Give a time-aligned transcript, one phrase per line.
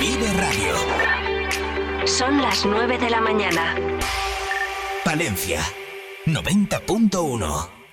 [0.00, 2.06] Vive Radio.
[2.06, 3.76] Son las 9 de la mañana.
[5.04, 5.60] Palencia
[6.26, 7.83] 90.1.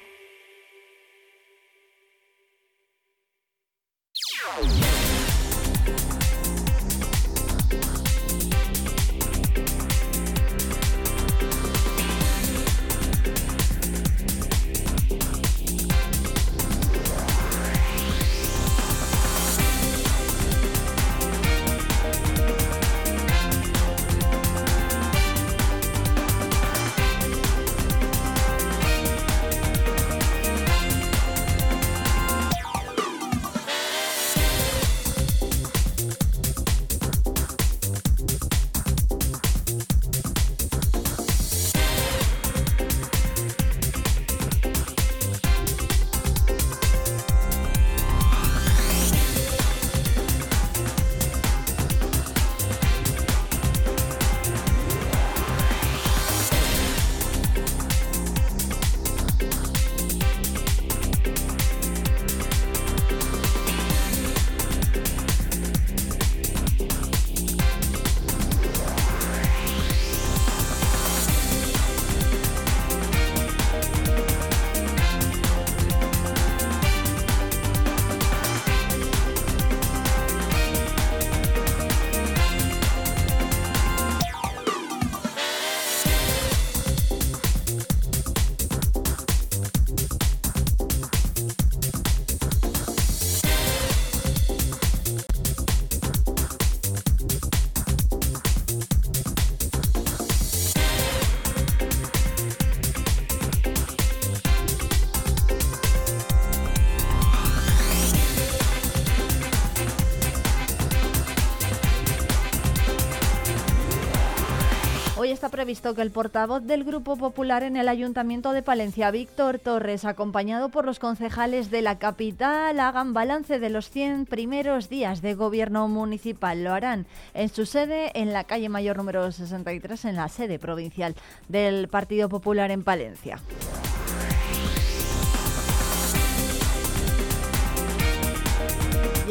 [115.62, 120.70] previsto que el portavoz del Grupo Popular en el Ayuntamiento de Palencia, Víctor Torres, acompañado
[120.70, 125.88] por los concejales de la capital, hagan balance de los 100 primeros días de gobierno
[125.88, 126.64] municipal.
[126.64, 127.06] Lo harán
[127.36, 131.14] en su sede en la calle Mayor número 63, en la sede provincial
[131.48, 133.38] del Partido Popular en Palencia.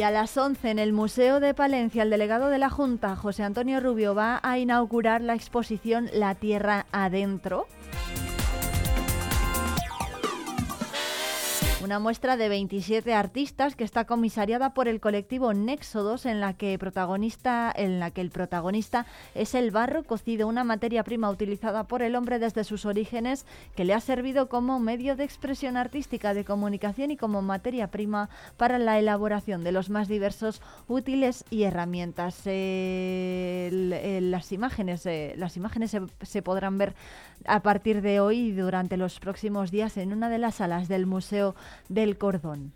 [0.01, 3.43] Y a las 11 en el Museo de Palencia, el delegado de la Junta, José
[3.43, 7.67] Antonio Rubio, va a inaugurar la exposición La Tierra Adentro,
[11.83, 16.77] Una muestra de 27 artistas que está comisariada por el colectivo Nexodos en la que
[16.77, 22.03] protagonista en la que el protagonista es el barro cocido, una materia prima utilizada por
[22.03, 26.45] el hombre desde sus orígenes que le ha servido como medio de expresión artística, de
[26.45, 32.43] comunicación y como materia prima para la elaboración de los más diversos útiles y herramientas.
[32.45, 36.93] las imágenes, eh, las imágenes se podrán ver
[37.45, 41.05] a partir de hoy y durante los próximos días en una de las salas del
[41.05, 41.55] Museo
[41.89, 42.73] del Cordón.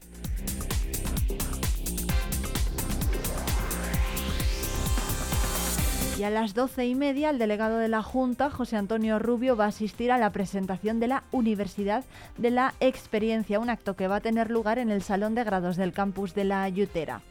[6.18, 9.66] Y a las doce y media, el delegado de la Junta, José Antonio Rubio, va
[9.66, 12.06] a asistir a la presentación de la Universidad
[12.38, 15.76] de la Experiencia, un acto que va a tener lugar en el Salón de Grados
[15.76, 17.22] del campus de la Ayutera.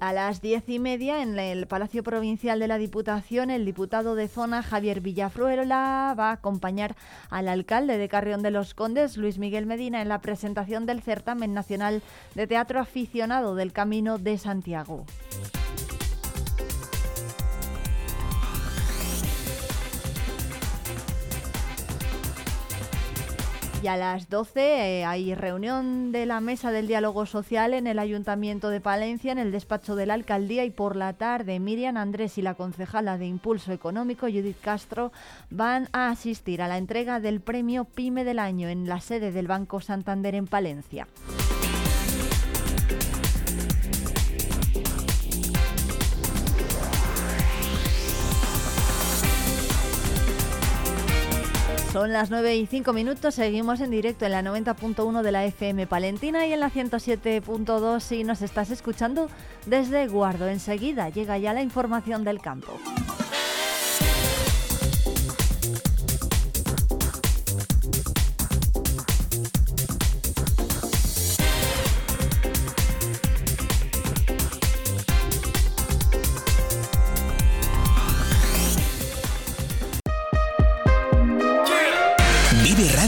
[0.00, 4.28] A las diez y media, en el Palacio Provincial de la Diputación, el diputado de
[4.28, 6.94] zona Javier Villafruela va a acompañar
[7.30, 11.52] al alcalde de Carrión de los Condes, Luis Miguel Medina, en la presentación del certamen
[11.52, 12.00] nacional
[12.36, 15.04] de teatro aficionado del Camino de Santiago.
[23.80, 28.00] Y a las 12 eh, hay reunión de la Mesa del Diálogo Social en el
[28.00, 32.38] Ayuntamiento de Palencia, en el despacho de la Alcaldía y por la tarde Miriam Andrés
[32.38, 35.12] y la concejala de Impulso Económico, Judith Castro,
[35.50, 39.46] van a asistir a la entrega del premio PYME del año en la sede del
[39.46, 41.06] Banco Santander en Palencia.
[51.92, 55.86] Son las 9 y 5 minutos, seguimos en directo en la 90.1 de la FM
[55.86, 59.30] Palentina y en la 107.2 si nos estás escuchando
[59.64, 60.48] desde Guardo.
[60.48, 62.78] Enseguida llega ya la información del campo.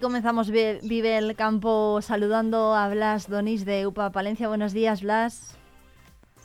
[0.00, 4.48] Comenzamos Vive el Campo saludando a Blas Donis de UPA Palencia.
[4.48, 5.59] Buenos días, Blas.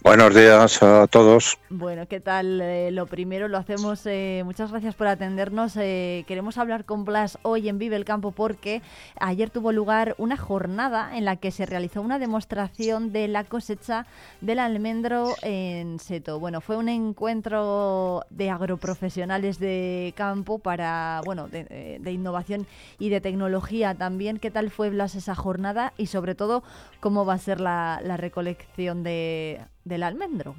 [0.06, 1.57] Buenos días a todos.
[1.68, 2.62] Bueno, ¿qué tal?
[2.62, 4.06] Eh, lo primero lo hacemos.
[4.06, 5.75] Eh, muchas gracias por atendernos.
[5.78, 8.84] Eh, queremos hablar con Blas hoy en Vive el Campo porque
[9.19, 14.06] ayer tuvo lugar una jornada en la que se realizó una demostración de la cosecha
[14.42, 16.40] del almendro en Seto.
[16.40, 22.68] Bueno, fue un encuentro de agroprofesionales de campo para, bueno, de, innovación
[23.00, 24.38] y de tecnología también.
[24.38, 26.62] ¿Qué tal fue Blas esa jornada y sobre todo
[27.00, 30.56] cómo va a ser la recolección de del almendro?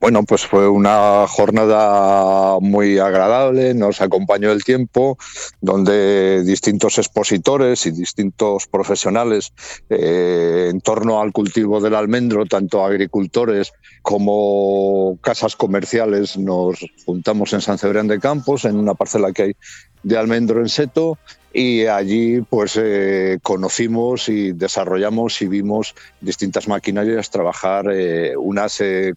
[0.00, 5.18] Bueno, pues fue una jornada muy agradable, nos acompañó el tiempo,
[5.60, 9.52] donde distintos expositores y distintos profesionales
[9.90, 17.60] eh, en torno al cultivo del almendro, tanto agricultores como casas comerciales, nos juntamos en
[17.60, 19.56] San Cebrián de Campos, en una parcela que hay
[20.02, 21.18] de almendro en seto,
[21.52, 29.14] y allí pues eh, conocimos y desarrollamos y vimos distintas maquinarias trabajar eh, unas eh,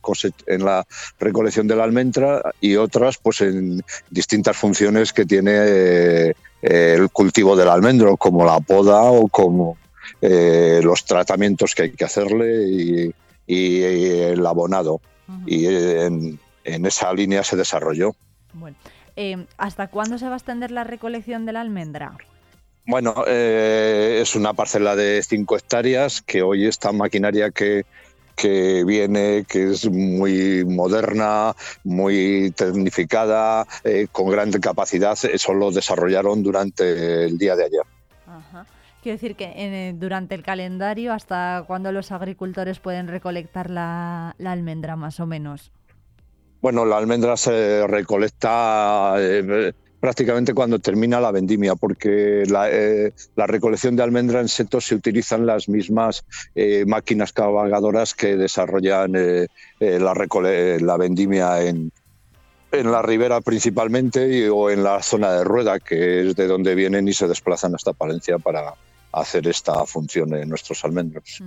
[0.48, 0.86] en la
[1.20, 7.70] recolección de la almendra y otras pues en distintas funciones que tiene el cultivo del
[7.70, 9.78] almendro como la poda o como
[10.22, 13.14] los tratamientos que hay que hacerle
[13.46, 15.02] y, el abonado
[15.46, 18.16] y en, esa línea se desarrolló.
[19.16, 22.18] Eh, ¿Hasta cuándo se va a extender la recolección de la almendra?
[22.86, 27.86] Bueno, eh, es una parcela de 5 hectáreas que hoy esta maquinaria que,
[28.86, 37.26] viene, que es muy moderna, muy tecnificada, eh, con gran capacidad, eso lo desarrollaron durante
[37.26, 37.84] el día de ayer.
[39.02, 45.20] Quiero decir que durante el calendario, ¿hasta cuándo los agricultores pueden recolectar la almendra, más
[45.20, 45.72] o menos?
[46.64, 53.98] Bueno, la almendra se recolecta eh, prácticamente cuando termina la vendimia, porque la, eh, recolección
[53.98, 56.24] de almendra en seto se utilizan las mismas
[56.56, 61.92] eh, máquinas cabalgadoras que desarrollan la, la vendimia en,
[62.72, 67.10] en la ribera principalmente o en la zona de rueda, que es de donde vienen
[67.10, 68.74] y se desplazan hasta Palencia para
[69.12, 71.44] hacer esta función en nuestros almendros.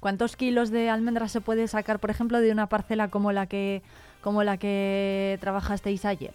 [0.00, 3.82] ¿Cuántos kilos de almendra se puede sacar, por ejemplo, de una parcela como la que
[4.20, 6.34] como la que trabajasteis ayer?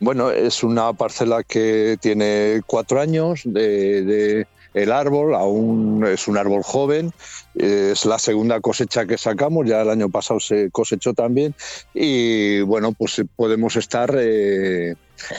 [0.00, 6.62] Bueno, es una parcela que tiene cuatro años de, el árbol, aún es un árbol
[6.62, 7.12] joven,
[7.54, 11.54] es la segunda cosecha que sacamos, ya el año pasado se cosechó también
[11.94, 14.94] y bueno, pues podemos estar eh,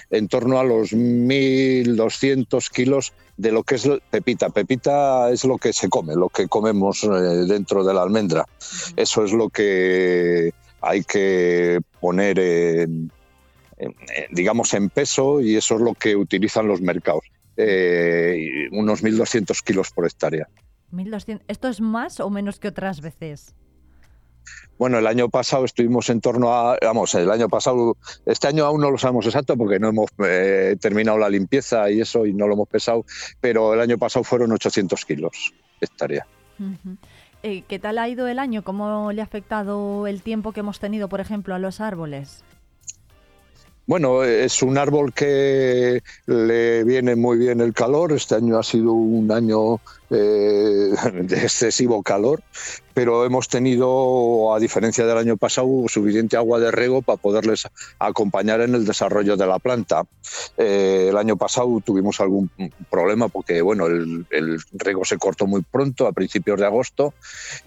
[0.09, 4.49] en torno a los 1.200 kilos de lo que es pepita.
[4.49, 8.45] Pepita es lo que se come, lo que comemos eh, dentro de la almendra.
[8.95, 13.11] Eso es lo que hay que poner en,
[14.31, 17.23] digamos en peso y eso es lo que utilizan los mercados.
[17.55, 20.47] Eh, unos 1.200 kilos por hectárea.
[20.91, 21.41] 1.200.
[21.47, 23.55] ¿Esto es más o menos que otras veces?
[24.77, 28.81] Bueno, el año pasado estuvimos en torno a, vamos, el año pasado, este año aún
[28.81, 32.47] no lo sabemos exacto porque no hemos eh, terminado la limpieza y eso y no
[32.47, 33.05] lo hemos pesado,
[33.39, 36.25] pero el año pasado fueron 800 kilos hectárea.
[37.45, 38.63] Eh, ¿Qué tal ha ido el año?
[38.63, 42.41] ¿Cómo le ha afectado el tiempo que hemos tenido, por ejemplo, a los árboles?
[43.85, 48.13] Bueno, es un árbol que le viene muy bien el calor.
[48.13, 49.81] Este año ha sido un año
[50.13, 52.43] eh, de excesivo calor,
[52.93, 57.67] pero hemos tenido, a diferencia del año pasado, suficiente agua de riego para poderles
[57.97, 60.03] acompañar en el desarrollo de la planta.
[60.57, 62.51] Eh, el año pasado tuvimos algún
[62.91, 64.25] problema porque bueno, el,
[64.73, 67.13] riego se cortó muy pronto, a principios de agosto,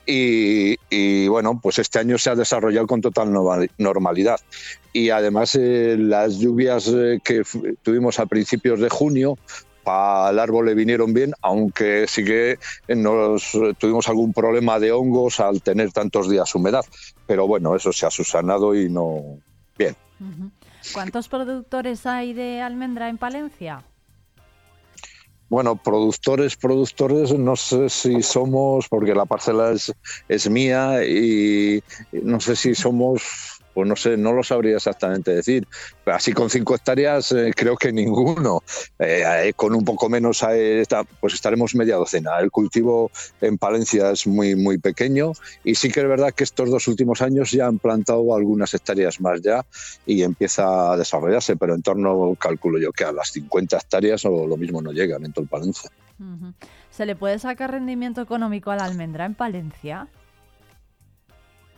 [0.06, 3.32] y, bueno, pues este año se ha desarrollado con total
[3.78, 4.40] normalidad
[4.92, 6.90] y además eh, las lluvias
[7.22, 7.42] que
[7.82, 9.36] tuvimos a principios de junio
[9.86, 15.62] al árbol le vinieron bien, aunque sí que nos tuvimos algún problema de hongos al
[15.62, 16.84] tener tantos días humedad.
[17.26, 19.38] Pero bueno, eso se ha susanado y no.
[19.78, 19.96] Bien.
[20.92, 23.82] ¿Cuántos productores hay de almendra en Palencia?
[25.48, 29.92] Bueno, productores, productores, no sé si somos, porque la parcela es,
[30.28, 35.68] es mía y no sé si somos pues no sé, no lo sabría exactamente decir.
[36.06, 38.62] Así con cinco hectáreas eh, creo que ninguno.
[38.98, 40.42] Eh, eh, con un poco menos
[41.20, 42.38] pues estaremos media docena.
[42.38, 43.10] El cultivo
[43.42, 47.20] en Palencia es muy, muy pequeño y sí que es verdad que estos dos últimos
[47.20, 49.66] años ya han plantado algunas hectáreas más ya
[50.06, 54.46] y empieza a desarrollarse, pero en torno, calculo yo, que a las 50 hectáreas o
[54.46, 55.90] lo mismo no llegan en todo el Palencia.
[56.90, 60.08] ¿Se le puede sacar rendimiento económico a la almendra en Palencia?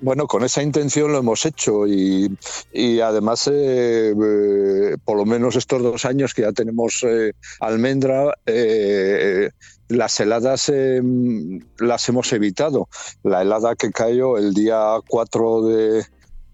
[0.00, 2.30] Bueno, con esa intención lo hemos hecho y,
[3.00, 8.32] además, eh, eh, por lo menos estos dos años que ya tenemos eh, almendra,
[9.88, 10.70] las heladas
[11.78, 12.88] las hemos evitado.
[13.24, 15.62] La helada que cayó el día 4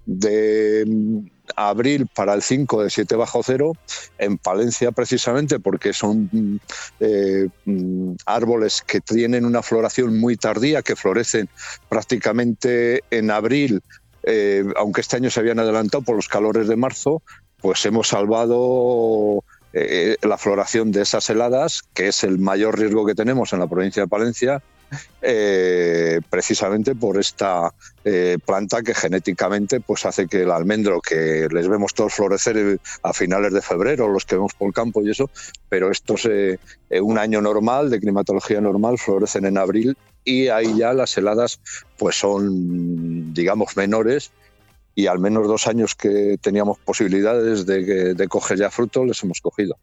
[0.06, 3.72] de abril para el 5 de 7 bajo cero,
[4.18, 6.60] en Palencia precisamente porque son
[7.00, 11.48] eh, mm, árboles que tienen una floración muy tardía, que florecen
[11.88, 13.82] prácticamente en abril,
[14.24, 17.22] eh, aunque este año se habían adelantado por los calores de marzo,
[17.60, 23.14] pues hemos salvado eh, la floración de esas heladas, que es el mayor riesgo que
[23.14, 24.62] tenemos en la provincia de Palencia,
[25.22, 27.72] eh, precisamente por esta
[28.04, 33.12] eh, planta que genéticamente pues hace que el almendro que les vemos todos florecer a
[33.12, 35.30] finales de febrero, los que vemos por el campo y eso,
[35.68, 36.58] pero estos eh,
[37.00, 41.60] un año normal, de climatología normal, florecen en abril y ahí ya las heladas
[41.98, 44.32] pues son, digamos, menores
[44.94, 49.40] y al menos dos años que teníamos posibilidades de, de coger ya fruto, les hemos
[49.40, 49.76] cogido.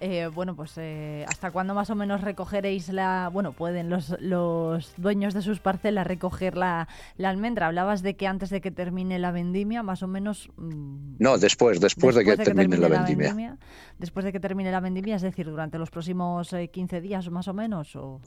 [0.00, 3.30] Eh, bueno, pues eh, ¿hasta cuándo más o menos recogeréis la...
[3.32, 6.86] Bueno, pueden los, los dueños de sus parcelas recoger la,
[7.22, 7.68] almendra?
[7.68, 10.50] Hablabas de que antes de que termine la vendimia, más o menos...
[10.56, 13.56] Mm, no, después, después, de, que, termine, la, vendimia.
[13.98, 17.48] Después de que termine la vendimia, es decir, durante los próximos 15 eh, días más
[17.48, 18.20] o menos, o...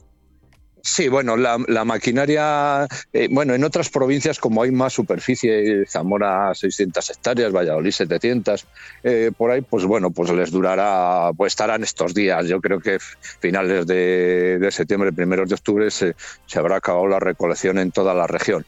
[0.82, 7.10] Sí, bueno, la, maquinaria, eh, bueno, en otras provincias como hay más superficie, Zamora 600
[7.10, 8.66] hectáreas, Valladolid 700,
[9.02, 12.46] eh, por ahí, pues bueno, pues les durará, pues estarán estos días.
[12.46, 16.14] Yo creo que finales de, septiembre, primeros de octubre se,
[16.54, 18.64] habrá acabado la recolección en toda la región.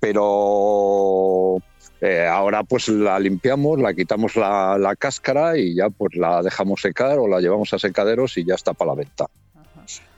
[0.00, 1.58] Pero
[2.00, 6.80] eh, ahora pues la limpiamos, la quitamos la, la, cáscara y ya pues la dejamos
[6.80, 9.26] secar o la llevamos a secaderos y ya está para la venta.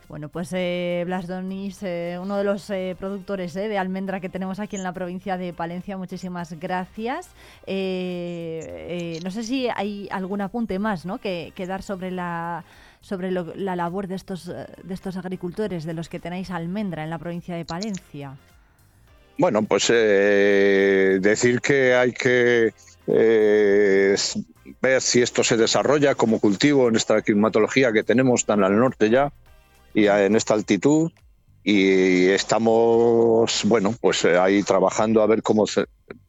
[0.08, 4.28] Bueno, pues eh, Blas Donis, eh, uno de los eh, productores eh, de almendra que
[4.28, 7.30] tenemos aquí en la provincia de Palencia, muchísimas gracias.
[7.66, 11.18] no sé si hay algún apunte más ¿no?
[11.18, 12.64] que, dar sobre la
[13.00, 17.18] sobre la labor de estos, de estos agricultores, de los que tenéis almendra en la
[17.18, 18.34] provincia de Palencia.
[19.36, 22.72] Bueno, pues decir que hay que
[23.06, 29.10] ver si esto se desarrolla como cultivo en esta climatología que tenemos tan al norte
[29.10, 29.30] ya,
[29.94, 31.10] y en esta altitud
[31.64, 35.64] y estamos, bueno, pues eh, ahí trabajando a ver cómo,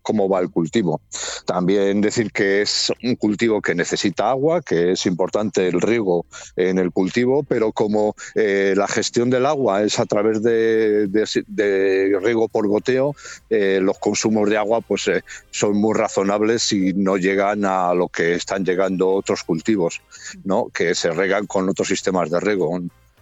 [0.01, 1.01] cómo va el cultivo.
[1.45, 6.77] También decir que es un cultivo que necesita agua, que es importante el riego en
[6.77, 12.47] el cultivo, pero como eh, la gestión del agua es a través de, de, riego
[12.47, 13.13] por goteo,
[13.49, 15.11] eh, los consumos de agua pues
[15.51, 20.01] son muy razonables y no llegan a lo que están llegando otros cultivos,
[20.45, 20.69] ¿no?
[20.73, 22.79] que se regan con otros sistemas de riego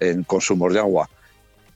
[0.10, 1.10] en consumos de agua.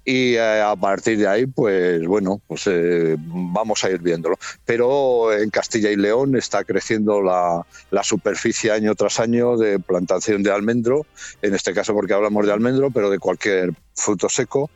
[0.10, 4.40] Y eh, a partir de ahí, pues bueno, pues eh, vamos a ir viéndolo.
[4.64, 7.66] Pero en Castilla y León está creciendo la,
[8.04, 11.06] superficie año tras año de plantación de almendro,
[11.42, 14.70] en este caso porque hablamos de almendro, pero de cualquier fruto seco.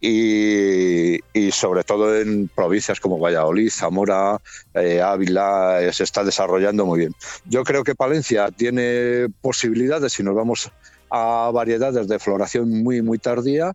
[0.00, 4.40] Y, y, sobre todo en provincias como Valladolid, Zamora,
[4.72, 7.14] eh, Ávila, se está desarrollando muy bien.
[7.44, 10.72] Yo creo que Palencia tiene posibilidades si nos vamos
[11.10, 13.74] a variedades de floración muy, muy tardía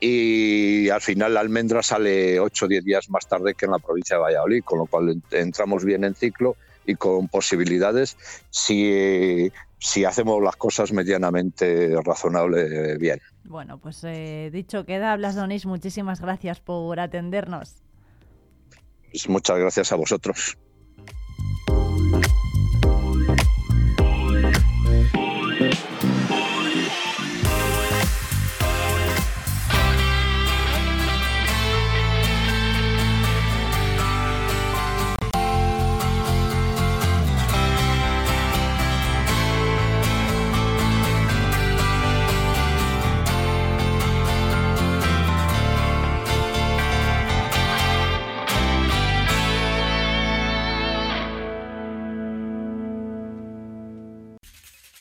[0.00, 3.78] y al final la almendra sale 8 o 10 días más tarde que en la
[3.78, 6.56] provincia de Valladolid, con lo cual entramos bien en ciclo
[6.86, 8.16] y con posibilidades
[8.50, 13.20] si, si hacemos las cosas medianamente razonable bien.
[13.44, 17.82] Bueno, pues eh, dicho queda, Blas Donís, muchísimas gracias por atendernos.
[19.10, 20.56] Pues muchas gracias a vosotros.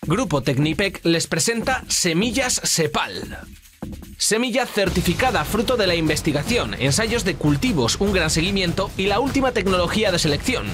[0.07, 3.39] Grupo Tecnipec les presenta Semillas Sepal.
[4.17, 9.51] Semilla certificada fruto de la investigación, ensayos de cultivos, un gran seguimiento y la última
[9.51, 10.65] tecnología de selección.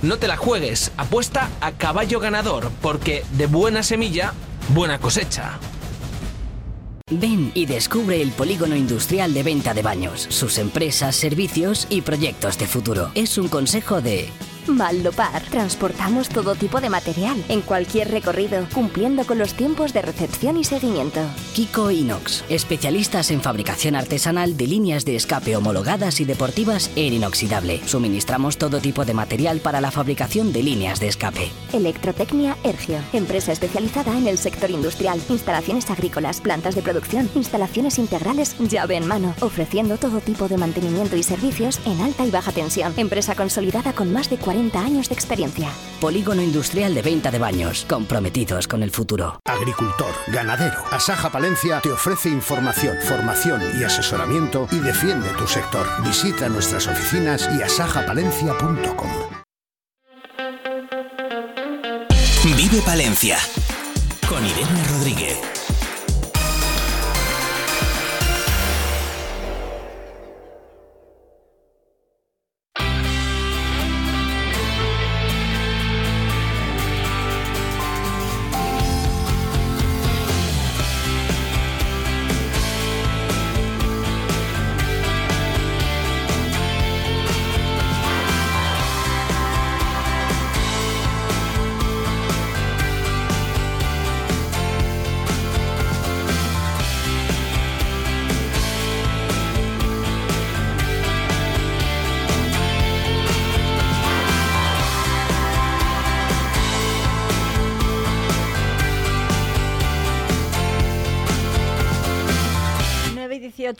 [0.00, 4.32] No te la juegues, apuesta a caballo ganador, porque de buena semilla,
[4.68, 5.58] buena cosecha.
[7.10, 12.58] Ven y descubre el polígono industrial de venta de baños, sus empresas, servicios y proyectos
[12.58, 13.10] de futuro.
[13.16, 14.28] Es un consejo de
[14.66, 15.42] Maldopar.
[15.50, 20.64] Transportamos todo tipo de material en cualquier recorrido, cumpliendo con los tiempos de recepción y
[20.64, 21.20] seguimiento.
[21.54, 27.80] Kiko Inox, especialistas en fabricación artesanal de líneas de escape homologadas y deportivas en inoxidable.
[27.86, 31.50] Suministramos todo tipo de material para la fabricación de líneas de escape.
[31.72, 38.56] Electrotecnia Ergio, empresa especializada en el sector industrial, instalaciones agrícolas, plantas de producción, instalaciones integrales,
[38.60, 42.92] llave en mano, ofreciendo todo tipo de mantenimiento y servicios en alta y baja tensión.
[42.96, 45.70] Empresa consolidada con más de 40 40 años de experiencia.
[45.98, 49.40] Polígono Industrial de Venta de Baños, comprometidos con el futuro.
[49.46, 50.84] Agricultor, ganadero.
[50.90, 55.86] Asaja Palencia te ofrece información, formación y asesoramiento y defiende tu sector.
[56.04, 59.10] Visita nuestras oficinas y asajapalencia.com.
[62.44, 63.38] Vive Palencia
[64.28, 65.51] con Irene Rodríguez.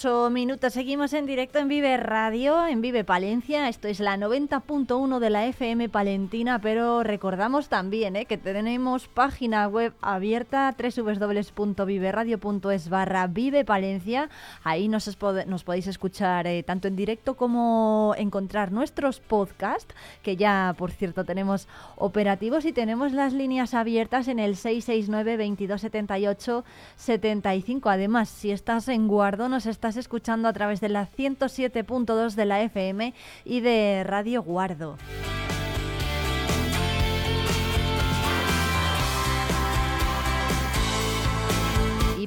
[0.03, 0.73] 18 minutos.
[0.73, 3.69] Seguimos en directo en Vive Radio, en Vive Palencia.
[3.69, 9.69] Esto es la 90.1 de la FM Palentina, pero recordamos también eh, que tenemos página
[9.69, 14.29] web abierta www.viveradio.es barra Vive Palencia.
[14.65, 20.75] Ahí nos, nos podéis escuchar eh, tanto en directo como encontrar nuestros podcasts, que ya
[20.77, 26.65] por cierto tenemos operativos y tenemos las líneas abiertas en el 669 2278
[26.97, 27.89] 75.
[27.89, 32.63] Además, si estás en Guardo, nos estás escuchando a través de la 107.2 de la
[32.63, 34.97] FM y de Radio Guardo.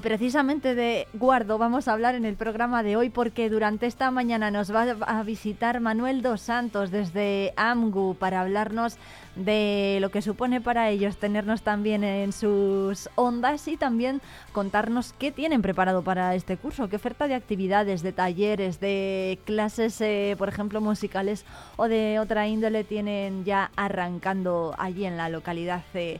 [0.06, 4.52] Precisamente de Guardo vamos a hablar en el programa de hoy porque durante esta mañana
[4.52, 8.98] nos va a visitar Manuel Dos Santos desde AMGU para hablarnos
[9.36, 15.32] de lo que supone para ellos tenernos también en sus ondas y también contarnos qué
[15.32, 20.50] tienen preparado para este curso, qué oferta de actividades, de talleres, de clases, eh, por
[20.50, 21.46] ejemplo, musicales
[21.78, 26.20] o de otra índole tienen ya arrancando allí en la localidad eh,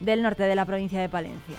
[0.00, 1.56] del norte de la provincia de Palencia.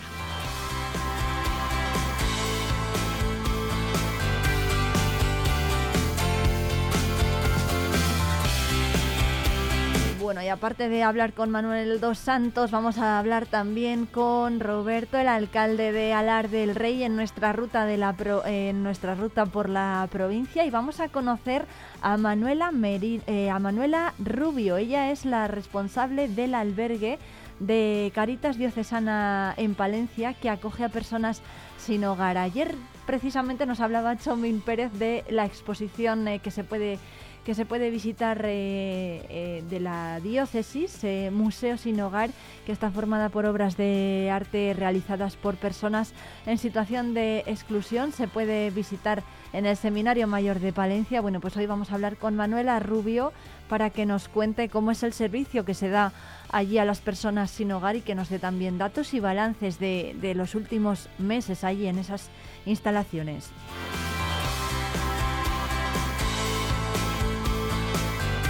[10.27, 15.17] Bueno, y aparte de hablar con Manuel Dos Santos, vamos a hablar también con Roberto,
[15.17, 18.13] el alcalde de Alar del Rey, en nuestra ruta de la
[18.45, 21.65] en nuestra ruta por la provincia, y vamos a conocer
[22.01, 24.75] a Manuela eh, a Manuela Rubio.
[24.75, 27.19] Ella es la responsable del albergue
[27.61, 31.41] de Caritas Diocesana en Palencia, que acoge a personas
[31.77, 32.37] sin hogar.
[32.37, 36.99] Ayer precisamente nos hablaba Chomín Pérez de la exposición eh, que se puede
[37.47, 42.29] que se puede visitar eh, eh, de la diócesis, eh, Museo Sin Hogar,
[42.65, 46.11] que está formada por obras de arte realizadas por personas
[46.45, 48.11] en situación de exclusión.
[48.11, 51.21] Se puede visitar en el Seminario Mayor de Palencia.
[51.21, 53.31] Bueno, pues hoy vamos a hablar con Manuela Rubio
[53.69, 56.11] para que nos cuente cómo es el servicio que se da
[56.51, 60.17] allí a las personas sin hogar y que nos dé también datos y balances de,
[60.19, 62.29] de los últimos meses allí en esas
[62.65, 63.51] instalaciones.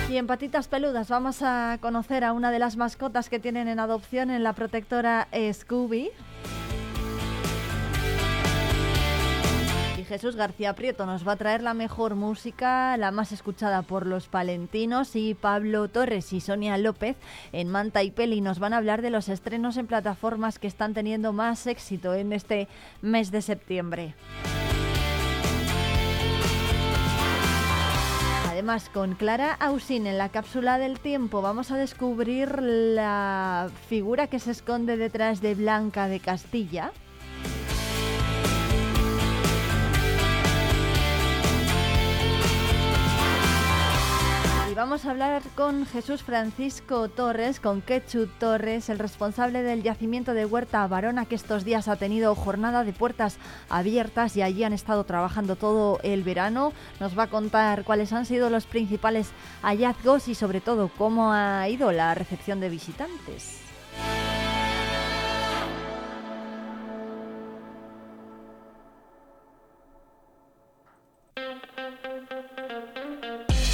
[0.09, 3.77] Y en Patitas Peludas vamos a conocer a una de las mascotas que tienen en
[3.77, 6.11] adopción en la protectora Scooby.
[9.97, 14.05] Y Jesús García Prieto nos va a traer la mejor música, la más escuchada por
[14.07, 15.13] los palentinos.
[15.17, 17.17] Y Pablo Torres y Sonia López
[17.51, 20.93] en Manta y Peli nos van a hablar de los estrenos en plataformas que están
[20.93, 22.69] teniendo más éxito en este
[23.01, 24.15] mes de septiembre.
[28.67, 34.39] Además, con Clara Ausín en la cápsula del tiempo vamos a descubrir la figura que
[34.39, 36.91] se esconde detrás de Blanca de Castilla.
[44.77, 50.45] Vamos a hablar con Jesús Francisco Torres, con Quechu Torres, el responsable del yacimiento de
[50.45, 53.37] Huerta Varona, que estos días ha tenido jornada de puertas
[53.69, 56.73] abiertas y allí han estado trabajando todo el verano.
[56.99, 59.31] Nos va a contar cuáles han sido los principales
[59.63, 63.66] hallazgos y sobre todo cómo ha ido la recepción de visitantes.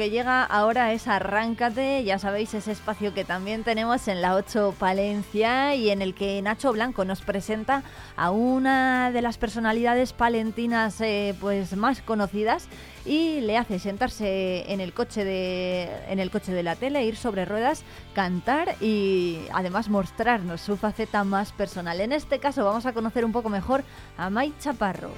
[0.00, 4.74] Que llega ahora es Arráncate, ya sabéis, ese espacio que también tenemos en la 8
[4.78, 7.82] Palencia y en el que Nacho Blanco nos presenta
[8.16, 12.66] a una de las personalidades palentinas eh, pues más conocidas
[13.04, 17.16] y le hace sentarse en el coche de en el coche de la tele, ir
[17.16, 17.84] sobre ruedas,
[18.14, 22.00] cantar y además mostrarnos su faceta más personal.
[22.00, 23.84] En este caso vamos a conocer un poco mejor
[24.16, 25.10] a Mai Chaparro.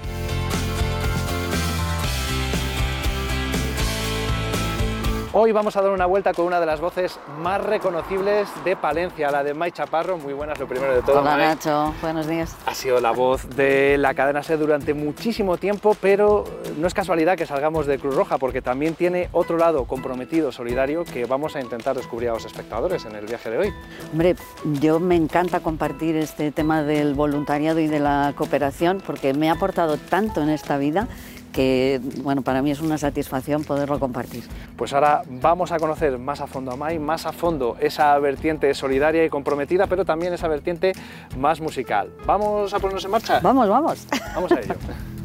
[5.35, 9.31] Hoy vamos a dar una vuelta con una de las voces más reconocibles de Palencia,
[9.31, 10.19] la de Mai Chaparro.
[10.19, 11.21] Muy buenas, lo primero de todo.
[11.21, 11.47] Hola Mai.
[11.47, 12.55] Nacho, buenos días.
[12.67, 16.45] Ha sido la voz de la cadena SER durante muchísimo tiempo, pero
[16.77, 21.07] no es casualidad que salgamos de Cruz Roja, porque también tiene otro lado comprometido, solidario,
[21.07, 23.73] que vamos a intentar descubrir a los espectadores en el viaje de hoy.
[24.13, 24.37] Hombre,
[24.83, 29.53] yo me encanta compartir este tema del voluntariado y de la cooperación porque me ha
[29.53, 31.09] aportado tanto en esta vida
[31.53, 34.45] que, bueno, para mí es una satisfacción poderlo compartir.
[34.77, 38.73] Pues ahora vamos a conocer más a fondo a Mai, más a fondo esa vertiente
[38.75, 40.93] solidaria y comprometida, pero también esa vertiente
[41.37, 42.11] más musical.
[42.27, 43.41] ¿Vamos a ponernos en marcha?
[43.41, 44.07] Vamos, vamos.
[44.35, 44.75] Vamos a ello.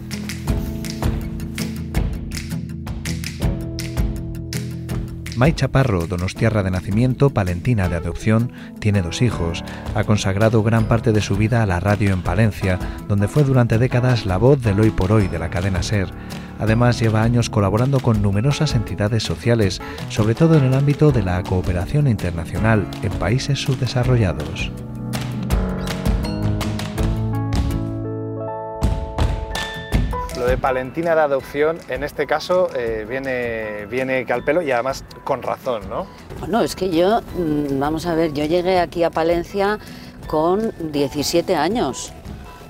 [5.38, 9.63] Mai Chaparro, donostiarra de nacimiento, palentina de adopción, tiene dos hijos.
[9.93, 13.78] Ha consagrado gran parte de su vida a la radio en Palencia, donde fue durante
[13.78, 16.10] décadas la voz del hoy por hoy de la cadena SER.
[16.58, 21.43] Además, lleva años colaborando con numerosas entidades sociales, sobre todo en el ámbito de la
[21.43, 24.71] cooperación internacional en países subdesarrollados.
[30.47, 35.03] De Palentina de adopción, en este caso, eh, viene, viene que al pelo y además
[35.23, 36.07] con razón, ¿no?
[36.39, 39.79] Bueno, es que yo, mm, vamos a ver, yo llegué aquí a Palencia
[40.27, 42.13] con 17 años.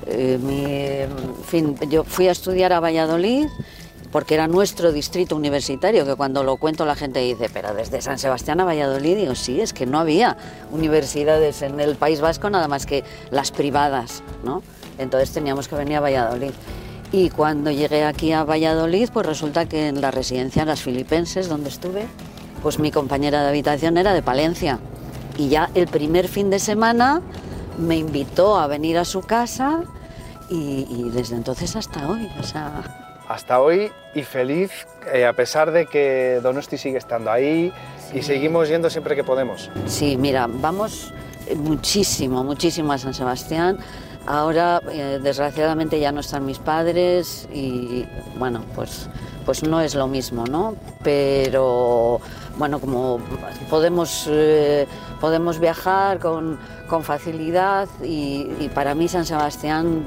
[0.05, 3.47] Eh, mi, en fin, yo fui a estudiar a Valladolid
[4.11, 8.17] porque era nuestro distrito universitario, que cuando lo cuento la gente dice, pero desde San
[8.17, 10.37] Sebastián a Valladolid, digo, sí, es que no había
[10.71, 14.63] universidades en el País Vasco nada más que las privadas, ¿no?
[14.97, 16.51] Entonces teníamos que venir a Valladolid.
[17.11, 21.69] Y cuando llegué aquí a Valladolid, pues resulta que en la residencia Las Filipenses, donde
[21.69, 22.05] estuve,
[22.61, 24.79] pues mi compañera de habitación era de Palencia.
[25.37, 27.21] Y ya el primer fin de semana
[27.77, 29.83] me invitó a venir a su casa
[30.49, 32.83] y, y desde entonces hasta hoy, o sea...
[33.29, 37.73] Hasta hoy y feliz, eh, a pesar de que Donosti sigue estando ahí
[38.13, 39.69] y seguimos yendo siempre que podemos.
[39.85, 41.13] Sí, mira, vamos
[41.45, 43.77] eh, muchísimo, muchísimo a San Sebastián.
[44.27, 48.05] Ahora, eh, desgraciadamente, ya no están mis padres y,
[48.37, 49.09] bueno, pues,
[49.45, 50.75] pues no es lo mismo, ¿no?
[51.01, 52.19] Pero,
[52.57, 53.21] bueno, como
[53.69, 54.85] podemos, eh,
[55.21, 56.59] podemos viajar con,
[56.89, 60.03] con facilidad y, para mí San Sebastián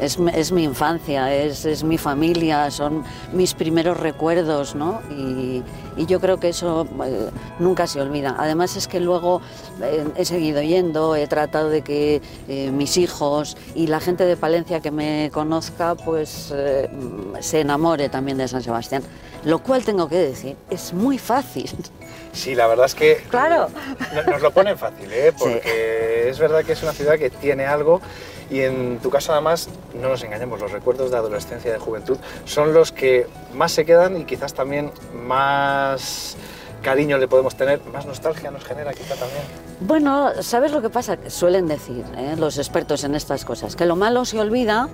[0.00, 5.00] es, es, mi infancia, es, es, mi familia, son mis primeros recuerdos, ¿no?
[5.10, 5.62] Y,
[5.96, 7.28] y yo creo que eso eh,
[7.58, 8.34] nunca se olvida.
[8.38, 9.40] Además es que luego
[9.82, 14.36] eh, he seguido yendo, he tratado de que eh, mis hijos y la gente de
[14.36, 16.88] Palencia que me conozca, pues eh,
[17.40, 19.02] se enamore también de San Sebastián.
[19.44, 21.68] Lo cual tengo que decir, es muy fácil.
[22.32, 23.68] Sí, la verdad es que Claro.
[24.30, 25.32] nos lo ponen fácil, ¿eh?
[25.36, 28.00] porque es verdad que es una ciudad que tiene algo
[28.52, 32.18] y en tu caso además, no nos engañemos, los recuerdos de adolescencia y de juventud
[32.44, 36.36] son los que más se quedan y quizás también más
[36.82, 39.42] cariño le podemos tener, más nostalgia nos genera quizá también.
[39.80, 41.16] Bueno, ¿sabes lo que pasa?
[41.28, 42.34] Suelen decir ¿eh?
[42.36, 44.90] los expertos en estas cosas, que lo malo se olvida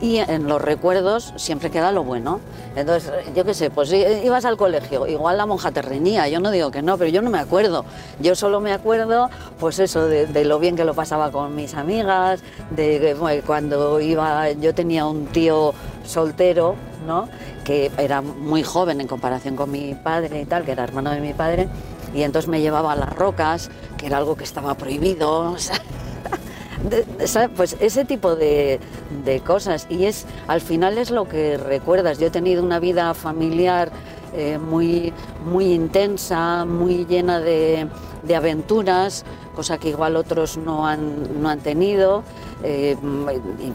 [0.00, 2.40] y en los recuerdos siempre queda lo bueno.
[2.74, 6.50] Entonces, yo qué sé, pues ibas al colegio, igual la monja te reñía, yo no
[6.50, 7.84] digo que no, pero yo no me acuerdo.
[8.20, 11.74] Yo solo me acuerdo, pues eso, de, de lo bien que lo pasaba con mis
[11.74, 17.28] amigas, de bueno, cuando iba, yo tenía un tío soltero, ¿no?
[17.64, 21.20] que era muy joven en comparación con mi padre y tal, que era hermano de
[21.20, 21.68] mi padre,
[22.14, 25.52] y entonces me llevaba a las rocas, que era algo que estaba prohibido.
[25.52, 25.76] o sea,
[26.88, 27.48] de- de- ¿sabe?
[27.50, 28.80] pues ese tipo de,
[29.24, 33.12] de cosas y es al final es lo que recuerdas yo he tenido una vida
[33.14, 33.90] familiar
[34.34, 35.12] eh, muy
[35.44, 37.88] muy intensa muy llena de,
[38.22, 39.24] de aventuras
[39.56, 42.22] cosa que igual otros no han, no han tenido
[42.62, 42.94] Eh,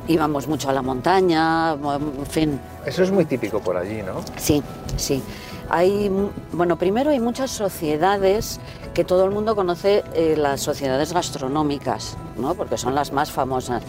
[0.08, 4.22] íbamos mucho a la montaña en fin Eso es muy típico por allí, ¿no?
[4.38, 4.62] Sí,
[4.96, 5.24] sí.
[5.70, 6.12] Hay,
[6.52, 8.60] bueno, primero hay muchas sociedades
[8.94, 12.56] que todo el mundo conoce, eh, las sociedades gastronómicas, ¿no?
[12.56, 13.84] porque son las más famosas.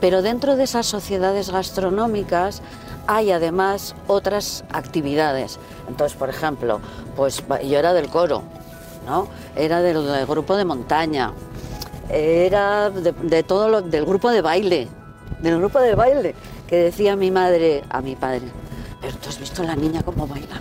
[0.00, 2.62] Pero dentro de esas sociedades gastronómicas
[3.06, 5.58] hay además otras actividades.
[5.88, 6.80] Entonces, por ejemplo,
[7.16, 8.42] pues yo era del coro,
[9.06, 9.28] ¿no?
[9.56, 11.32] Era del, grupo de montaña,
[12.08, 14.88] era de todo lo, del grupo de baile,
[15.40, 16.34] del grupo de baile,
[16.66, 18.48] que decía mi madre a mi padre,
[19.00, 20.60] pero tú has visto la niña cómo baila.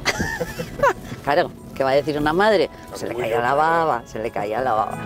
[1.24, 2.70] claro, ¿qué va a decir una madre?
[2.96, 4.98] Se le caía la baba, se le caía la baba.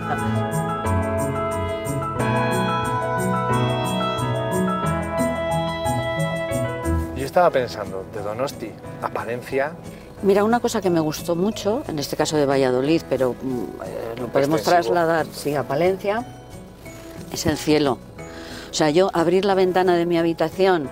[7.16, 8.70] Yo estaba pensando, de Donosti
[9.02, 9.72] a Palencia,
[10.22, 14.14] Mira, una cosa que me gustó mucho, en este caso de Valladolid, pero mm, eh,
[14.18, 14.94] lo podemos Extensivo.
[14.94, 16.24] trasladar sí, a Palencia,
[17.30, 17.98] es el cielo.
[18.70, 20.88] O sea, yo abrir la ventana de mi habitación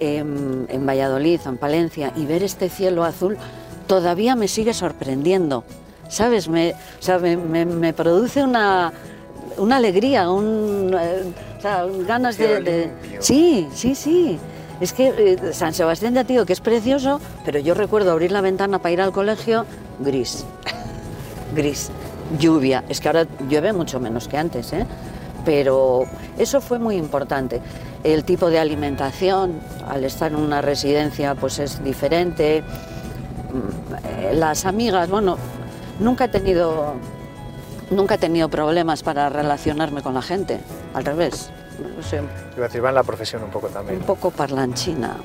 [0.00, 3.36] en, en Valladolid, en Palencia, y ver este cielo azul,
[3.86, 5.64] todavía me sigue sorprendiendo.
[6.08, 6.48] ¿Sabes?
[6.48, 8.92] Me, o sea, me, me- me produce una,
[9.58, 11.22] una alegría, un, eh,
[11.58, 12.90] o sea, ganas de.
[13.18, 14.38] Sí, sí, sí.
[14.80, 18.40] Es que eh, San Sebastián ya digo que es precioso, pero yo recuerdo abrir la
[18.40, 19.64] ventana para ir al colegio,
[19.98, 20.44] gris.
[21.54, 21.90] gris.
[22.38, 22.84] Lluvia.
[22.88, 24.84] Es que ahora llueve mucho menos que antes, ¿eh?
[25.46, 26.02] Pero
[26.36, 27.62] eso fue muy importante.
[28.04, 32.62] El tipo de alimentación, al estar en una residencia, pues es diferente.
[33.52, 35.38] Mm, Las amigas, bueno,
[36.00, 36.94] nunca he tenido
[37.90, 40.58] nunca he tenido problemas para relacionarme con la gente,
[40.92, 41.50] al revés.
[42.00, 42.18] Soy
[42.56, 43.98] iba a decir, va en la profesión un poco también.
[43.98, 45.16] un poco parlanchina.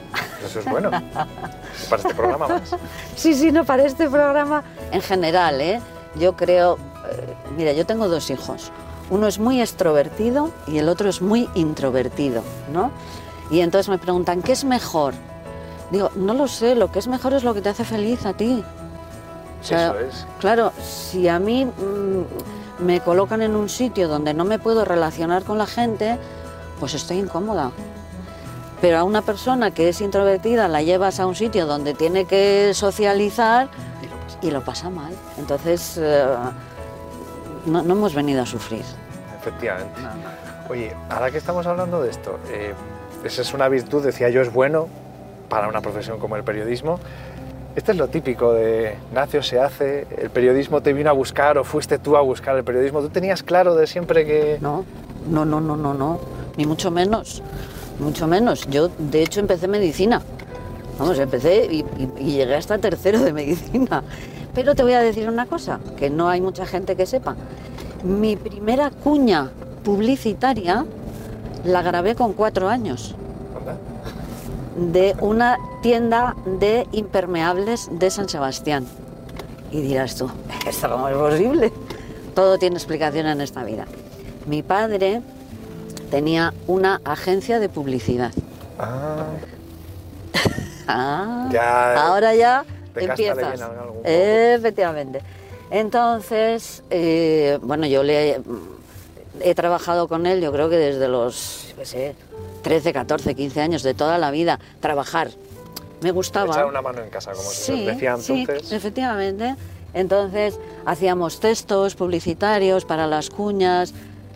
[0.46, 0.92] Eso es bueno.
[1.90, 2.76] Para este programa más.
[3.16, 5.80] Sí, sí, no, para este programa en general, ¿eh?
[6.16, 6.78] Yo creo,
[7.10, 8.72] eh, mira, yo tengo dos hijos.
[9.12, 12.44] Uno es muy extrovertido y el otro es muy introvertido,
[12.74, 12.92] ¿no?
[13.52, 15.14] Y entonces me preguntan, ¿qué es mejor?
[15.92, 18.34] Digo, no lo sé, lo que es mejor es lo que te hace feliz a
[18.34, 18.64] ti.
[19.62, 20.28] O sea, Eso es.
[20.40, 25.44] Claro, si a mí mm, me colocan en un sitio donde no me puedo relacionar
[25.44, 26.18] con la gente,
[26.80, 27.72] pues estoy incómoda.
[28.80, 32.72] Pero a una persona que es introvertida la llevas a un sitio donde tiene que
[32.74, 33.70] socializar
[34.42, 35.14] y lo pasa mal.
[35.38, 36.26] Entonces, eh,
[37.66, 38.84] no, no hemos venido a sufrir.
[39.40, 40.00] Efectivamente.
[40.70, 42.74] Oye, ahora que estamos hablando de esto, eh,
[43.26, 44.88] esa es una virtud, decía yo, es bueno
[45.50, 47.00] para una profesión como el periodismo.
[47.76, 51.64] Esto es lo típico de nació, se hace, el periodismo te vino a buscar o
[51.64, 53.02] fuiste tú a buscar el periodismo.
[53.02, 54.58] ¿Tú tenías claro de siempre que...?
[54.62, 54.84] No,
[55.30, 56.20] no, no, no, no, no,
[56.58, 57.42] ni mucho menos,
[58.00, 58.68] mucho menos.
[58.68, 60.22] Yo, de hecho, empecé medicina.
[61.00, 64.04] Vamos, empecé y, y- y llegué hasta tercero de medicina.
[64.54, 67.36] Pero te voy a decir una cosa, que no hay mucha gente que sepa.
[68.04, 69.52] Mi primera cuña
[69.84, 70.86] publicitaria
[71.64, 73.16] la grabé con cuatro años
[74.76, 78.86] de una tienda de impermeables de San Sebastián.
[79.72, 80.30] Y dirás tú,
[80.68, 81.72] ¿esto cómo es posible?
[82.36, 83.86] Todo tiene explicación en esta vida.
[84.48, 85.22] Mi padre
[86.10, 88.32] tenía una agencia de publicidad.
[88.80, 89.26] Ah,
[90.88, 93.62] Ah, Ya, ahora ya empiezas.
[93.62, 94.02] algo.
[94.04, 95.22] Efectivamente.
[95.70, 98.42] Entonces, eh, bueno, yo le
[99.40, 102.16] he trabajado con él, yo creo que desde los, qué sé,
[102.64, 105.32] 13, 14, 15 años, de toda la vida, trabajar.
[106.02, 106.54] Me gustaba.
[106.54, 108.72] Echar una mano en casa, como se decía sí, entonces.
[108.72, 109.56] efectivamente.
[109.94, 113.94] Entonces hacíamos textos publicitarios para las cuñas.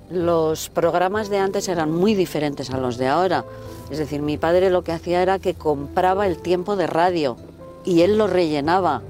[0.09, 3.45] Los programas de antes eran muy diferentes a los de ahora.
[3.89, 7.37] Es decir, mi padre lo que hacía era que compraba el tiempo de radio
[7.85, 9.01] y él lo rellenaba.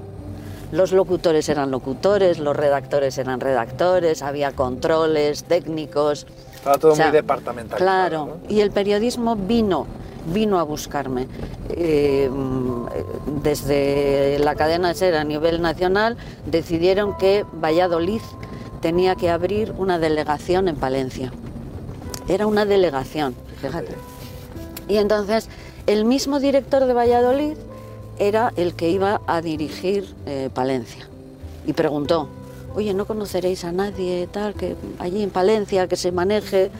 [0.72, 6.26] Los locutores eran locutores, los redactores eran redactores, había controles técnicos.
[6.54, 7.78] Estaba todo O sea, muy departamental.
[7.78, 9.86] Claro, y el periodismo vino,
[10.32, 11.28] vino a buscarme.
[11.70, 12.28] Eh,
[13.42, 18.20] desde la cadena SER a nivel nacional decidieron que Valladolid
[18.80, 21.32] tenía que abrir una delegación en Palencia.
[22.28, 23.94] Era una delegación, fíjate.
[24.88, 25.48] Y entonces
[25.86, 27.56] el mismo director de Valladolid
[28.18, 31.06] era el que iba a dirigir eh, Palencia.
[31.66, 32.28] Y preguntó,
[32.74, 36.70] oye, ¿no conoceréis a nadie tal que allí en Palencia que se maneje?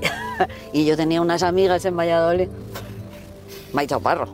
[0.72, 2.48] y yo tenía unas amigas en Valladolid.
[3.72, 4.28] Maite Parro.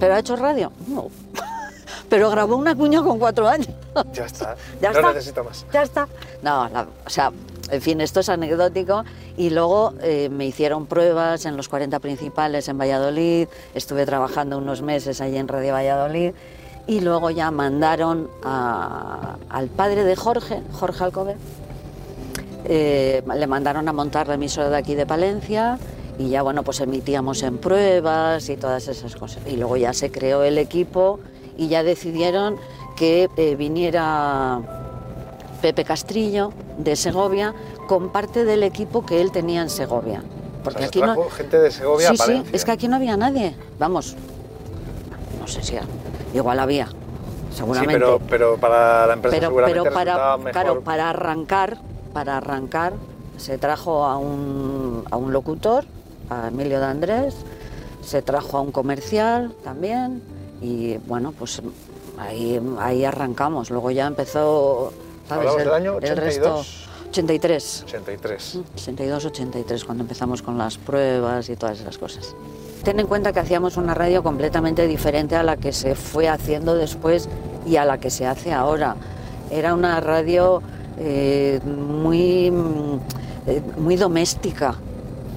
[0.00, 0.72] ¿Pero ha hecho radio?
[0.88, 1.08] No.
[2.08, 3.68] Pero grabó una cuña con cuatro años.
[4.12, 4.56] Ya está.
[4.80, 5.12] Ya no está.
[5.12, 5.64] necesito más.
[5.72, 6.08] Ya está.
[6.42, 7.30] No, la- o sea,
[7.72, 9.04] en fin, esto es anecdótico.
[9.36, 13.48] Y luego eh, me hicieron pruebas en los 40 principales en Valladolid.
[13.74, 16.32] Estuve trabajando unos meses allí en Radio Valladolid.
[16.86, 21.36] Y luego ya mandaron al padre de Jorge, Jorge Alcover,
[22.64, 25.78] eh, le mandaron a montar la emisora de aquí de Palencia
[26.18, 30.12] y ya bueno pues emitíamos en pruebas y todas esas cosas y luego ya se
[30.12, 31.18] creó el equipo
[31.56, 32.56] y ya decidieron
[32.96, 34.91] que eh, viniera
[35.62, 37.54] Pepe Castrillo de Segovia
[37.88, 40.22] con parte del equipo que él tenía en Segovia.
[40.62, 42.96] Porque O sea, aquí no gente de Segovia sí a sí es que aquí no
[42.96, 43.56] había nadie.
[43.78, 44.16] Vamos.
[45.40, 45.76] No sé si
[46.34, 46.88] igual había
[47.54, 47.94] seguramente.
[47.94, 50.52] Sí, pero, pero para la empresa pero, seguramente pero para, resultaba mejor.
[50.52, 51.78] claro, para arrancar,
[52.12, 52.92] para arrancar,
[53.36, 55.84] se trajo a un, a un locutor,
[56.30, 57.34] a Emilio de Andrés,
[58.02, 60.22] se trajo a un comercial también,
[60.60, 61.60] y bueno, pues
[62.18, 63.70] ahí, ahí arrancamos.
[63.70, 64.92] Luego ya empezó,
[65.28, 65.48] ¿sabes?
[65.48, 66.56] Hablamos El, del año el resto.
[66.56, 66.88] 82.
[67.10, 67.84] 83.
[67.86, 68.58] 83.
[68.74, 72.34] 82, 83, cuando empezamos con las pruebas y todas esas cosas.
[72.82, 76.74] Ten en cuenta que hacíamos una radio completamente diferente a la que se fue haciendo
[76.74, 77.28] después
[77.66, 78.96] y a la que se hace ahora.
[79.50, 80.62] Era una radio
[80.98, 82.50] eh, muy,
[83.46, 84.76] eh, muy doméstica,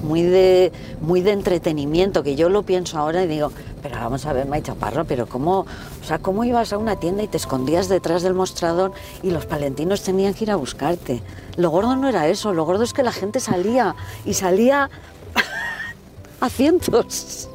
[0.01, 0.71] muy de,
[1.01, 3.51] muy de entretenimiento, que yo lo pienso ahora y digo,
[3.85, 7.21] pero vamos a ver, May Chaparro, pero cómo, o sea, cómo ibas a una tienda
[7.21, 11.21] y te escondías detrás del mostrador y los palentinos tenían que ir a buscarte.
[11.55, 13.95] Lo gordo no era eso, lo gordo es que la gente salía
[14.25, 14.89] y salía
[16.39, 17.47] a cientos,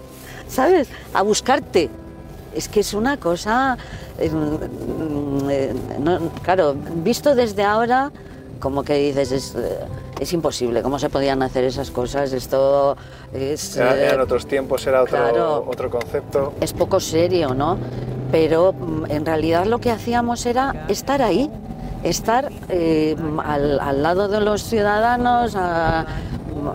[0.46, 0.86] ¿sabes?
[1.14, 1.90] A buscarte.
[2.54, 3.76] Es que es una cosa,
[4.16, 5.74] eh, mm, eh,
[6.44, 8.12] claro, visto desde ahora,
[8.60, 9.80] como que dices, es, eh,
[10.20, 12.32] es imposible, ¿cómo se podían hacer esas cosas?
[12.32, 12.96] Esto
[13.32, 13.76] es...
[13.76, 15.64] Era- eh, eran otros tiempos, era otro, claro.
[15.66, 16.52] otro concepto.
[16.60, 17.78] es poco serio, ¿no?
[18.30, 21.50] Pero mm, en realidad lo que hacíamos era estar ahí,
[22.04, 26.06] estar eh, al, al lado de los ciudadanos, a-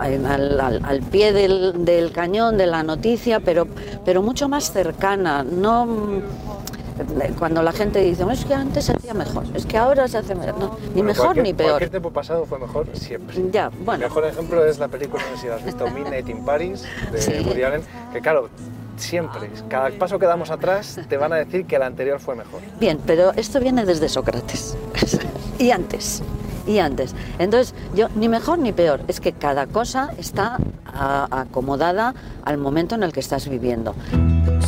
[0.04, 3.66] en- al, al- al pie del, del cañón de la noticia, pero,
[4.04, 5.86] pero mucho más cercana, no
[7.38, 10.18] cuando la gente dice, "No, es que antes se hacía mejor, es que ahora se
[10.18, 11.70] hace mejor, No, ni Bueno, mejor ni peor.
[11.70, 13.36] Cualquier tiempo pasado fue mejor siempre.
[13.50, 16.28] Ya, El bueno, mejor ejemplo es la película, no sé si la has visto, Midnight
[16.28, 17.32] in Paris, de Sí.
[17.46, 17.82] Woody Allen,
[18.12, 18.48] que claro,
[18.96, 22.60] siempre, cada paso que damos atrás, te van a decir que el anterior fue mejor.
[22.80, 24.76] Bien, pero esto viene desde Sócrates.
[25.58, 26.22] y antes.
[26.66, 27.14] Y antes.
[27.38, 29.00] Entonces, yo ni mejor ni peor.
[29.08, 33.94] Es que cada cosa está a- acomodada al momento en el que estás viviendo.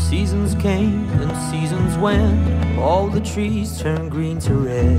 [0.08, 2.22] Seasons came and seasons went.
[2.80, 4.98] All the trees turned green to red.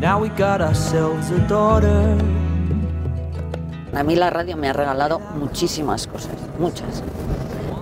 [0.00, 2.16] Now we got ourselves a daughter.
[3.94, 7.02] A mí la radio me ha regalado muchísimas cosas, muchas.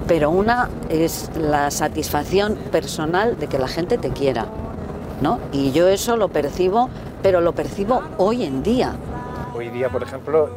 [0.08, 4.46] Pero una es la satisfacción personal de que la gente te quiera,
[5.22, 5.38] ¿no?
[5.52, 6.88] Y yo eso lo percibo,
[7.22, 8.94] pero lo percibo hoy en día.
[9.54, 10.50] Hoy día, por ejemplo,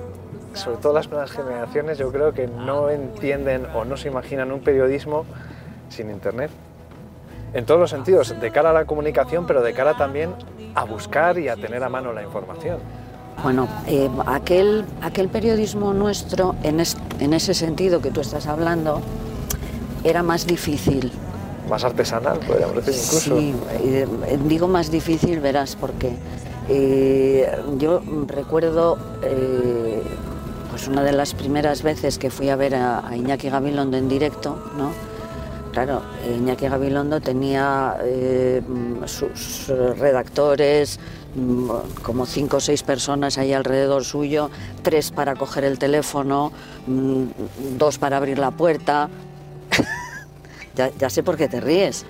[0.53, 4.59] sobre todo las nuevas generaciones, yo creo que no entienden o no se imaginan un
[4.61, 5.25] periodismo
[5.89, 6.51] sin Internet.
[7.53, 10.31] En todos los sentidos, de cara a la comunicación, pero de cara también
[10.75, 12.77] a buscar y a tener a mano la información.
[13.43, 19.01] Bueno, eh, aquel, aquel periodismo nuestro, en, es- en ese sentido que tú estás hablando,
[20.03, 21.11] era más difícil.
[21.69, 23.37] Más artesanal, podríamos decir incluso.
[23.39, 24.07] Sí, eh,
[24.45, 26.11] digo más difícil, verás, porque
[26.69, 30.01] eh, yo recuerdo eh,
[30.69, 34.57] pues una de las primeras veces que fui a ver a, Iñaki Gabilondo en directo,
[34.77, 34.91] ¿no?
[35.73, 38.61] claro, Iñaki Gabilondo tenía eh,
[39.05, 40.99] sus redactores,
[41.35, 41.69] mm,
[42.01, 44.49] como cinco o seis personas ahí alrededor suyo,
[44.83, 46.51] tres para coger el teléfono,
[46.87, 47.23] mm,
[47.77, 49.09] dos para abrir la puerta.
[50.75, 52.05] ya, ya sé por qué te ríes,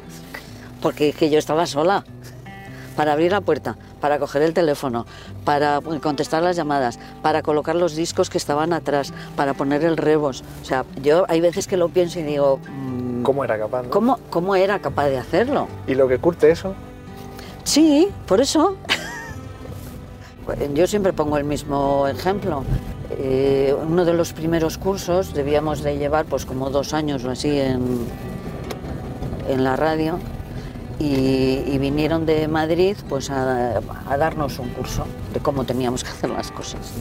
[0.82, 2.04] porque es que yo estaba sola
[2.94, 5.06] para abrir la puerta, para coger el teléfono,
[5.46, 10.44] para contestar las llamadas, para colocar los discos que estaban atrás, para poner el rebos.
[10.62, 12.60] O sea, yo hay veces que lo pienso y digo...
[12.70, 13.84] mm, ¿Cómo era capaz?
[13.84, 13.90] no?
[13.90, 15.68] ¿Cómo, cómo era capaz de hacerlo?
[15.88, 16.74] ¿Y lo que curte eso?
[17.64, 18.76] Sí, por eso.
[20.74, 22.64] Yo siempre pongo el mismo ejemplo.
[23.12, 27.60] Eh, uno de los primeros cursos debíamos de llevar pues como dos años o así
[27.60, 28.06] en,
[29.48, 30.20] en la radio
[31.00, 33.80] y, y vinieron de Madrid pues a,
[34.10, 36.92] a darnos un curso de cómo teníamos que hacer las cosas.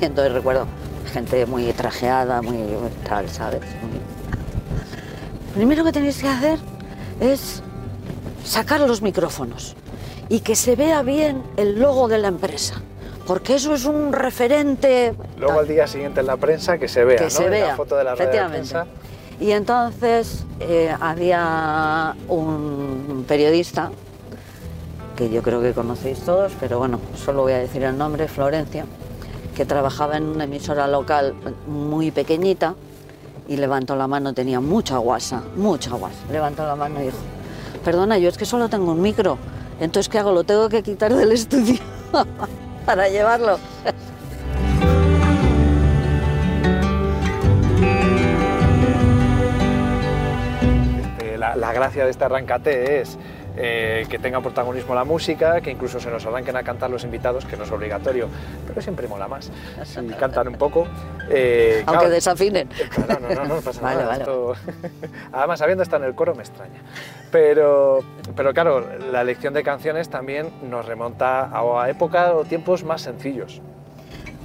[0.00, 0.66] Y entonces recuerdo
[1.12, 2.58] gente muy trajeada, muy
[3.08, 3.60] tal, ¿sabes?
[3.82, 3.98] Muy-
[5.54, 6.58] Primero que tenéis que hacer
[7.20, 7.62] es
[8.44, 9.74] sacar los micrófonos
[10.28, 12.74] y que se vea bien el logo de la empresa,
[13.26, 17.16] porque eso es un referente Luego al día siguiente en la prensa que se vea,
[17.16, 17.30] que ¿no?
[17.30, 17.68] se vea.
[17.68, 18.86] la foto de la de prensa.
[19.40, 23.90] Y entonces eh, había un periodista
[25.16, 28.84] que yo creo que conocéis todos, pero bueno, solo voy a decir el nombre, Florencia,
[29.54, 31.34] que trabajaba en una emisora local
[31.66, 32.74] muy pequeñita
[33.48, 36.18] y levantó la mano, tenía mucha guasa, mucha guasa.
[36.30, 37.18] Levantó la mano y dijo,
[37.84, 39.38] perdona, yo es que solo tengo un micro,
[39.80, 40.32] entonces ¿qué hago?
[40.32, 41.78] Lo tengo que quitar del estudio
[42.86, 43.58] para llevarlo.
[51.50, 53.18] La, la gracia de este arrancate es
[53.60, 57.44] eh, que tenga protagonismo la música, que incluso se nos arranquen a cantar los invitados,
[57.44, 58.28] que no es obligatorio,
[58.66, 59.50] pero siempre mola más.
[59.84, 60.86] Si cantan un poco.
[61.28, 62.68] eh, Aunque claro, desafinen.
[63.06, 64.08] Claro, no, no, no pasa Vale, nada.
[64.10, 64.20] vale.
[64.22, 64.54] esto-
[65.32, 66.80] Además, habiendo estado en el coro me extraña.
[67.30, 68.00] Pero,
[68.36, 73.02] pero claro, la elección de canciones también nos remonta a, a épocas o tiempos más
[73.02, 73.60] sencillos.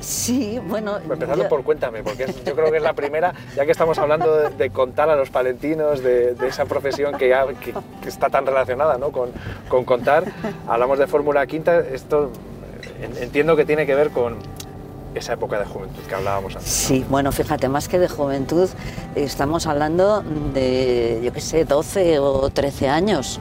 [0.03, 0.97] Sí, bueno...
[0.97, 3.97] Empezando yo- por Cuéntame, porque es- yo creo que es la primera, ya que estamos
[3.97, 8.09] hablando de, de contar a los palentinos, de, de esa profesión que, ya- que- que
[8.09, 9.11] está tan relacionada ¿no?
[9.11, 9.29] con,
[9.69, 10.25] con contar,
[10.67, 12.31] hablamos de Fórmula Quinta, esto
[12.83, 14.35] eh, en- entiendo que tiene que ver con
[15.15, 16.69] esa época de juventud que hablábamos antes.
[16.69, 18.67] Sí, bueno, fíjate, más que de juventud,
[19.15, 20.21] estamos hablando
[20.53, 23.39] de, yo qué sé, 12 o 13 años,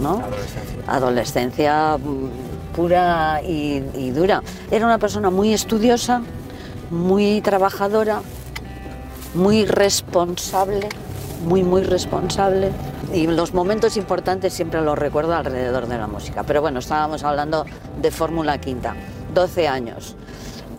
[0.00, 0.16] ¿no?
[0.20, 0.78] Adolescencia.
[0.88, 2.28] Adolescencia mm,
[2.74, 4.42] pura y, dura.
[4.70, 6.22] Era una persona muy estudiosa,
[6.90, 8.22] muy trabajadora,
[9.34, 10.88] muy responsable,
[11.46, 12.70] muy, muy responsable.
[13.12, 16.44] Y los momentos importantes siempre los recuerdo alrededor de la música.
[16.44, 17.66] Pero bueno, estábamos hablando
[18.00, 18.94] de Fórmula Quinta,
[19.34, 20.16] 12 años.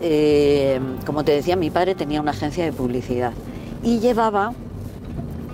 [0.00, 3.32] Eh, como te decía, mi padre tenía una agencia de publicidad
[3.82, 4.52] y llevaba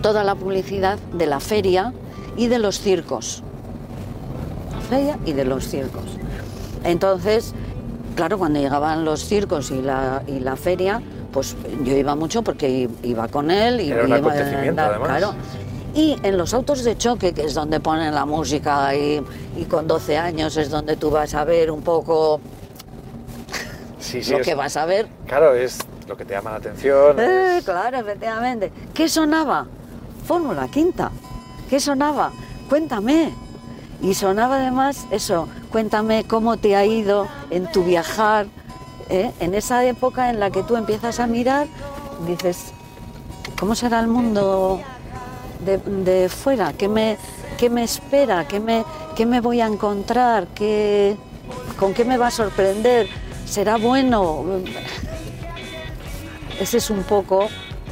[0.02, 1.92] toda la publicidad de la feria
[2.36, 3.42] y de los circos.
[4.88, 6.19] Feria y de los circos.
[6.84, 7.54] Entonces,
[8.16, 11.00] claro, cuando llegaban los circos y la, y la feria,
[11.32, 13.80] pues yo iba mucho porque iba con él.
[13.80, 15.08] Y Era un iba- acontecimiento, además.
[15.08, 15.34] Claro.
[15.94, 19.20] Y en los autos de choque, que es donde ponen la música, y,
[19.56, 22.40] y con 12 años es donde tú vas a ver un poco
[23.98, 25.08] Sí, sí, lo es- que vas a ver.
[25.26, 25.78] Claro, es
[26.08, 27.18] lo que te llama la atención.
[27.18, 28.72] Eh, es- claro, efectivamente.
[28.94, 29.66] ¿Qué sonaba?
[30.26, 31.10] Fórmula Quinta.
[31.68, 32.32] ¿Qué sonaba?
[32.68, 33.34] Cuéntame.
[34.02, 38.46] Y sonaba además eso, cuéntame cómo te ha ido en tu viajar,
[39.10, 39.30] ¿eh?
[39.40, 41.66] en esa época en la que tú empiezas a mirar,
[42.26, 42.72] dices,
[43.58, 44.80] ¿cómo será el mundo
[45.64, 46.72] de, de fuera?
[46.72, 47.18] ¿Qué me,
[47.58, 48.48] qué me espera?
[48.48, 48.84] ¿Qué me,
[49.14, 50.46] qué me voy a encontrar?
[50.54, 51.16] ¿Qué,
[51.78, 53.06] ¿Con qué me va a sorprender?
[53.44, 54.44] ¿Será bueno?
[56.58, 57.48] Ese es un poco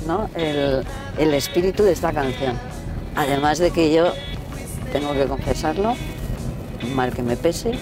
[0.07, 0.31] ¿no?
[0.35, 0.85] el,
[1.19, 2.59] el espíritu de esta canción.
[3.15, 4.13] Además de que yo,
[4.93, 5.95] tengo que confesarlo,
[6.95, 7.73] mal que me pese,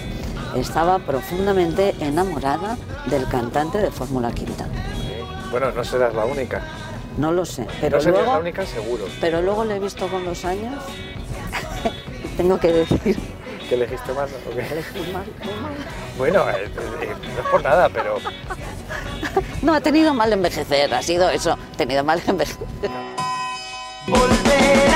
[0.55, 2.77] estaba profundamente enamorada
[3.07, 4.67] del cantante de Fórmula Quinta.
[5.51, 6.61] Bueno, no serás la única.
[7.17, 9.05] No lo sé, pero no luego, la única, seguro.
[9.19, 10.75] pero luego lo he visto con los años.
[12.37, 13.17] tengo que decir,
[13.67, 14.29] ¿Que elegiste más?
[14.29, 14.61] ¿o qué?
[14.65, 15.25] elegí mal,
[15.61, 15.73] mal.
[16.17, 16.65] Bueno, eh,
[17.01, 18.17] eh, no es por nada, pero
[19.61, 22.67] No, ha tenido mal envejecer, ha sido eso, ha tenido mal envejecer.
[24.07, 24.86] Volverás.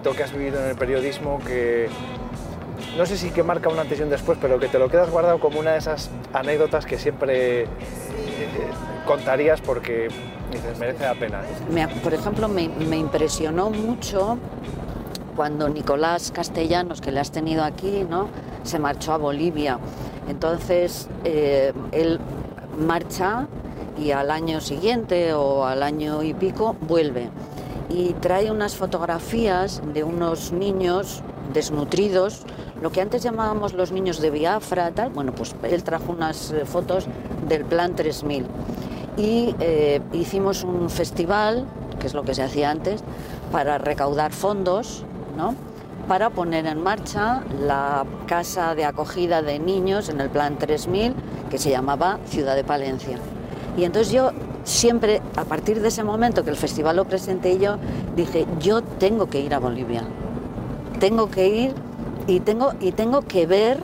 [0.00, 1.88] Que has vivido en el periodismo que
[2.96, 5.58] no sé si que marca un antes después, pero que te lo quedas guardado como
[5.60, 7.66] una de esas anécdotas que siempre eh,
[9.06, 10.08] contarías porque
[10.52, 11.42] dices, merece la pena.
[12.02, 14.38] Por ejemplo, me, me impresionó mucho
[15.34, 18.28] cuando Nicolás Castellanos, que le has tenido aquí, ¿no?
[18.64, 19.78] se marchó a Bolivia.
[20.28, 22.18] Entonces, eh, él
[22.78, 23.46] marcha
[23.96, 27.28] y al año siguiente o al año y pico vuelve.
[27.90, 31.22] Y trae unas fotografías de unos niños
[31.52, 32.42] desnutridos,
[32.80, 35.10] lo que antes llamábamos los niños de Biafra, tal.
[35.10, 37.06] Bueno, pues él trajo unas eh, fotos
[37.48, 38.46] del Plan 3000
[39.16, 41.66] y eh, hicimos un festival,
[42.00, 43.02] que es lo que se hacía antes,
[43.52, 45.04] para recaudar fondos,
[45.36, 45.54] ¿no?
[46.08, 51.14] para poner en marcha la casa de acogida de niños en el Plan 3000,
[51.50, 53.18] que se llamaba Ciudad de Palencia.
[53.76, 54.32] Y entonces yo
[54.64, 57.76] siempre, a partir de ese momento que el festival lo presenté yo,
[58.16, 60.02] dije, yo tengo que ir a Bolivia,
[60.98, 61.74] tengo que ir
[62.26, 63.78] y tengo, y tengo que ver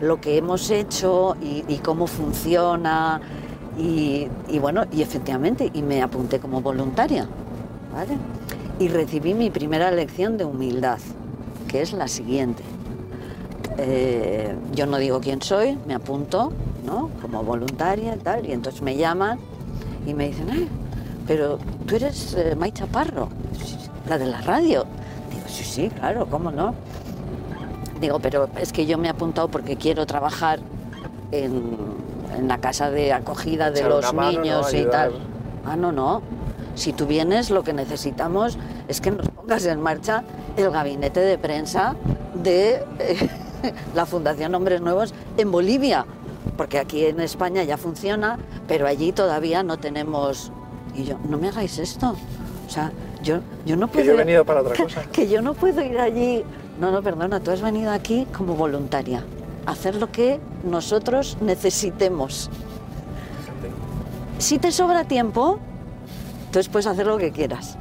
[0.00, 3.20] lo que hemos hecho y, cómo funciona.
[3.78, 4.28] Y,
[4.60, 7.26] bueno, y efectivamente, y me apunté como voluntaria.
[8.78, 10.98] Y recibí mi primera lección de humildad,
[11.68, 12.62] que es la siguiente.
[13.78, 16.52] Eh, yo no digo quién soy, me apunto,
[16.84, 17.10] ¿no?
[17.22, 19.38] Como voluntaria y tal, y entonces me llaman
[20.06, 20.68] y me dicen, "Ay,
[21.26, 23.28] pero tú eres eh, May Chaparro,
[24.08, 24.84] la de la radio.
[25.30, 26.74] Digo, sí, sí, claro, ¿cómo no?
[28.00, 30.58] Digo, pero es que yo me he apuntado porque quiero trabajar
[31.30, 31.76] en,
[32.36, 35.12] en la casa de acogida de Echar los niños y tal.
[35.64, 36.22] Ah, no, no.
[36.74, 40.24] Si tú vienes, lo que necesitamos es que nos pongas en marcha
[40.56, 41.94] el gabinete de prensa
[42.34, 43.28] de eh,
[43.94, 46.04] la Fundación Hombres Nuevos en Bolivia.
[46.56, 48.38] Porque aquí en España ya funciona,
[48.68, 50.52] pero allí todavía no tenemos.
[50.94, 52.16] Y yo, no me hagáis esto.
[52.66, 54.06] O sea, yo, yo no Que puedo.
[54.06, 55.02] yo he venido para otra cosa.
[55.12, 56.44] que yo no puedo ir allí.
[56.80, 59.22] No, no, perdona, tú has venido aquí como voluntaria.
[59.66, 62.50] a Hacer lo que nosotros necesitemos.
[64.38, 65.58] Si te sobra tiempo,
[66.46, 67.76] entonces puedes hacer lo que quieras.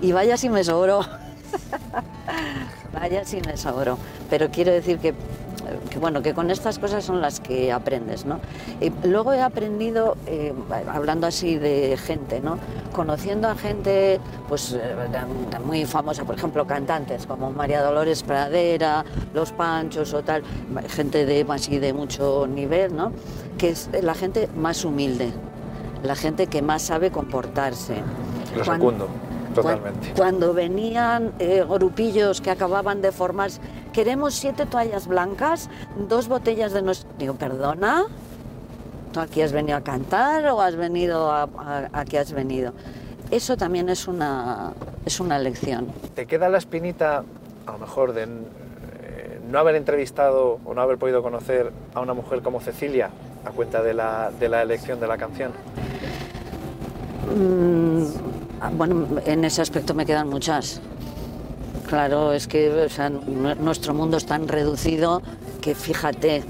[0.00, 1.00] Y vaya si me sobró.
[2.92, 3.98] vaya si me sobró.
[4.34, 5.14] Pero quiero decir que,
[5.90, 8.40] que, bueno, que con estas cosas son las que aprendes, ¿no?
[8.80, 10.52] Y luego he aprendido, eh,
[10.92, 12.58] hablando así de gente, ¿no?
[12.92, 14.18] Conociendo a gente,
[14.48, 14.80] pues, eh,
[15.64, 20.42] muy famosa, por ejemplo, cantantes como María Dolores Pradera, Los Panchos o tal,
[20.88, 23.12] gente de, así de mucho nivel, ¿no?
[23.56, 25.30] Que es la gente más humilde,
[26.02, 27.94] la gente que más sabe comportarse.
[28.56, 29.08] Lo Cuando-
[29.54, 30.12] totalmente.
[30.16, 33.60] cuando venían eh, grupillos que acababan de formarse,
[33.92, 35.70] queremos siete toallas blancas,
[36.08, 37.10] dos botellas de nuestro...
[37.18, 38.04] Digo, perdona,
[39.12, 42.72] ¿tú aquí has venido a cantar o has venido a, a, a qué has venido?
[43.30, 44.72] Eso también es una,
[45.06, 45.88] es una lección.
[46.14, 47.24] ¿Te queda la espinita,
[47.66, 52.14] a lo mejor, de eh, no haber entrevistado o no haber podido conocer a una
[52.14, 53.10] mujer como Cecilia
[53.44, 55.52] a cuenta de la, de la elección de la canción?
[57.34, 58.04] Mm,
[58.72, 60.80] bueno, en ese aspecto me quedan muchas.
[61.88, 65.22] Claro, es que o sea, nu- nuestro mundo es tan reducido
[65.60, 66.42] que fíjate,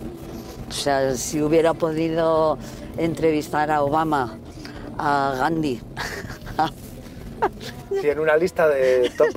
[0.69, 2.57] o sea, si hubiera podido
[2.97, 4.37] entrevistar a Obama,
[4.99, 5.81] a Gandhi,
[8.01, 9.29] Si en una lista de top...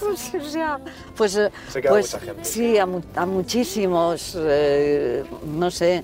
[0.00, 0.78] pues, o sea,
[1.16, 2.44] pues, eh, Se queda pues, mucha gente.
[2.44, 2.86] sí, a
[3.26, 6.02] muchísimos, eh, no sé.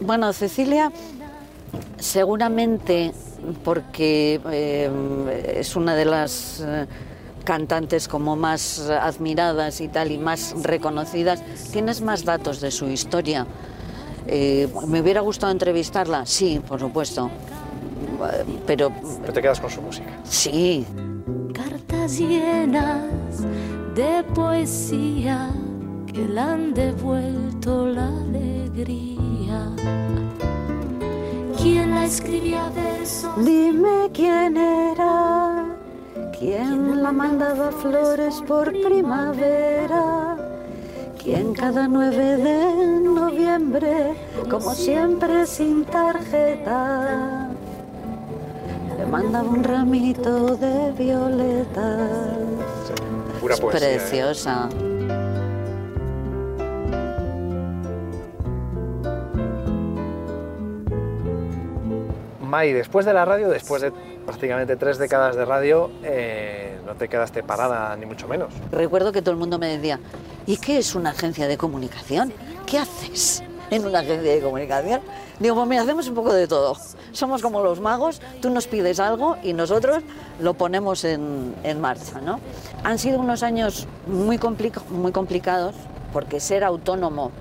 [0.00, 0.92] Bueno, Cecilia,
[1.98, 3.12] seguramente
[3.62, 6.86] porque eh, es una de las eh,
[7.44, 13.46] cantantes como más admiradas y tal y más reconocidas, tienes más datos de su historia.
[14.26, 16.24] Eh, ¿Me hubiera gustado entrevistarla?
[16.24, 17.30] Sí, por supuesto.
[18.66, 20.08] Pero Pero te quedas con su música.
[20.24, 20.86] sí,
[21.52, 23.02] cartas llenas
[23.94, 25.50] de poesía
[26.06, 29.70] que le han devuelto la alegría.
[31.64, 33.42] ¿Quién la escribía versos?
[33.42, 35.64] Dime quién era,
[36.38, 40.36] quién la mandaba flores por primavera,
[41.22, 44.12] quién cada 9 de noviembre,
[44.50, 47.48] como siempre sin tarjeta,
[48.98, 52.20] le mandaba un ramito de violetas.
[53.40, 53.88] Pura Es poesía.
[53.88, 54.93] ¿eh?
[62.54, 63.90] May, después de la radio, después de
[64.24, 68.54] prácticamente tres décadas de radio, eh, no te quedaste parada ni mucho menos.
[68.70, 69.98] Recuerdo que todo el mundo me decía,
[70.46, 72.32] ¿y qué es una agencia de comunicación?
[72.64, 73.42] ¿Qué haces
[73.72, 75.00] en una agencia de comunicación?
[75.40, 76.76] Digo, pues mira, hacemos un poco de todo.
[77.10, 80.04] Somos como los magos, tú nos pides algo y nosotros
[80.38, 82.20] lo ponemos en, en marcha.
[82.20, 82.38] ¿no?
[82.84, 85.74] Han sido unos años muy, complica- muy complicados
[86.12, 87.32] porque ser autónomo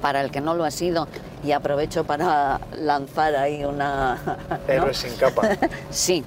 [0.00, 1.08] para el que no lo ha sido,
[1.44, 4.18] y aprovecho para lanzar ahí una...
[4.26, 4.72] ¿no?
[4.72, 5.48] Héroes sin capa.
[5.90, 6.24] Sí.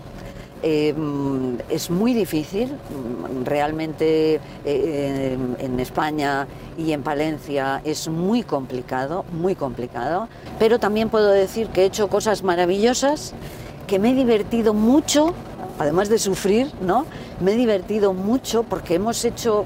[0.62, 6.48] Eh, mm, es muy difícil, mm, realmente eh, en España
[6.78, 10.28] y en Palencia es muy complicado, muy complicado,
[10.60, 13.34] pero también puedo decir que he hecho cosas maravillosas,
[13.88, 15.34] que me he divertido mucho,
[15.80, 17.06] además de sufrir, ¿no?
[17.40, 19.64] Me he divertido mucho porque hemos hecho,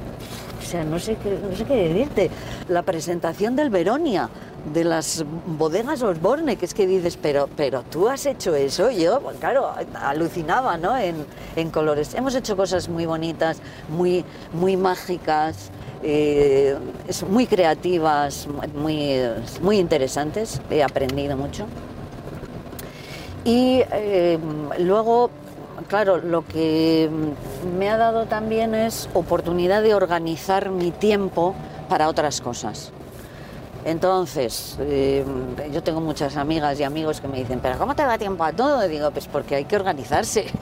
[0.74, 2.32] sea, no sé qué, no sé qué decirte,
[2.68, 4.30] la presentación del Veronia,
[4.74, 9.20] de las bodegas Osborne, que es que dices, pero, pero tú has hecho eso, yo,
[9.22, 9.72] pues claro,
[10.02, 10.98] alucinaba, ¿no?
[10.98, 12.16] En, en colores.
[12.16, 13.58] Hemos hecho cosas muy bonitas,
[13.90, 15.70] muy, muy mágicas,
[16.02, 16.76] eh,
[17.30, 19.20] muy creativas, muy,
[19.62, 21.66] muy interesantes, he aprendido mucho.
[23.46, 24.40] Y eh,
[24.80, 25.30] luego,
[25.88, 27.10] claro, lo que
[27.78, 31.56] me ha dado también es oportunidad de organizar mi tiempo
[31.90, 32.92] para otras cosas.
[33.86, 35.26] Entonces, eh,
[35.72, 38.54] yo tengo muchas amigas y amigos que me dicen, pero ¿cómo te da tiempo a
[38.54, 38.86] todo?
[38.86, 40.46] Y digo, pues porque hay que organizarse.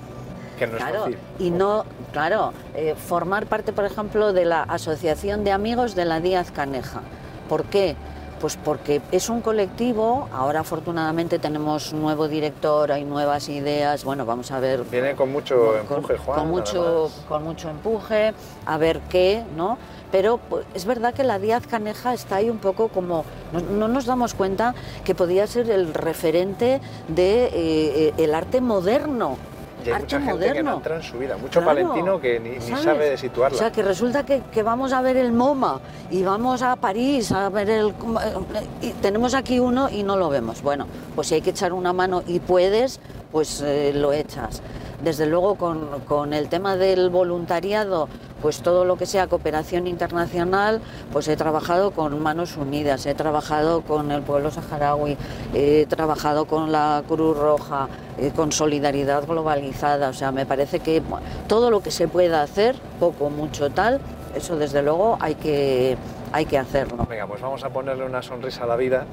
[0.58, 1.18] Que no es Claro, fácil.
[1.40, 6.20] y no, claro, eh, formar parte, por ejemplo, de la Asociación de Amigos de la
[6.20, 7.02] Díaz Caneja.
[7.50, 7.96] ¿Por qué?
[8.42, 14.52] Pues porque es un colectivo, ahora afortunadamente tenemos nuevo director, hay nuevas ideas, bueno, vamos
[14.52, 16.40] a ver Viene con mucho empuje, Juan.
[16.40, 18.34] con mucho, con mucho empuje,
[18.66, 19.78] a ver qué, ¿no?
[20.12, 23.88] Pero pues, es verdad que la Díaz Caneja está ahí un poco como, no, no
[23.88, 24.74] nos damos cuenta
[25.06, 29.38] que podía ser el referente de eh, eh, el arte moderno.
[29.84, 32.40] Y hay arte mucha gente que no entra en su vida, mucho Claro, palentino que
[32.40, 33.56] ni, sabe situarla.
[33.56, 35.80] O sea, que resulta que, que vamos a ver el MoMA
[36.10, 37.94] y vamos a París a ver el...
[38.82, 40.62] Y tenemos aquí uno y no lo vemos.
[40.62, 43.00] Bueno, pues si hay que echar una mano y puedes,
[43.32, 44.62] pues eh, lo echas.
[45.04, 48.08] Desde luego con, con el tema del voluntariado,
[48.42, 50.82] pues todo lo que sea cooperación internacional,
[51.12, 55.18] pues he trabajado con Manos Unidas, he trabajado con el pueblo saharaui,
[55.54, 57.88] he trabajado con la Cruz Roja,
[58.18, 61.02] eh, con solidaridad globalizada, o sea, me parece que
[61.48, 64.00] todo lo que se pueda hacer, poco, mucho, tal,
[64.36, 65.98] eso desde luego hay que,
[66.32, 67.06] hay que hacerlo.
[67.10, 69.06] Venga, pues vamos a ponerle una sonrisa a la vida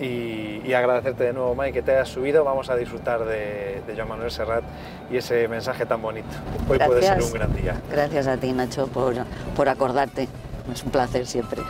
[0.00, 2.44] y, y agradecerte de nuevo, Mike, que te hayas subido.
[2.44, 4.64] Vamos a disfrutar de, de Joan Manuel Serrat
[5.10, 6.28] y ese mensaje tan bonito.
[6.68, 7.80] Hoy puede ser un gran día.
[7.90, 9.14] Gracias a ti, Nacho, por,
[9.56, 10.28] por acordarte.
[10.72, 11.62] Es un placer siempre.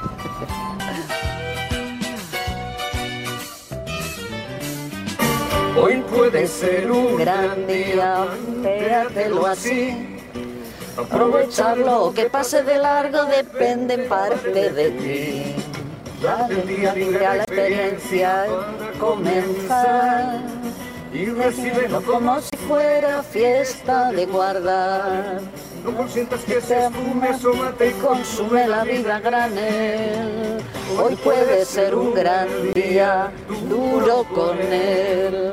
[5.81, 8.27] Hoy puede ser un gran día,
[8.63, 10.19] pégatelo así.
[10.97, 15.68] Aprovecharlo, que pase de largo depende en parte de ti.
[16.23, 18.47] Dale día libre a la experiencia
[18.99, 20.41] comenzar
[21.13, 25.41] y recíbelo como si fuera fiesta de guardar.
[25.85, 27.31] No consientas que se fume,
[27.79, 30.59] Te consume la vida a granel.
[31.01, 33.31] Hoy puede ser un gran día,
[33.69, 35.53] duro con él.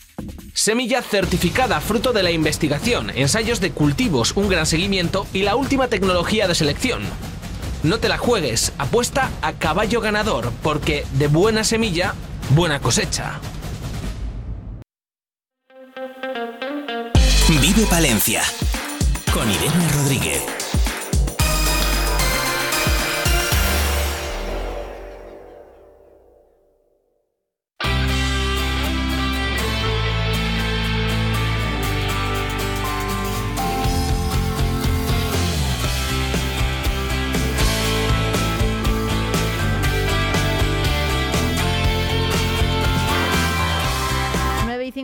[0.53, 5.87] Semilla certificada fruto de la investigación, ensayos de cultivos, un gran seguimiento y la última
[5.87, 7.01] tecnología de selección.
[7.83, 12.13] No te la juegues, apuesta a caballo ganador, porque de buena semilla,
[12.49, 13.39] buena cosecha.
[17.61, 18.41] Vive Palencia.
[19.31, 20.60] Con Irene Rodríguez.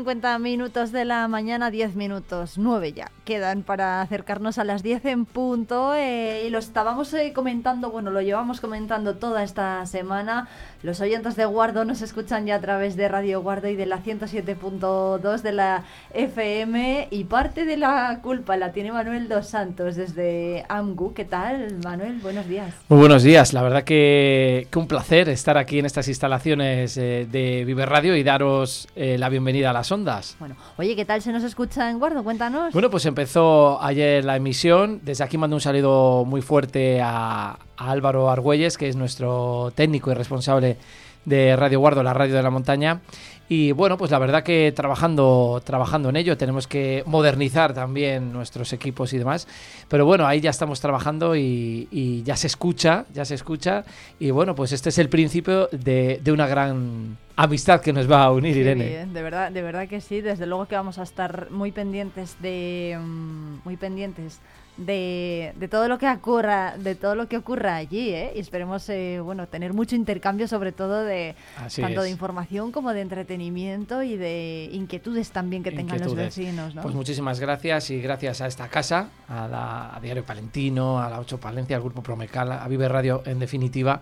[0.08, 3.12] 50 minutos de la mañana, 10 minutos, 9 ya.
[3.26, 5.94] Quedan para acercarnos a las 10 en punto.
[5.96, 10.48] eh, y lo estábamos eh, comentando, bueno, lo llevamos comentando toda esta semana.
[10.84, 14.04] Los oyentes de Guardo nos escuchan ya a través de Radio Guardo y de la
[14.04, 17.08] 107.2 de la FM.
[17.10, 21.16] Y parte de la culpa la tiene Manuel Dos Santos desde AMGU.
[21.16, 22.20] ¿Qué tal, Manuel?
[22.22, 22.76] Buenos días.
[22.90, 27.28] Muy buenos días, la verdad que, que un placer estar aquí en estas instalaciones eh,
[27.30, 30.36] de Vive Radio y daros eh, la bienvenida a las ondas.
[30.40, 32.24] Bueno, oye, ¿qué tal se nos escucha en Guardo?
[32.24, 32.72] Cuéntanos.
[32.74, 35.02] Bueno, pues empezó ayer la emisión.
[35.04, 40.12] Desde aquí mando un saludo muy fuerte a, a Álvaro Argüelles, que es nuestro técnico
[40.12, 40.78] y responsable
[41.26, 43.02] de Radio Guardo, la radio de la montaña.
[43.50, 48.74] Y bueno, pues la verdad que trabajando, trabajando en ello, tenemos que modernizar también nuestros
[48.74, 49.48] equipos y demás.
[49.88, 53.86] Pero bueno, ahí ya estamos trabajando y, y ya se escucha, ya se escucha.
[54.20, 58.24] Y bueno, pues este es el principio de, de una gran amistad que nos va
[58.24, 58.86] a unir, Qué Irene.
[58.86, 60.20] bien, de verdad, de verdad que sí.
[60.20, 64.42] Desde luego que vamos a estar muy pendientes de mm, muy pendientes
[64.78, 68.34] de, de todo lo que ocurra, de todo lo que ocurra allí, ¿eh?
[68.36, 72.94] Y esperemos, eh, bueno, tener mucho intercambio, sobre todo de Así tanto de información como
[72.94, 76.84] de entretenimiento y de inquietudes también que tengan los vecinos, ¿no?
[76.84, 81.20] Pues muchísimas gracias y gracias a esta casa, a, la, a Diario Palentino, a la
[81.20, 84.02] 8 Palencia, al Grupo Promecal, a Vive Radio en definitiva,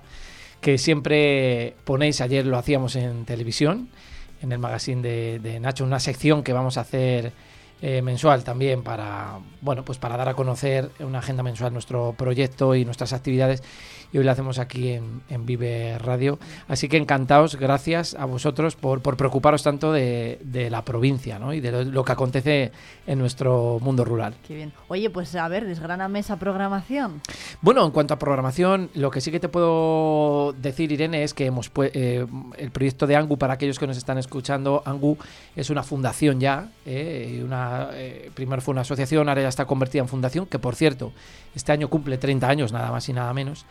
[0.60, 3.88] que siempre ponéis, ayer lo hacíamos en televisión,
[4.42, 7.32] en el magazine de, de Nacho, una sección que vamos a hacer
[7.82, 12.74] eh, mensual también para, bueno, pues para dar a conocer una agenda mensual nuestro proyecto
[12.76, 13.64] y nuestras actividades
[14.12, 16.40] y hoy lo hacemos aquí en, en Vive Radio.
[16.68, 21.54] Así que encantados, gracias a vosotros por, por preocuparos tanto de, de la provincia ¿no?
[21.54, 22.72] y de lo, lo que acontece
[23.08, 24.36] en nuestro mundo rural.
[24.48, 24.74] Qué bien.
[24.88, 27.22] Oye, pues a ver, desgráname esa programación.
[27.62, 31.46] Bueno, en cuanto a programación, lo que sí que te puedo decir, Irene, es que
[31.46, 32.26] hemos eh,
[32.58, 35.18] el proyecto de Angu, para aquellos que nos están escuchando, Angu
[35.56, 36.70] es una fundación ya.
[36.86, 40.76] eh, una, eh, primero fue una asociación, ahora ya está convertida en fundación, que por
[40.76, 41.12] cierto,
[41.54, 43.66] este año cumple 30 años, nada más y nada menos.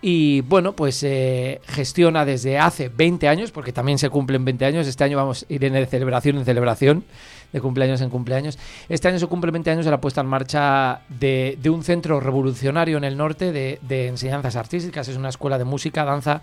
[0.00, 4.86] Y bueno, pues eh, gestiona desde hace 20 años, porque también se cumplen 20 años.
[4.86, 7.04] Este año vamos a ir en celebración en celebración,
[7.52, 8.58] de cumpleaños en cumpleaños.
[8.88, 12.20] Este año se cumplen 20 años de la puesta en marcha de, de un centro
[12.20, 15.08] revolucionario en el norte de, de enseñanzas artísticas.
[15.08, 16.42] Es una escuela de música, danza,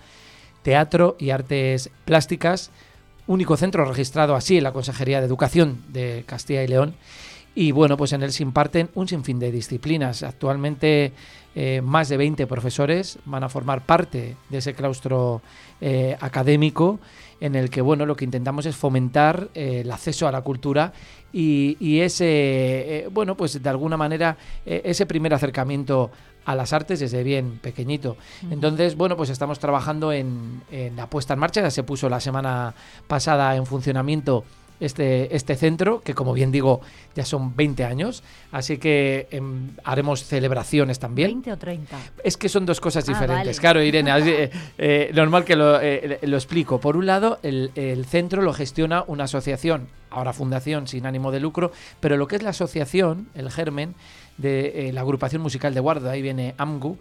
[0.62, 2.72] teatro y artes plásticas.
[3.26, 6.96] Único centro registrado así en la Consejería de Educación de Castilla y León.
[7.56, 10.24] Y bueno, pues en él se imparten un sinfín de disciplinas.
[10.24, 11.14] Actualmente
[11.56, 15.42] eh, más de 20 profesores van a formar parte de ese claustro
[15.80, 17.00] eh, académico
[17.40, 20.92] en el que bueno lo que intentamos es fomentar eh, el acceso a la cultura
[21.32, 26.12] y, y ese bueno pues de alguna manera ese primer acercamiento
[26.46, 28.18] a las artes desde bien pequeñito.
[28.52, 32.20] Entonces, bueno, pues estamos trabajando en, en la puesta en marcha, ya se puso la
[32.20, 32.76] semana
[33.08, 34.46] pasada en funcionamiento
[34.80, 36.82] este, este centro, que como bien digo,
[37.16, 41.30] ya son 20 años, así que em, haremos celebraciones también.
[41.32, 41.98] 20 o 30.
[42.24, 43.46] Es que son dos cosas Ah, diferentes.
[43.46, 43.60] vale.
[43.60, 46.80] Claro, Irene, eh, eh, normal que lo, eh, lo explico.
[46.80, 51.40] Por un lado, el, el centro lo gestiona una asociación, ahora fundación sin ánimo de
[51.40, 53.96] lucro, pero lo que es la asociación, el germen
[54.38, 56.98] de la agrupación musical de Guardo, ahí viene AMGU,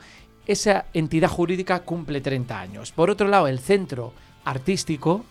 [0.47, 2.93] esa entidad jurídica cumple 30 años.
[2.93, 4.13] Por otro lado, el centro
[4.45, 5.25] artístico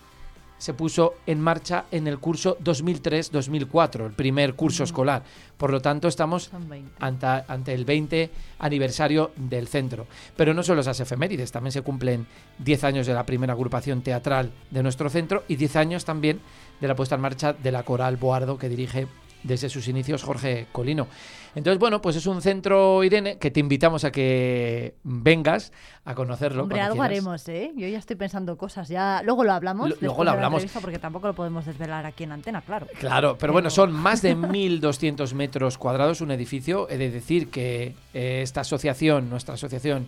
[0.64, 5.22] se puso en marcha en el curso 2003-2004, el primer curso escolar.
[5.58, 6.90] Por lo tanto, estamos Son 20.
[7.02, 10.08] ante, ante el 20 aniversario del centro.
[10.38, 12.28] Pero no solo esas efemérides, también se cumplen
[12.60, 16.40] 10 años de la primera agrupación teatral de nuestro centro y 10 años también
[16.80, 19.08] de la puesta en marcha de la coral Boardo que dirige
[19.44, 21.08] desde sus inicios Jorge Colino.
[21.56, 25.72] Entonces, bueno, pues es un centro, Irene, que te invitamos a que vengas
[26.04, 26.64] a conocerlo.
[26.64, 27.12] Hombre, algo quieras.
[27.12, 27.72] haremos, ¿eh?
[27.78, 28.88] Yo ya estoy pensando cosas.
[28.90, 29.90] Ya luego lo hablamos.
[29.90, 30.66] Lo- luego lo hablamos.
[30.82, 32.88] porque tampoco lo podemos desvelar aquí en antena, claro.
[33.00, 36.90] Claro, pero bueno, son más de 1.200 metros cuadrados un edificio.
[36.90, 40.08] He de decir que eh, esta asociación, nuestra asociación,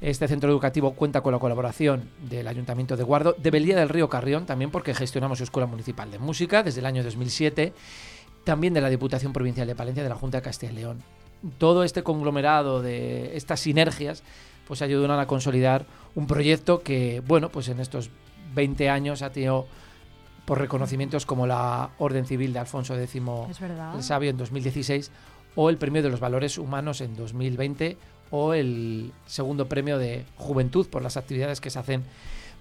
[0.00, 4.08] este centro educativo cuenta con la colaboración del Ayuntamiento de Guardo, de Belía del Río
[4.08, 7.72] Carrión, también porque gestionamos su Escuela Municipal de Música desde el año 2007,
[8.44, 11.02] también de la Diputación Provincial de Palencia, de la Junta de Castilla y León.
[11.58, 14.22] Todo este conglomerado de estas sinergias
[14.66, 18.10] pues ayudan a consolidar un proyecto que, bueno, pues en estos
[18.54, 19.66] 20 años ha tenido
[20.44, 23.22] por reconocimientos como la Orden Civil de Alfonso X
[23.94, 25.10] el Sabio en 2016
[25.54, 27.96] o el Premio de los Valores Humanos en 2020
[28.30, 32.02] o el segundo premio de Juventud por las actividades que se hacen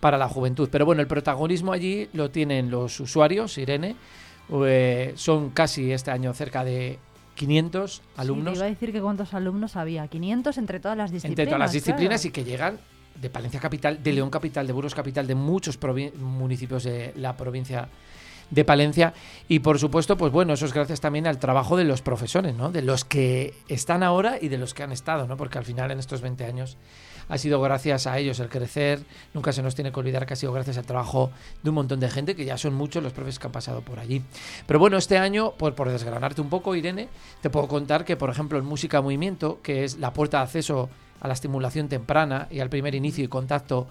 [0.01, 0.67] para la juventud.
[0.69, 3.95] Pero bueno, el protagonismo allí lo tienen los usuarios, Irene.
[4.65, 6.99] Eh, son casi este año cerca de
[7.35, 10.07] 500 Sí, alumnos te iba a decir que cuántos alumnos había.
[10.07, 11.31] 500 entre todas las disciplinas.
[11.31, 12.27] entre todas las disciplinas claro.
[12.27, 12.79] y que llegan
[13.19, 15.79] de Palencia Capital, de León Capital, de Burgos Capital, de muchos
[16.19, 17.87] municipios de la provincia
[18.49, 19.13] de Palencia
[19.47, 22.71] y por supuesto, pues bueno, eso es gracias también al trabajo de los profesores, ¿no?
[22.71, 25.37] De los que están ahora y de los que han estado, ¿no?
[25.37, 26.77] Porque al final en estos 20 años
[27.31, 28.99] ha sido gracias a ellos el crecer,
[29.33, 31.31] nunca se nos tiene que olvidar que ha sido gracias al trabajo
[31.63, 33.99] de un montón de gente, que ya son muchos los profes que han pasado por
[33.99, 34.21] allí.
[34.67, 37.07] Pero bueno, este año, por desgranarte un poco, Irene,
[37.41, 40.89] te puedo contar que, por ejemplo, en Música Movimiento, que es la puerta de acceso
[41.21, 43.87] a la estimulación temprana y al primer inicio y contacto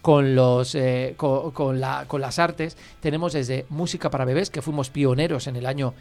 [0.00, 4.60] con los eh, co- con, la- con las artes tenemos desde música para bebés que
[4.60, 5.94] fuimos pioneros en el año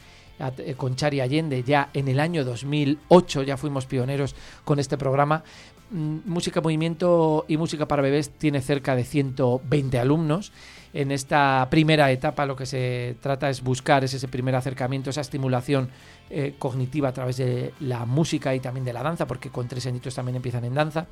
[0.58, 4.36] eh, con Chari Allende ya en el año 2008 ya fuimos pioneros
[4.66, 5.44] con este programa
[5.92, 10.52] música movimiento y música para bebés tiene cerca de 120 alumnos.
[10.94, 15.22] En esta primera etapa lo que se trata es buscar ese, ese primer acercamiento esa
[15.22, 15.90] estimulación
[16.30, 19.86] eh, cognitiva a través de la música y también de la danza porque con tres
[19.88, 21.08] añitos también empiezan en danza.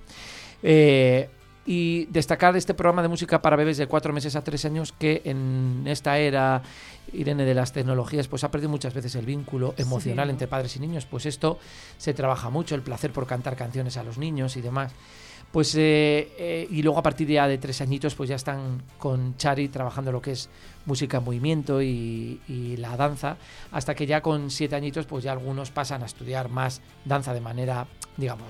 [0.63, 1.29] Eh,
[1.65, 5.21] y destacar este programa de música para bebés de cuatro meses a tres años que
[5.25, 6.63] en esta era,
[7.13, 10.31] Irene, de las tecnologías, pues ha perdido muchas veces el vínculo emocional Sí.
[10.31, 11.05] entre padres y niños.
[11.05, 11.59] Pues esto
[11.97, 14.91] se trabaja mucho, el placer por cantar canciones a los niños y demás.
[15.51, 19.35] Pues eh, eh, y luego a partir ya de tres añitos pues ya están con
[19.35, 20.49] Chari trabajando lo que es
[20.85, 23.35] música en movimiento y, y la danza
[23.73, 27.41] hasta que ya con siete añitos pues ya algunos pasan a estudiar más danza de
[27.41, 27.85] manera
[28.15, 28.47] digamos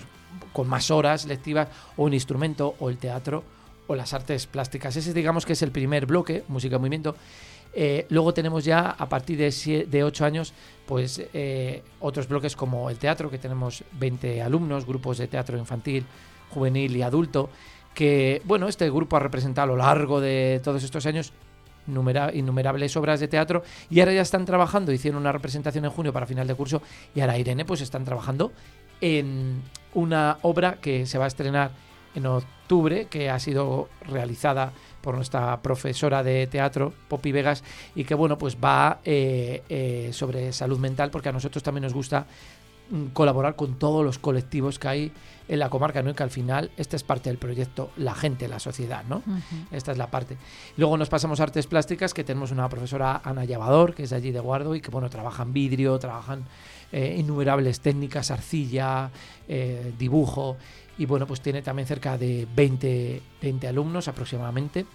[0.54, 1.68] con más horas lectivas
[1.98, 3.44] o un instrumento o el teatro
[3.88, 4.96] o las artes plásticas.
[4.96, 7.16] Ese digamos que es el primer bloque música en movimiento.
[7.74, 10.54] Eh, luego tenemos ya a partir de, de 8 años
[10.86, 16.06] pues eh, otros bloques como el teatro que tenemos 20 alumnos grupos de teatro infantil
[16.50, 17.50] juvenil y adulto,
[17.94, 21.32] que, bueno, este grupo ha representado a lo largo de todos estos años
[21.88, 26.12] numera- innumerables obras de teatro y ahora ya están trabajando, hicieron una representación en junio
[26.12, 26.82] para final de curso
[27.16, 28.52] y ahora Irene pues están trabajando
[29.00, 29.62] en
[29.94, 31.72] una obra que se va a estrenar
[32.16, 34.72] en octubre, que ha sido realizada
[35.02, 37.64] por nuestra profesora de teatro, Poppy Vegas,
[37.96, 41.94] y que bueno, pues va eh, eh, sobre salud mental, porque a nosotros también nos
[41.94, 42.26] gusta
[42.90, 45.12] mm, colaborar con todos los colectivos que hay
[45.48, 46.12] en la comarca, ¿no?
[46.12, 49.22] Y que al final esta es parte del proyecto, la gente, la sociedad, ¿no?
[49.72, 50.38] Esta es la parte.
[50.78, 54.16] Luego nos pasamos a artes plásticas, que tenemos una profesora, Ana Llavador, que es de
[54.16, 56.46] allí de Guardo, y que, bueno, trabajan vidrio, trabajan
[56.92, 59.10] eh, innumerables técnicas, arcilla,
[59.48, 60.58] eh, dibujo,
[60.98, 64.86] y bueno, pues tiene también cerca de 20, 20 alumnos aproximadamente.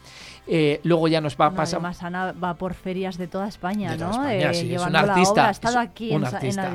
[0.46, 1.78] Eh, luego ya nos va a No, pasar...
[1.78, 4.28] además, Ana va por ferias de toda España, De toda ¿no?
[4.28, 5.48] España, sí, es un artista.
[5.48, 6.24] Ha estado es aquí en,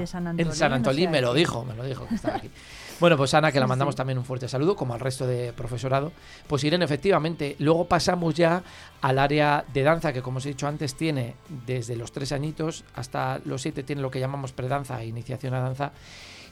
[0.07, 0.47] San Antolín.
[0.47, 2.49] En San Antolín me lo dijo, me lo dijo que estaba aquí.
[3.01, 3.97] Bueno, pues Ana, que la mandamos sí.
[3.97, 6.11] también un fuerte saludo, como al resto de profesorado.
[6.45, 8.61] Pues Irene, efectivamente, luego pasamos ya
[9.01, 11.33] al área de danza, que como os he dicho antes, tiene
[11.65, 15.61] desde los tres añitos hasta los siete, tiene lo que llamamos predanza e iniciación a
[15.61, 15.93] danza.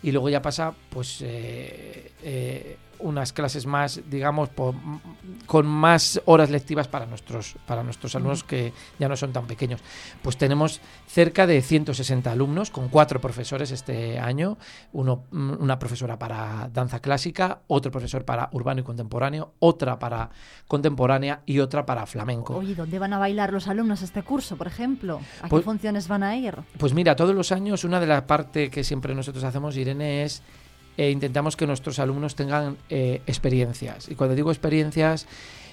[0.02, 5.00] Y luego ya pasa, pues, eh, eh, unas clases más, digamos, po- m-
[5.46, 9.82] con más horas lectivas para nuestros, para nuestros alumnos que ya no son tan pequeños.
[10.22, 14.58] Pues tenemos cerca de 160 alumnos con cuatro profesores este año,
[14.94, 20.30] uno, mm, una profesora para danza clásica, otro profesor para urbano y contemporáneo, otra para
[20.68, 22.56] contemporánea y otra para flamenco.
[22.56, 25.20] Oye, ¿dónde van a bailar los alumnos este curso, por ejemplo?
[25.42, 26.56] ¿A Pues- qué funciones van a ir?
[26.78, 30.42] Pues mira, todos los años una de las partes que siempre nosotros hacemos, Irene, es
[31.00, 34.10] eh, intentamos que nuestros alumnos tengan eh, experiencias.
[34.10, 35.28] Y cuando digo experiencias,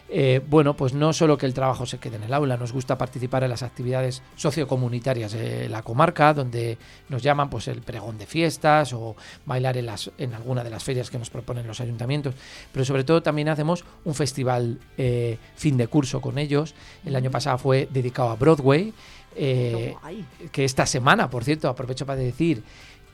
[0.08, 2.96] eh, bueno, pues no solo que el trabajo se quede en el aula, nos gusta
[2.96, 8.26] participar en las actividades sociocomunitarias de la comarca, donde nos llaman pues el pregón de
[8.26, 12.36] fiestas o bailar en, las, en alguna de las ferias que nos proponen los ayuntamientos.
[12.70, 16.76] Pero sobre todo también hacemos un festival eh, fin de curso con ellos.
[17.04, 18.94] El año pasado fue dedicado a Broadway.
[19.38, 19.94] eh,
[20.50, 22.62] que esta semana, por cierto, aprovecho para decir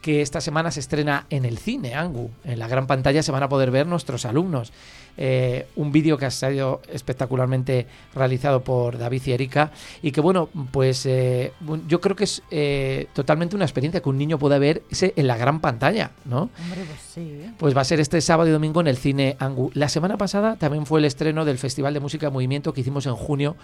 [0.03, 2.31] que esta semana se estrena en el cine, Angu.
[2.45, 4.73] En la gran pantalla se van a poder ver nuestros alumnos.
[5.17, 9.71] Eh, un vídeo que ha sido espectacularmente realizado por David y Erika
[10.03, 11.53] y que, bueno, pues eh,
[11.87, 15.37] yo creo que es eh, totalmente una experiencia que un niño pueda verse en la
[15.37, 16.51] gran pantalla, ¿no?
[16.59, 17.43] Hombre, pues sí.
[17.59, 19.71] Pues va a ser este sábado y domingo en el cine Angu.
[19.75, 23.07] La semana pasada también fue el estreno del Festival de Música en Movimiento que hicimos
[23.07, 23.57] en junio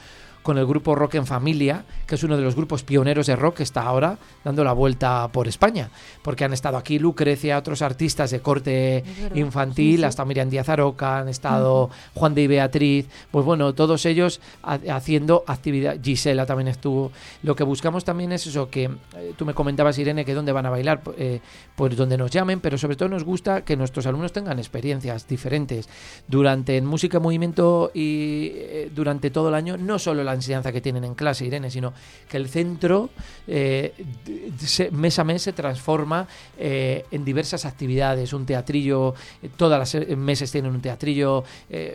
[0.49, 3.57] con el grupo Rock en Familia, que es uno de los grupos pioneros de rock
[3.59, 5.91] que está ahora dando la vuelta por España,
[6.23, 10.05] porque han estado aquí Lucrecia, otros artistas de corte infantil, sí, sí.
[10.05, 14.79] hasta Miriam Díaz Aroca, han estado Juan de y Beatriz, pues bueno, todos ellos ha-
[14.95, 17.13] haciendo actividad, Gisela también estuvo.
[17.43, 20.65] Lo que buscamos también es eso, que eh, tú me comentabas, Irene, que dónde van
[20.65, 21.41] a bailar, eh,
[21.77, 25.91] pues donde nos llamen, pero sobre todo nos gusta que nuestros alumnos tengan experiencias diferentes
[26.27, 30.73] durante en música en movimiento y eh, durante todo el año, no solo la enseñanza
[30.73, 31.93] que tienen en clase, Irene, sino
[32.29, 33.11] que el centro
[33.47, 33.93] eh,
[34.93, 36.27] mes a mes se transforma
[36.59, 41.45] eh, en diversas actividades, un teatrillo, eh, todas las meses tienen un teatrillo,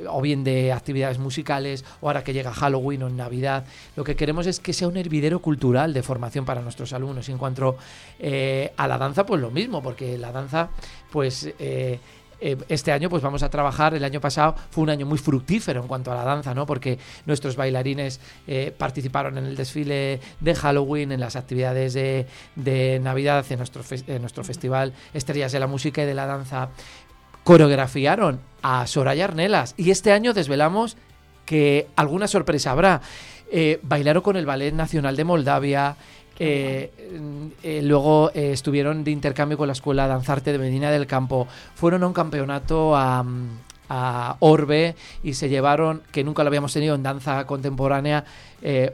[0.09, 3.65] o bien de actividades musicales, o ahora que llega Halloween o en Navidad.
[3.95, 7.27] Lo que queremos es que sea un hervidero cultural de formación para nuestros alumnos.
[7.29, 7.77] Y en cuanto
[8.77, 10.69] a la danza, pues lo mismo, porque la danza,
[11.11, 11.53] pues...
[12.43, 15.81] eh, este año pues vamos a trabajar, el año pasado fue un año muy fructífero
[15.81, 16.65] en cuanto a la danza, ¿no?
[16.65, 22.27] Porque nuestros bailarines eh, participaron en el desfile de Halloween, en las actividades de,
[23.01, 26.69] Navidad, en nuestro, fes- en nuestro festival Estrellas de la Música y de la Danza,
[27.43, 29.73] coreografiaron a Soraya Arnelas.
[29.77, 30.97] Y este año desvelamos
[31.45, 33.01] que alguna sorpresa habrá.
[33.51, 35.95] Eh, bailaron con el Ballet Nacional de Moldavia.
[36.39, 36.91] Eh,
[37.63, 41.47] eh, luego eh, estuvieron de intercambio con la Escuela Danzarte de Medina del Campo.
[41.75, 43.23] Fueron a un campeonato a,
[43.89, 48.23] a Orbe y se llevaron, que nunca lo habíamos tenido en danza contemporánea,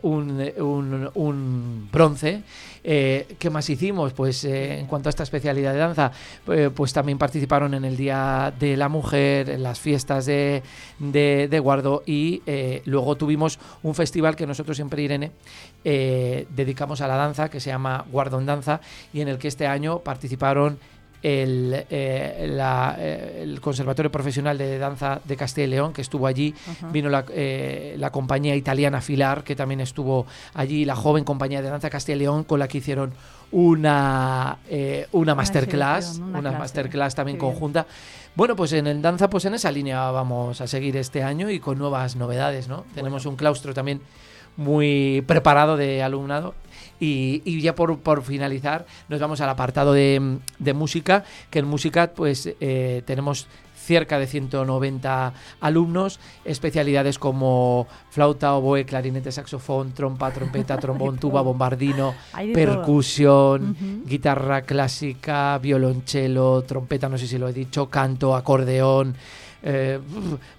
[0.02, 2.42] un- un bronce.
[2.84, 4.13] Eh, ¿Qué más hicimos?
[4.13, 6.11] Pues eh, en cuanto a esta especialidad de danza,
[6.47, 10.63] eh, pues también participaron en el Día de la Mujer, en las fiestas de,
[10.99, 12.41] de, Guardo y
[12.86, 15.32] luego tuvimos un festival que nosotros siempre, Irene,
[15.84, 18.80] dedicamos a la danza, que se llama Guardo en Danza,
[19.13, 20.80] y en el que este año participaron
[21.22, 26.28] el, eh, la- eh, el Conservatorio Profesional de Danza de Castilla y León, que estuvo
[26.28, 26.53] allí,
[26.91, 31.70] vino la, eh, la compañía italiana Filar, que también estuvo allí, la joven compañía de
[31.70, 33.11] danza Castilla y León, con la que hicieron
[33.51, 37.51] una, eh, una masterclass, una, masterclass también Qué bien.
[37.53, 37.86] conjunta.
[38.36, 41.59] Bueno, pues en el danza, pues en esa línea vamos a seguir este año y
[41.59, 42.86] con nuevas novedades, ¿no?
[42.95, 44.01] Tenemos un claustro también
[44.55, 46.53] muy preparado de alumnado.
[47.00, 51.66] Y, y ya por, por finalizar, nos vamos al apartado de, de música, que en
[51.66, 60.32] música pues eh, tenemos cerca de 190 alumnos, especialidades como flauta, oboe, clarinete, saxofón, trompa,
[60.32, 62.14] trompeta, trombón, tuba, bombardino,
[62.54, 63.76] percusión,
[64.06, 69.16] guitarra clásica, violonchelo, trompeta, no sé si lo he dicho, canto, acordeón.
[69.64, 70.00] eh,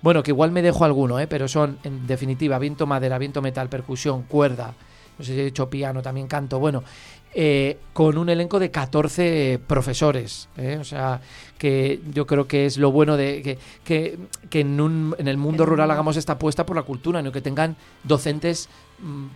[0.03, 3.69] bueno, que igual me dejo alguno, eh, pero son en definitiva viento madera, viento metal,
[3.69, 4.75] percusión, cuerda,
[5.21, 6.83] no sé si he dicho piano, también canto, bueno,
[7.35, 11.21] eh, con un elenco de 14 profesores, eh, o sea,
[11.59, 14.19] que yo creo que es lo bueno de que, que,
[14.49, 17.31] que en, un- en el mundo rural hagamos esta apuesta por la cultura, ¿no?
[17.31, 18.69] que tengan docentes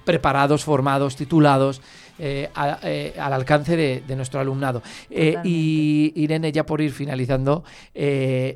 [0.05, 1.81] preparados, formados, titulados,
[2.19, 4.83] eh, a- eh, al alcance de, de nuestro alumnado.
[5.11, 7.65] Eh, y Irene, ya por ir finalizando,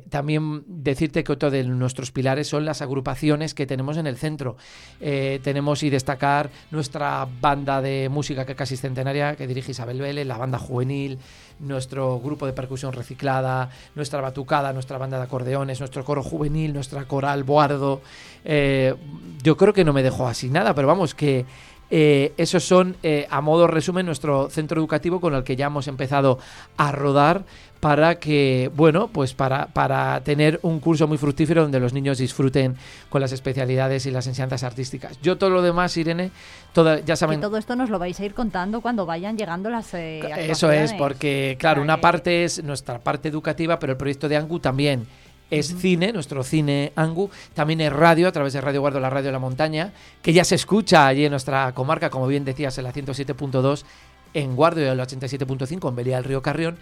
[0.09, 4.55] también decirte que otro de nuestros pilares son las agrupaciones que tenemos en el centro.
[4.99, 10.37] Tenemos y destacar nuestra banda de música que casi centenaria, que dirige Isabel Vélez, la
[10.37, 11.17] banda juvenil,
[11.59, 17.03] nuestro grupo de percusión reciclada, nuestra batucada, nuestra banda de acordeones, nuestro coro juvenil, nuestra
[17.05, 18.01] coral Boardo.
[19.43, 21.45] Yo creo que no me dejo así nada, pero vamos, que
[21.91, 25.87] eh, esos son, eh, a modo resumen, nuestro centro educativo con el que ya hemos
[25.87, 26.37] empezado
[26.77, 27.43] a rodar
[27.79, 32.75] para que, bueno, pues para, para tener un curso muy fructífero donde los niños disfruten
[33.09, 35.19] con las especialidades y las enseñanzas artísticas.
[35.21, 36.31] Yo todo lo demás, Irene,
[36.73, 39.69] toda, ya Que saben, todo esto nos lo vais a ir contando cuando vayan llegando
[39.69, 44.27] las eh, eso es, porque, claro, una parte es nuestra parte educativa, pero el proyecto
[44.29, 45.07] de Angu también
[45.49, 49.27] es cine, nuestro cine Angu, también es radio, a través de Radio Guardo, la radio
[49.27, 52.83] de la montaña, que ya se escucha allí en nuestra comarca, como bien decías, en
[52.83, 53.83] la 107.2
[54.33, 56.77] en Guardo y el 87.5 en Belía del Río Carrión.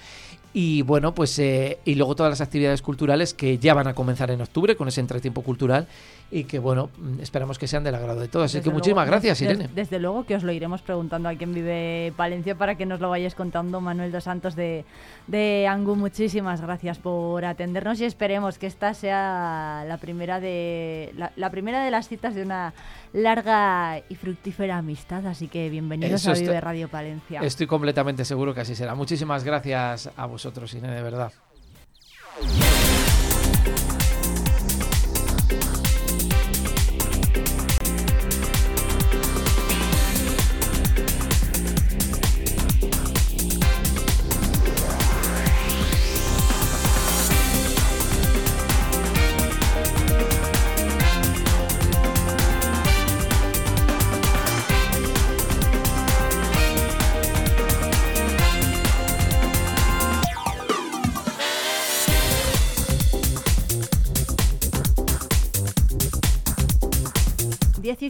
[0.53, 4.31] Y bueno, pues eh, y luego todas las actividades culturales que ya van a comenzar
[4.31, 5.87] en octubre con ese entretiempo cultural
[6.29, 8.45] y que bueno, mm, esperamos que sean del agrado de todos.
[8.45, 9.69] Así Desde que luego, muchísimas gracias, des- Irene.
[9.73, 13.09] Desde luego que os lo iremos preguntando a quien vive Palencia para que nos lo
[13.09, 13.79] vayáis contando.
[13.79, 14.83] Manuel dos Santos de,
[15.27, 21.31] de Angu, muchísimas gracias por atendernos y esperemos que esta sea la primera de la,
[21.37, 22.73] la primera de las citas de una
[23.13, 25.25] larga y fructífera amistad.
[25.27, 27.39] Así que bienvenidos Eso a Vive Radio Palencia.
[27.41, 28.95] Estoy completamente seguro que así será.
[28.95, 31.31] Muchísimas gracias a vosotros, Irene, de verdad.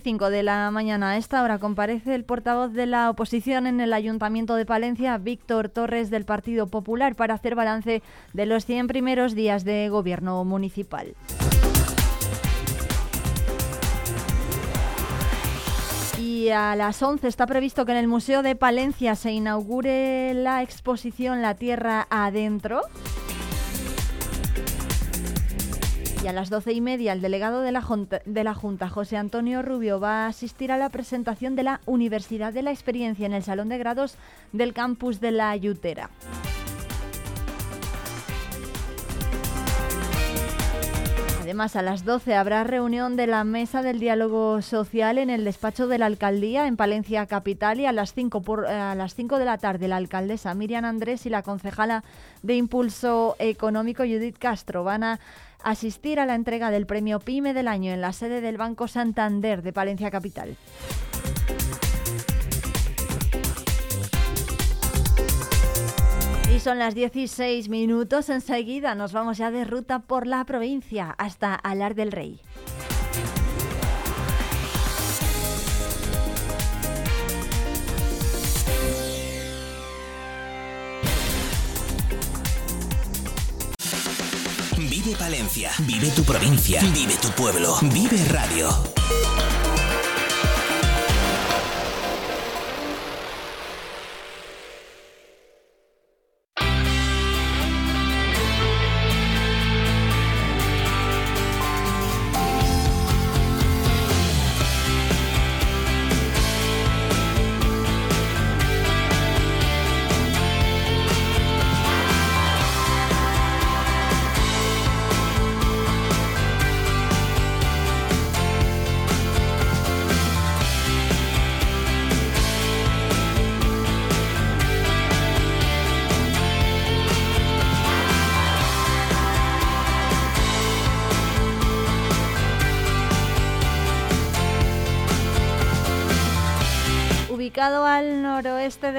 [0.07, 1.09] 5 de la mañana.
[1.09, 5.67] A esta hora comparece el portavoz de la oposición en el Ayuntamiento de Palencia, Víctor
[5.67, 8.01] Torres, del Partido Popular, para hacer balance
[8.31, 11.13] de los 100 primeros días de gobierno municipal.
[16.17, 20.63] Y a las 11 está previsto que en el Museo de Palencia se inaugure la
[20.63, 22.79] exposición La Tierra Adentro.
[26.27, 30.25] Y a las doce y media, el delegado de la, junta, José Antonio Rubio, va
[30.25, 33.77] a asistir a la presentación de la Universidad de la Experiencia en el Salón de
[33.77, 34.17] Grados
[34.51, 36.09] del campus de la Ayutera.
[41.43, 45.87] Además, a las 12 habrá reunión de la Mesa del Diálogo Social en el despacho
[45.87, 49.45] de la Alcaldía en Palencia Capital y a las 5, por, a las 5 de
[49.45, 52.03] la tarde la alcaldesa Miriam Andrés y la concejala
[52.43, 55.19] de Impulso Económico Judith Castro van a
[55.63, 59.61] asistir a la entrega del premio PYME del año en la sede del Banco Santander
[59.61, 60.55] de Palencia Capital.
[66.53, 68.29] Y son las 16 minutos.
[68.29, 72.41] Enseguida nos vamos ya de ruta por la provincia hasta Alar del Rey.
[85.17, 88.69] Palencia, vive tu provincia, vive tu pueblo, vive radio.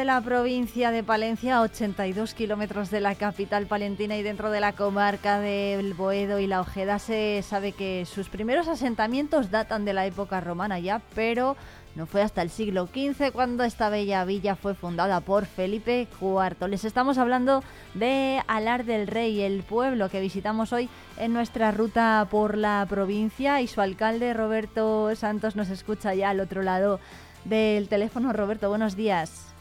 [0.09, 4.73] La provincia de Palencia, a 82 kilómetros de la capital palentina y dentro de la
[4.73, 10.07] comarca del Boedo y la Ojeda, se sabe que sus primeros asentamientos datan de la
[10.07, 11.59] época romana ya, pero
[11.95, 16.69] no fue hasta el siglo XV cuando esta bella villa fue fundada por Felipe IV.
[16.69, 20.89] Les estamos hablando de Alar del Rey, el pueblo que visitamos hoy
[21.19, 26.41] en nuestra ruta por la provincia y su alcalde Roberto Santos nos escucha ya al
[26.41, 26.99] otro lado
[27.45, 28.33] del teléfono.
[28.33, 29.55] Roberto, buenos días.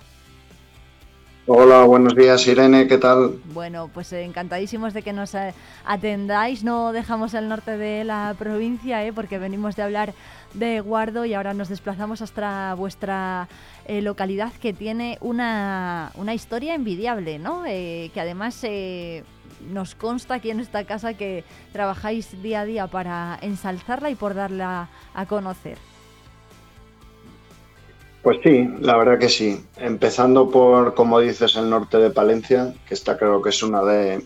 [1.50, 3.40] Hola, buenos días Irene, ¿qué tal?
[3.54, 5.32] Bueno, pues encantadísimos de que nos
[5.86, 6.66] atendáis.
[6.66, 9.14] No dejamos el norte de la provincia, ¿eh?
[9.14, 10.14] porque venimos de hablar
[10.56, 13.48] de Guardo y ahora nos desplazamos hasta vuestra
[13.86, 17.64] eh, localidad que tiene una, una historia envidiable, ¿no?
[17.66, 19.24] Eh, que además eh,
[19.72, 24.34] nos consta aquí en esta casa que trabajáis día a día para ensalzarla y por
[24.34, 25.78] darla a conocer.
[28.28, 29.58] Pues sí, la verdad que sí.
[29.78, 34.22] Empezando por, como dices, el norte de Palencia, que está creo que es una de,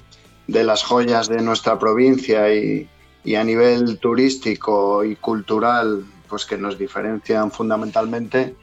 [0.47, 2.89] de las joyas de nuestra provincia y,
[3.23, 8.55] y, a nivel turístico y cultural, pues que nos diferencian fundamentalmente.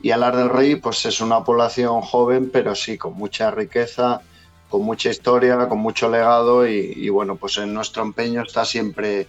[0.00, 4.22] Y Alar del Rey, pues es una población joven, pero sí con mucha riqueza,
[4.70, 9.26] con mucha historia, con mucho legado y, y bueno, pues en nuestro empeño está siempre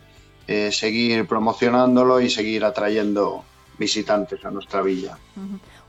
[0.47, 3.43] eh, seguir promocionándolo y seguir atrayendo
[3.77, 5.17] visitantes a nuestra villa.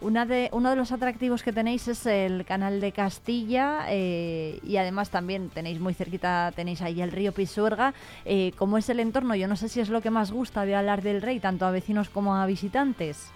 [0.01, 4.77] Una de, uno de los atractivos que tenéis es el canal de Castilla eh, y
[4.77, 7.95] además también tenéis muy cerquita, tenéis ahí el río Pisuerga.
[8.25, 9.35] Eh, ¿Cómo es el entorno?
[9.35, 11.71] Yo no sé si es lo que más gusta de hablar del rey, tanto a
[11.71, 13.31] vecinos como a visitantes.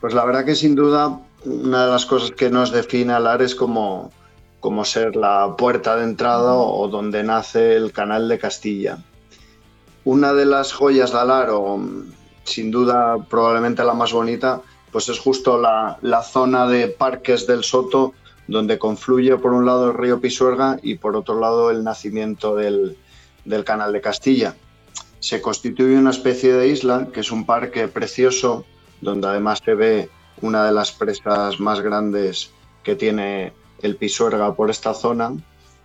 [0.00, 3.54] Pues la verdad que sin duda una de las cosas que nos define Alar es
[3.54, 4.12] como,
[4.60, 8.98] como ser la puerta de entrada o donde nace el canal de Castilla.
[10.04, 11.82] Una de las joyas de Alar, o
[12.44, 14.62] sin duda probablemente la más bonita,
[14.92, 18.14] pues es justo la, la, zona de parques del Soto,
[18.46, 22.96] donde confluye por un lado el río Pisuerga y por otro lado el nacimiento del,
[23.44, 24.54] del canal de Castilla.
[25.18, 28.64] Se constituye una especie de isla, que es un parque precioso,
[29.00, 30.10] donde además se ve
[30.42, 32.50] una de las presas más grandes
[32.82, 33.52] que tiene
[33.82, 35.32] el Pisuerga por esta zona,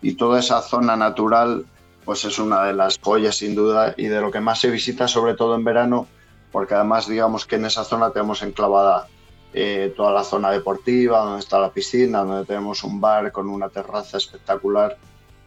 [0.02, 1.66] y toda esa zona natural
[2.06, 5.08] pues es una de las joyas sin duda y de lo que más se visita
[5.08, 6.08] sobre todo en verano
[6.52, 9.08] porque además digamos que en esa zona tenemos enclavada
[9.54, 13.70] eh, toda la zona deportiva, donde está la piscina, donde tenemos un bar con una
[13.70, 14.98] terraza espectacular.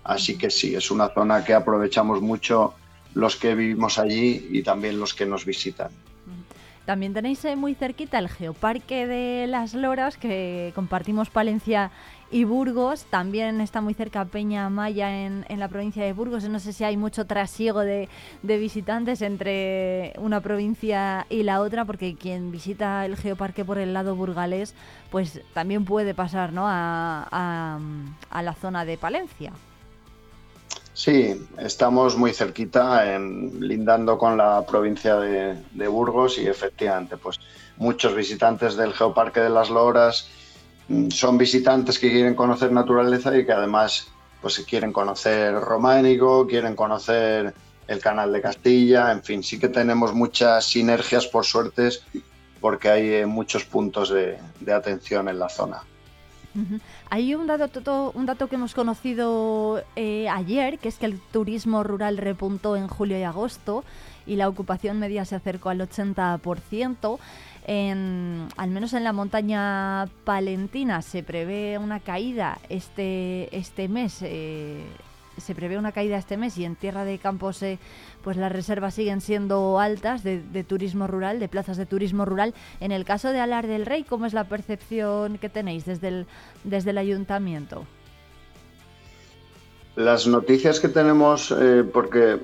[0.05, 2.75] Así que sí, es una zona que aprovechamos mucho
[3.15, 5.91] los que vivimos allí y también los que nos visitan.
[6.85, 11.93] También tenéis eh, muy cerquita el Geoparque de las Loras, que compartimos Palencia
[12.33, 13.05] y Burgos.
[13.11, 16.43] También está muy cerca Peña Maya en, en la provincia de Burgos.
[16.49, 18.09] No sé si hay mucho trasiego de,
[18.43, 23.93] de visitantes entre una provincia y la otra, porque quien visita el Geoparque por el
[23.93, 24.75] lado burgalés,
[25.11, 26.65] pues también puede pasar ¿no?
[26.67, 27.79] a,
[28.31, 29.53] a- la zona de Palencia.
[30.95, 37.39] Sí, estamos muy cerquita, en- lindando con la provincia de, de Burgos y efectivamente, pues
[37.77, 40.29] muchos visitantes del Geoparque de las Loras
[41.11, 44.09] son visitantes que quieren conocer naturaleza y que además
[44.41, 47.55] pues quieren conocer Románico, quieren conocer
[47.87, 52.03] el Canal de Castilla, en fin, sí que tenemos muchas sinergias por suertes
[52.61, 54.39] porque hay eh, muchos puntos de,
[54.73, 55.83] atención en la zona.
[57.09, 61.19] Hay un dato, to- un dato que hemos conocido eh, ayer, que es que el
[61.19, 63.85] turismo rural repuntó en julio y agosto
[64.27, 67.19] y la ocupación media se acercó al 80%.
[67.67, 74.19] Al menos en la montaña palentina se prevé una caída este, este mes.
[74.23, 74.85] eh,
[75.39, 77.79] se prevé una caída este mes y en Tierra de Campos eh,
[78.23, 82.55] pues las reservas siguen siendo altas de, de turismo rural, de plazas de turismo rural.
[82.81, 86.27] En el caso de Alar del Rey, ¿cómo es la percepción que tenéis desde el,
[86.65, 87.87] desde el ayuntamiento?
[89.97, 92.39] Las noticias que tenemos, eh, porque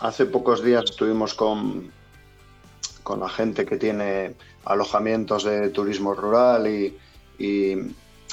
[0.00, 1.90] hace pocos días estuvimos con,
[3.02, 4.34] con la gente que tiene
[4.64, 6.96] alojamientos de turismo rural y,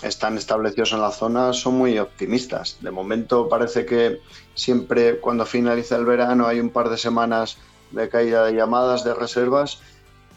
[0.04, 2.78] están establecidos en la zona, son muy optimistas.
[2.82, 4.20] De momento parece que
[4.54, 7.58] siempre cuando finaliza el verano hay un par de semanas
[7.90, 9.80] de caída de llamadas, de reservas,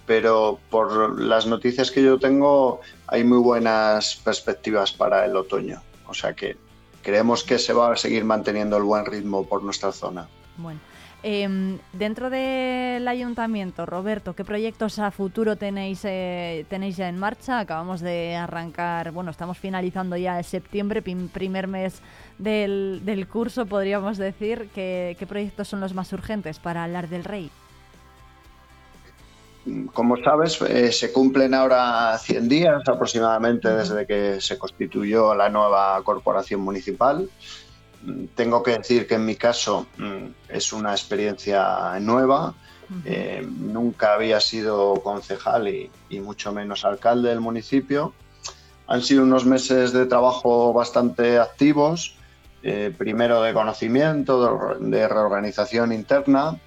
[0.07, 5.83] pero por las noticias que yo tengo hay muy buenas perspectivas para el otoño.
[6.07, 6.57] O sea que
[7.03, 10.29] creemos que se va a seguir manteniendo el buen ritmo por nuestra zona.
[11.23, 17.59] Em, dentro del ayuntamiento, Roberto, ¿qué proyectos a futuro tenéis, eh, tenéis ya en marcha?
[17.61, 22.01] Acabamos de arrancar, bueno, estamos finalizando ya el septiembre, prim- primer mes
[22.39, 24.69] del, curso, podríamos decir.
[24.75, 27.51] ¿Qué, ¿Qué proyectos son los más urgentes para hablar del Rey?
[29.93, 36.01] Como sabes, eh, se cumplen ahora 100 días aproximadamente desde que se constituyó la nueva
[36.03, 37.29] corporación municipal.
[38.35, 42.55] Tengo que decir que en mi caso mm, es una experiencia nueva.
[43.05, 48.13] Eh, nunca había sido concejal y, y mucho menos alcalde del municipio.
[48.89, 52.17] Han sido unos meses de trabajo bastante activos,
[52.65, 56.59] eh, primero de conocimiento, de de reorganización interna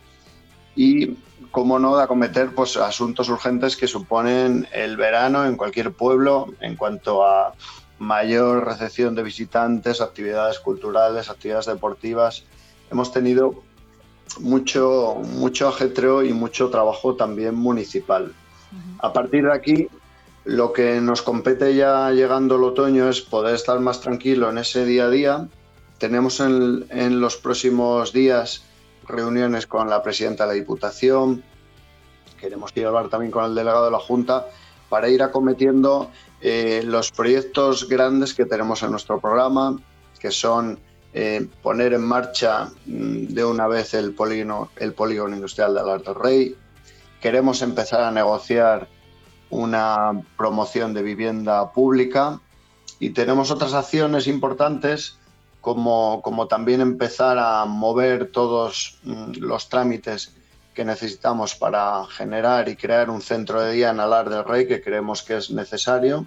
[0.76, 1.18] y,
[1.52, 6.76] como no, de acometer pues, asuntos urgentes que suponen el verano en cualquier pueblo en
[6.76, 7.54] cuanto a
[8.04, 12.44] mayor recepción de visitantes, actividades culturales, actividades deportivas.
[12.92, 13.64] Hemos tenido
[14.40, 18.34] mucho, mucho ajetreo y mucho trabajo también municipal.
[19.00, 19.88] A partir de aquí,
[20.46, 24.86] lo que nos compete ya llegando el otoño es poder estar más tranquilo en ese
[24.86, 25.48] día a día.
[26.00, 28.64] Tenemos en, en los próximos días
[29.08, 31.44] reuniones con la presidenta de la Diputación,
[32.44, 34.48] queremos ir a hablar también con el delegado de la Junta
[34.90, 36.12] para ir acometiendo
[36.46, 39.80] eh, los proyectos grandes que tenemos en nuestro programa,
[40.20, 40.78] que son
[41.14, 46.04] eh, poner en marcha mm, de una vez el polígono, el polígono industrial de Alar
[46.04, 46.58] del Rey.
[47.22, 48.90] Queremos empezar a negociar
[49.52, 52.42] una promoción de vivienda pública
[53.00, 55.18] y tenemos otras acciones importantes
[55.62, 60.36] como, como también empezar a mover todos mm, los trámites
[60.74, 64.82] que necesitamos para generar y crear un centro de día en Alar del Rey que
[64.82, 66.26] creemos que es necesario.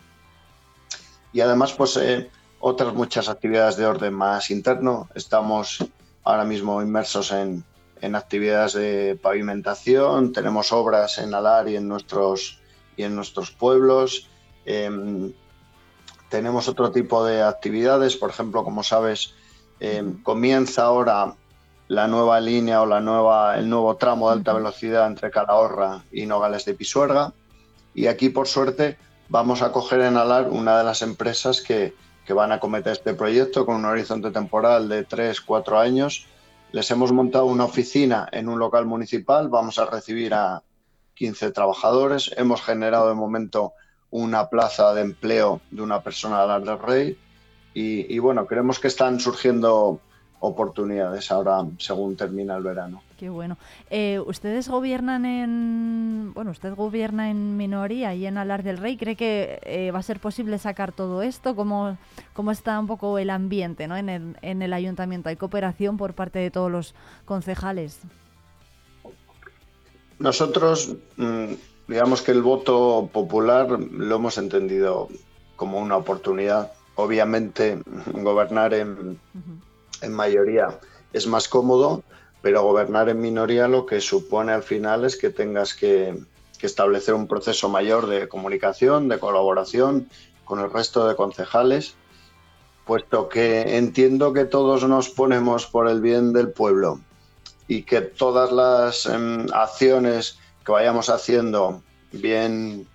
[1.32, 5.09] Y además, pues eh, otras muchas actividades de orden más interno.
[5.14, 5.85] Estamos
[6.24, 7.64] ahora mismo inmersos en,
[8.01, 12.60] en actividades de pavimentación, tenemos obras en Alar y en nuestros,
[12.97, 14.28] y en nuestros pueblos.
[14.64, 15.32] Em,
[16.28, 19.35] tenemos otro tipo de actividades, por ejemplo, como sabes,
[19.81, 21.35] eh, comienza ahora
[21.89, 26.27] la nueva línea o la nueva, el nuevo tramo de alta velocidad entre Calahorra y
[26.27, 27.33] Nogales de Pisuerga.
[27.95, 28.99] Y aquí, por suerte,
[29.29, 31.95] vamos a coger en Alar una de las empresas que,
[32.27, 36.27] que van a cometer este proyecto con un horizonte temporal de 3-4 años.
[36.73, 40.63] Les hemos montado una oficina en un local municipal, vamos a recibir a
[41.15, 42.33] 15 trabajadores.
[42.37, 43.73] Hemos generado de momento
[44.11, 47.19] una plaza de empleo de una persona de Alar del Rey.
[47.75, 50.01] Y, y bueno, creemos que están surgiendo
[50.41, 53.03] oportunidades ahora según termina el verano.
[53.19, 53.57] Qué bueno.
[53.89, 58.97] Eh, ustedes gobiernan en, bueno, usted gobierna en minoría y en Alar del Rey.
[58.97, 61.57] ¿Cree que eh, va a ser posible sacar todo esto?
[61.57, 61.97] ¿Cómo,
[62.35, 63.97] cómo está un poco el ambiente ¿no?
[63.97, 65.31] en, el, en el ayuntamiento?
[65.31, 66.95] ¿Hay cooperación por parte de todos los
[67.25, 68.01] concejales?
[70.19, 71.55] Nosotros mm,
[71.89, 75.09] digamos que el voto popular lo hemos entendido
[75.57, 76.73] como una oportunidad.
[76.97, 77.79] Obviamente,
[78.13, 79.19] gobernar en,
[80.02, 80.78] en mayoría
[81.12, 82.02] es más cómodo,
[82.43, 86.18] pero gobernar en minoría lo que supone al final es que tengas que,
[86.59, 90.09] que establecer un proceso mayor de comunicación, de colaboración
[90.44, 91.94] con el resto de concejales,
[92.85, 97.01] puesto que entiendo que todos nos ponemos por el bien del pueblo
[97.68, 101.82] y que todas las em, acciones que vayamos haciendo,
[102.12, 102.86] bien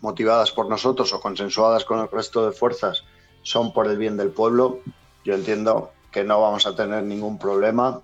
[0.00, 3.04] motivadas por nosotros o consensuadas con el resto de fuerzas,
[3.42, 4.80] son por el bien del pueblo,
[5.24, 8.00] yo entiendo que no vamos a tener ningún problema.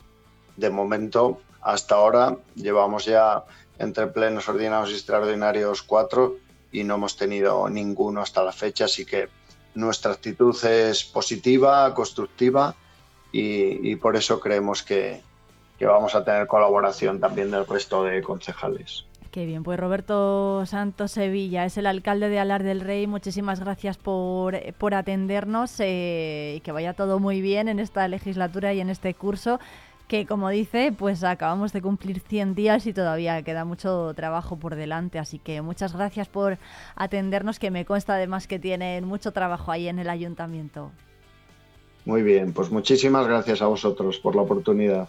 [0.57, 3.45] De momento, hasta ahora, llevamos ya
[3.79, 6.37] entre plenos ordinarios y extraordinarios cuatro
[6.71, 9.29] y no hemos tenido ninguno hasta la fecha, así que
[9.75, 12.75] nuestra actitud es positiva, constructiva
[13.33, 15.23] y, y por eso creemos que,
[15.79, 19.07] que vamos a tener colaboración también del resto de concejales.
[19.35, 23.09] Qué bien, pues Roberto Santos Sevilla es el alcalde de Alar del Rey.
[23.09, 28.73] Muchísimas gracias por, por atendernos eh, y que vaya todo muy bien en esta legislatura
[28.75, 29.59] y en este curso
[30.07, 34.77] que como dice, pues acabamos de cumplir 100 días y todavía queda mucho trabajo por
[34.77, 36.59] delante, así que muchas gracias por
[36.95, 40.93] atendernos, que me consta además que tienen mucho trabajo ahí en el ayuntamiento.
[42.05, 45.09] Muy bien, pues muchísimas gracias a vosotros por la oportunidad.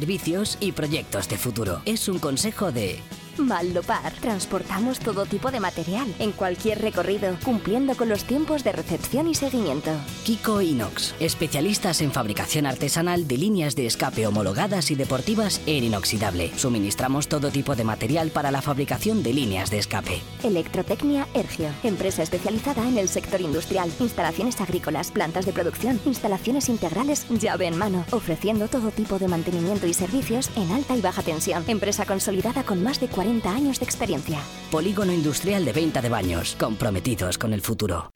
[0.01, 1.83] servicios y proyectos de futuro.
[1.85, 2.99] Es un consejo de
[3.37, 4.13] Maldopar.
[4.19, 9.35] Transportamos todo tipo de material en cualquier recorrido, cumpliendo con los tiempos de recepción y
[9.35, 9.91] seguimiento.
[10.25, 16.51] Kiko Inox, especialistas en fabricación artesanal de líneas de escape homologadas y deportivas en inoxidable.
[16.57, 20.21] Suministramos todo tipo de material para la fabricación de líneas de escape.
[20.43, 27.25] Electrotecnia Ergio, empresa especializada en el sector industrial, instalaciones agrícolas, plantas de producción, instalaciones integrales,
[27.29, 31.63] llave en mano, ofreciendo todo tipo de mantenimiento y servicios en alta y baja tensión.
[31.67, 34.39] Empresa consolidada con más de 40 años de experiencia.
[34.71, 38.09] Polígono industrial de venta de baños, comprometidos con el futuro.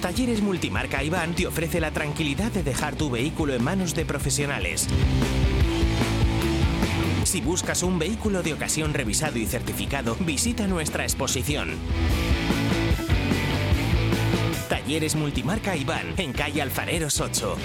[0.00, 4.86] Talleres Multimarca Iván te ofrece la tranquilidad de dejar tu vehículo en manos de profesionales.
[7.24, 11.70] Si buscas un vehículo de ocasión revisado y certificado, visita nuestra exposición.
[14.68, 17.56] Talleres Multimarca Iván, en calle Alfareros 8.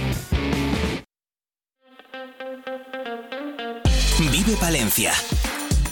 [4.31, 5.13] Vive Palencia,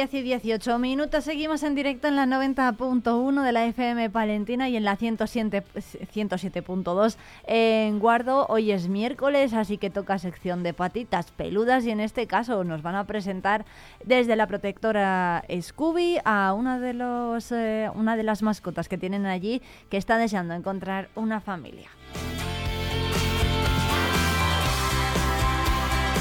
[0.00, 4.78] Diez y 18 minutos, seguimos en directo en la 90.1 de la FM Palentina y
[4.78, 5.62] en la 107
[6.14, 7.16] 107.2
[7.46, 8.46] en Guardo.
[8.48, 12.80] Hoy es miércoles, así que toca sección de patitas peludas y en este caso nos
[12.80, 13.66] van a presentar
[14.02, 19.26] desde la protectora Scooby a una de, los, eh, una de las mascotas que tienen
[19.26, 19.60] allí
[19.90, 21.90] que está deseando encontrar una familia.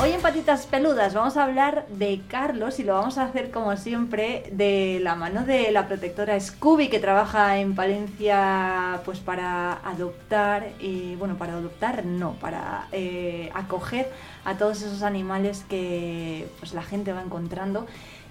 [0.01, 3.75] Hoy en Patitas Peludas vamos a hablar de Carlos y lo vamos a hacer como
[3.75, 10.69] siempre de la mano de la protectora Scooby que trabaja en Palencia pues para adoptar,
[10.79, 14.09] y bueno, para adoptar no, para eh, acoger
[14.45, 17.85] a todos esos animales que pues la gente va encontrando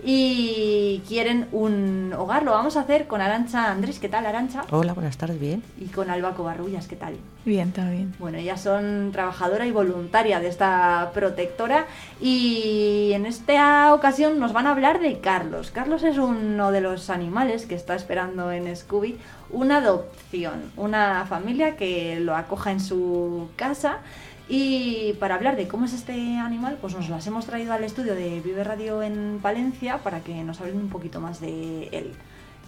[0.05, 2.43] y quieren un hogar.
[2.43, 3.99] Lo vamos a hacer con Arancha Andrés.
[3.99, 4.65] ¿Qué tal, Arancha?
[4.71, 5.63] Hola, buenas tardes, bien.
[5.79, 6.87] Y con Albaco Barrullas.
[6.87, 7.17] ¿Qué tal?
[7.45, 8.15] Bien, también.
[8.19, 11.87] Bueno, ellas son trabajadora y voluntaria de esta protectora
[12.21, 15.71] y en esta ocasión nos van a hablar de Carlos.
[15.71, 19.19] Carlos es uno de los animales que está esperando en Scooby
[19.51, 23.99] una adopción, una familia que lo acoja en su casa.
[24.49, 28.15] Y para hablar de cómo es este animal, pues nos las hemos traído al estudio
[28.15, 32.13] de Vive Radio en Palencia para que nos hablen un poquito más de él.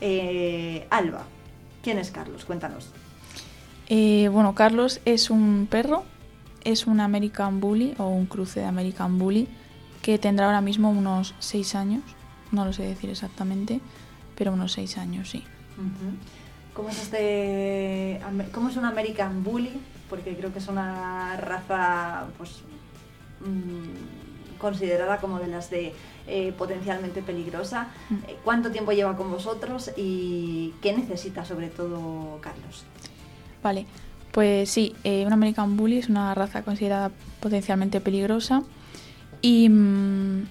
[0.03, 1.25] Eh, Alba,
[1.83, 2.45] ¿quién es Carlos?
[2.45, 2.91] Cuéntanos.
[3.89, 6.05] Eh, bueno, Carlos es un perro,
[6.65, 9.49] es un American Bully o un cruce de American Bully
[10.03, 12.03] que tendrá ahora mismo unos 6 años,
[12.53, 13.81] no lo sé decir exactamente,
[14.37, 15.45] pero unos 6 años, sí.
[16.75, 18.21] ¿Cómo es este
[18.53, 19.81] cómo es un American Bully?
[20.11, 22.63] Porque creo que es una raza pues
[23.41, 25.95] mm, considerada como de las de
[26.27, 27.89] eh, potencialmente peligrosa.
[28.29, 32.85] Eh, ¿Cuánto tiempo lleva con vosotros y qué necesita sobre todo Carlos?
[33.63, 33.87] Vale,
[34.33, 37.11] pues sí, eh, un American Bully es una raza considerada
[37.41, 38.63] potencialmente peligrosa
[39.43, 40.47] y mm,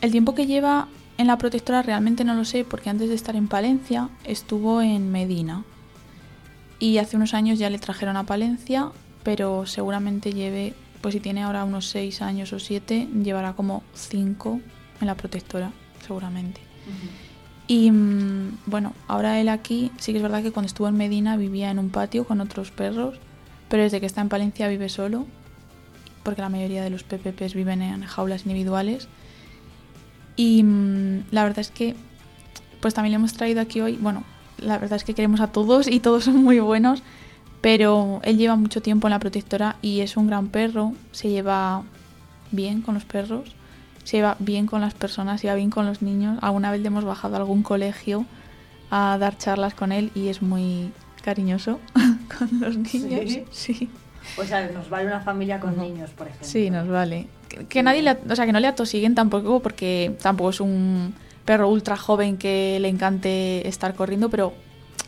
[0.00, 0.88] el tiempo que lleva
[1.18, 5.12] en la protectora realmente no lo sé porque antes de estar en Palencia estuvo en
[5.12, 5.64] Medina
[6.80, 8.90] y hace unos años ya le trajeron a Palencia,
[9.22, 14.60] pero seguramente lleve, pues si tiene ahora unos 6 años o 7, llevará como 5
[15.02, 15.72] en la protectora,
[16.04, 16.60] seguramente.
[17.68, 21.36] Y mm, bueno, ahora él aquí, sí que es verdad que cuando estuvo en Medina
[21.36, 23.16] vivía en un patio con otros perros,
[23.68, 25.26] pero desde que está en Palencia vive solo,
[26.22, 29.06] porque la mayoría de los PPPs viven en jaulas individuales.
[30.34, 31.94] Y mm, la verdad es que,
[32.80, 34.24] pues también le hemos traído aquí hoy, bueno,
[34.60, 37.02] la verdad es que queremos a todos y todos son muy buenos,
[37.60, 41.82] pero él lleva mucho tiempo en la protectora y es un gran perro, se lleva
[42.50, 43.54] bien con los perros,
[44.04, 46.38] se lleva bien con las personas, se lleva bien con los niños.
[46.42, 48.24] Alguna vez le hemos bajado a algún colegio
[48.90, 50.90] a dar charlas con él y es muy
[51.22, 51.78] cariñoso
[52.38, 53.46] con los niños.
[53.50, 53.88] Sí.
[54.36, 56.46] O sea, nos vale una familia con niños, por ejemplo.
[56.46, 57.26] Sí, nos vale.
[57.48, 61.14] Que, que nadie le, o sea, que no le atosiguen tampoco porque tampoco es un
[61.50, 64.52] perro ultra joven que le encante estar corriendo, pero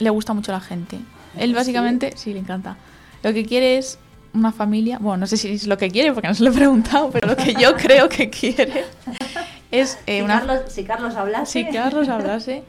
[0.00, 0.98] le gusta mucho a la gente.
[1.38, 1.54] Él ¿Sí?
[1.54, 2.76] básicamente, sí, le encanta.
[3.22, 4.00] Lo que quiere es
[4.34, 6.52] una familia, bueno, no sé si es lo que quiere porque no se lo he
[6.52, 8.86] preguntado, pero lo que yo creo que quiere
[9.70, 11.52] es eh, si, una Carlos, si Carlos hablase.
[11.52, 12.64] si Carlos hablase,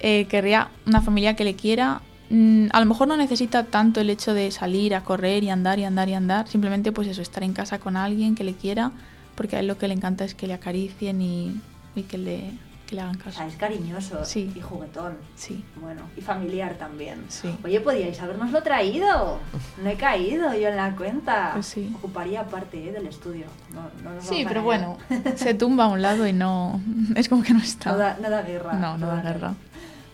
[0.00, 2.02] eh, querría una familia que le quiera.
[2.28, 5.78] Mm, a lo mejor no necesita tanto el hecho de salir a correr y andar
[5.78, 6.48] y andar y andar.
[6.48, 8.92] Simplemente, pues eso, estar en casa con alguien que le quiera,
[9.36, 11.58] porque a él lo que le encanta es que le acaricien y,
[11.94, 12.50] y que, le,
[12.86, 13.38] que le hagan O caso.
[13.38, 14.52] sea, es cariñoso Sí.
[14.54, 15.16] y juguetón.
[15.34, 15.64] Sí.
[15.80, 17.24] Bueno, y familiar también.
[17.28, 17.54] Sí.
[17.64, 19.38] Oye, podíais habernoslo traído.
[19.82, 21.50] No he caído yo en la cuenta.
[21.54, 21.92] Pues sí.
[21.96, 23.46] Ocuparía parte eh, del estudio.
[23.74, 24.98] No, no nos Sí, pero bueno,
[25.36, 26.80] se tumba a un lado y no.
[27.16, 27.90] Es como que no está.
[27.92, 28.72] No da, no da guerra.
[28.74, 29.54] No, no da guerra.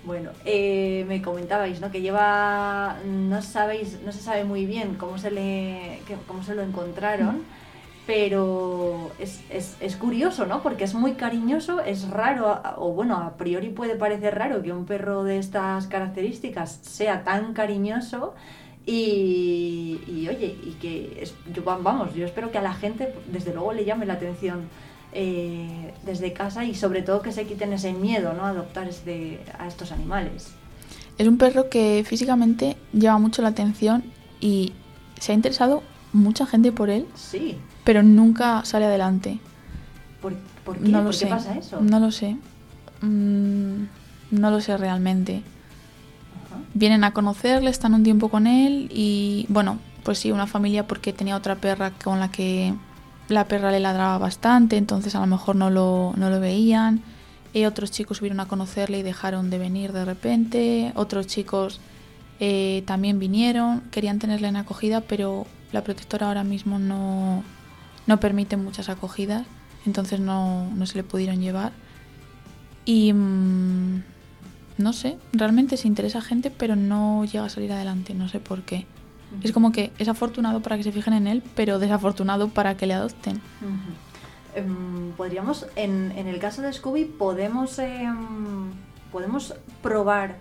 [0.04, 1.92] Bueno, eh, me comentabais, ¿no?
[1.92, 6.62] Que lleva, no sabéis, no se sabe muy bien cómo se le, cómo se lo
[6.62, 7.44] encontraron,
[8.06, 10.62] pero es, es, es curioso, ¿no?
[10.62, 14.84] Porque es muy cariñoso, es raro, o bueno, a priori puede parecer raro que un
[14.86, 18.34] perro de estas características sea tan cariñoso
[18.84, 23.52] y, y, oye, y que, es- yo, vamos, yo espero que a la gente, desde
[23.54, 24.68] luego, le llame la atención
[25.12, 28.44] eh, desde casa y sobre todo que se quiten ese miedo, ¿no?
[28.46, 30.52] A adoptar este, a estos animales.
[31.18, 34.02] Es un perro que físicamente llama mucho la atención
[34.40, 34.72] y
[35.20, 37.58] se ha interesado mucha gente por él, Sí.
[37.84, 39.38] Pero nunca sale adelante.
[40.20, 40.34] ¿Por,
[40.64, 40.88] por qué?
[40.88, 41.26] No ¿Por lo qué sé.
[41.26, 41.80] pasa eso?
[41.80, 42.36] No lo sé.
[43.00, 43.84] Mm,
[44.30, 45.42] no lo sé realmente.
[46.74, 51.12] Vienen a conocerle, están un tiempo con él y bueno, pues sí, una familia porque
[51.12, 52.74] tenía otra perra con la que
[53.28, 57.02] la perra le ladraba bastante, entonces a lo mejor no lo, no lo veían.
[57.54, 60.92] Y otros chicos subieron a conocerle y dejaron de venir de repente.
[60.94, 61.80] Otros chicos
[62.40, 67.42] eh, también vinieron, querían tenerle en acogida, pero la protectora ahora mismo no,
[68.06, 69.46] no permite muchas acogidas,
[69.86, 71.72] entonces no, no se le pudieron llevar.
[72.84, 74.02] Y mm,
[74.78, 78.62] no sé, realmente se interesa gente, pero no llega a salir adelante, no sé por
[78.62, 78.86] qué.
[79.42, 82.86] Es como que es afortunado para que se fijen en él, pero desafortunado para que
[82.86, 83.40] le adopten.
[84.54, 88.70] Em, podríamos, en, en el caso de Scooby, podemos, em,
[89.10, 90.36] podemos probar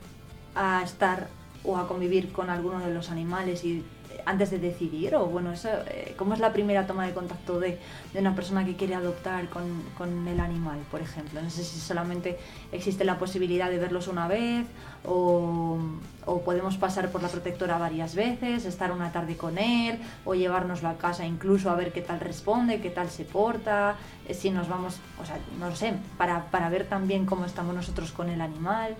[0.55, 1.29] a estar
[1.63, 3.85] o a convivir con alguno de los animales y
[4.26, 7.77] antes de decidir o bueno eso, eh, cómo es la primera toma de contacto de,
[8.14, 11.80] de una persona que quiere adoptar con, con el animal por ejemplo no sé si
[11.80, 12.38] solamente
[12.72, 14.65] existe la posibilidad de verlos una vez
[15.06, 15.80] o,
[16.26, 20.89] o podemos pasar por la protectora varias veces estar una tarde con él o llevárnoslo
[20.89, 23.95] a casa incluso a ver qué tal responde qué tal se porta
[24.27, 28.11] eh, si nos vamos o sea no sé para, para ver también cómo estamos nosotros
[28.11, 28.95] con el animal.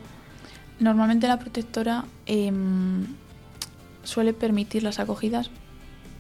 [0.80, 3.06] Normalmente la protectora em,
[4.04, 5.50] suele permitir las acogidas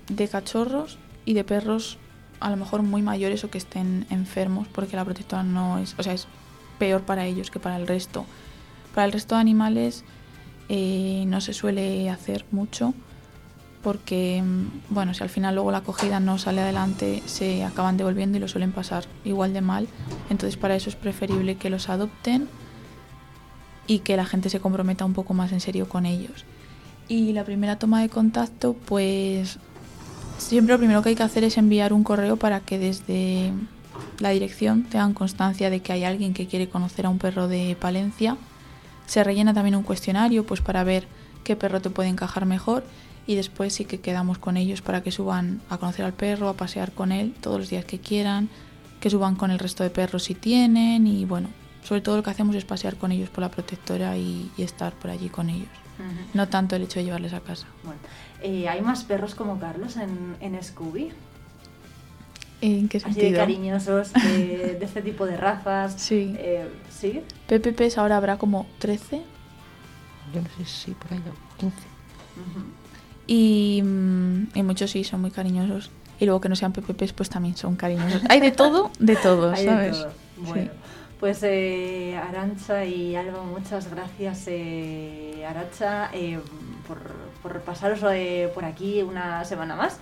[0.10, 1.98] de cachorros y de perros
[2.40, 6.04] a lo mejor muy mayores o que estén enfermos porque la protectora no es, o
[6.04, 6.28] sea, es
[6.80, 8.26] peor para ellos que para el resto.
[8.96, 10.04] Para el resto de animales
[10.70, 12.94] eh, no se suele hacer mucho
[13.84, 18.38] porque, em, bueno, si al final luego la acogida no sale adelante, se acaban devolviendo
[18.38, 19.88] y lo suelen pasar igual de mal.
[20.30, 22.48] Entonces para eso es preferible que los adopten
[23.88, 26.46] y que la gente se comprometa un poco más en serio con ellos.
[27.12, 29.60] Y la primera toma de contacto, pues
[30.38, 33.52] siempre lo primero que hay que hacer es enviar un correo para que desde
[34.20, 37.76] la dirección tengan constancia de que hay alguien que quiere conocer a un perro de
[37.78, 38.38] Palencia.
[39.08, 41.06] Se rellena también un cuestionario pues para ver
[41.44, 42.86] qué perro te puede encajar mejor
[43.28, 46.54] y después sí que quedamos con ellos para que suban a conocer al perro, a
[46.54, 48.48] pasear con él todos los días que quieran,
[49.02, 51.50] que suban con el resto de perros si tienen y bueno,
[51.84, 54.94] sobre todo lo que hacemos es pasear con ellos por la protectora y, y estar
[54.94, 55.70] por allí con ellos.
[56.00, 56.10] Ujú.
[56.34, 57.68] No tanto el hecho de llevarles a casa.
[57.84, 58.00] Bueno,
[58.42, 61.12] eh, ¿hay más perros como Carlos en, en Scooby?
[62.62, 63.38] ¿En qué Así de sentido?
[63.40, 65.96] cariñosos, de, de este tipo de razas.
[65.98, 66.36] Sí.
[66.38, 67.22] Eh, ¿Sí?
[67.48, 69.24] PPPs ahora habrá como 13
[70.34, 71.76] Yo no sé si por ahí no, 15.
[73.28, 75.90] y, mm, y muchos sí son muy cariñosos.
[76.20, 78.22] Y luego que no sean PPPs pues también son cariñosos.
[78.30, 79.98] Hay de todo, de todo, Hay de ¿sabes?
[79.98, 80.12] todo.
[80.54, 80.70] Sí.
[81.22, 86.40] Pues eh, Arancha y Alba, muchas gracias, eh, Arancha, eh,
[86.88, 86.98] por,
[87.44, 90.00] por pasaros eh, por aquí una semana más.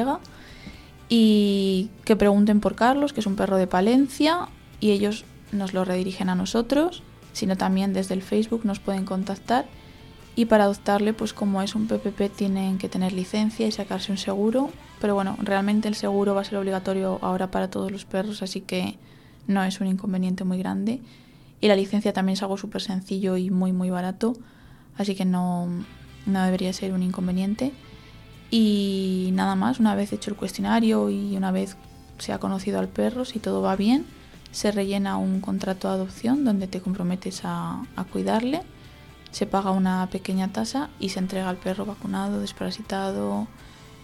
[1.08, 4.48] Y que pregunten por Carlos, que es un perro de Palencia,
[4.80, 7.02] y ellos nos lo redirigen a nosotros,
[7.34, 9.66] sino también desde el Facebook nos pueden contactar.
[10.34, 14.18] Y para adoptarle, pues como es un PPP, tienen que tener licencia y sacarse un
[14.18, 14.70] seguro.
[15.00, 18.62] Pero bueno, realmente el seguro va a ser obligatorio ahora para todos los perros, así
[18.62, 18.98] que
[19.46, 21.00] no es un inconveniente muy grande.
[21.60, 24.34] Y la licencia también es algo súper sencillo y muy, muy barato,
[24.96, 25.68] así que no,
[26.26, 27.72] no debería ser un inconveniente.
[28.50, 31.76] Y nada más, una vez hecho el cuestionario y una vez
[32.18, 34.06] se ha conocido al perro, si todo va bien,
[34.50, 38.62] se rellena un contrato de adopción donde te comprometes a, a cuidarle
[39.32, 43.48] se paga una pequeña tasa y se entrega al perro vacunado, desparasitado,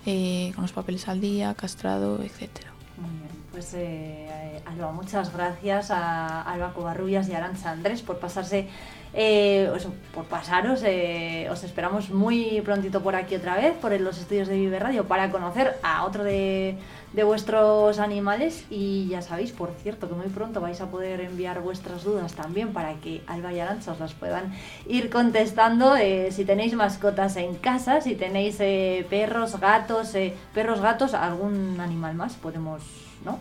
[0.06, 2.72] eh, con los papeles al día, castrado, etcétera.
[2.96, 4.28] Muy bien, pues eh,
[4.66, 8.68] Alba, muchas gracias a Alba Covarrubias y a Arancha Andrés por pasarse,
[9.14, 9.68] eh,
[10.14, 10.84] por pasaros.
[10.84, 15.08] eh, os esperamos muy prontito por aquí otra vez, por los estudios de Vive Radio,
[15.08, 16.76] para conocer a otro de,
[17.12, 18.64] de vuestros animales.
[18.70, 22.72] Y ya sabéis, por cierto, que muy pronto vais a poder enviar vuestras dudas también
[22.72, 24.54] para que Alba y Arancha os las puedan
[24.86, 25.96] ir contestando.
[25.96, 31.80] eh, si tenéis mascotas en casa, si tenéis eh, perros, gatos, eh, perros, gatos, algún
[31.80, 32.82] animal más, podemos,
[33.24, 33.38] ¿no?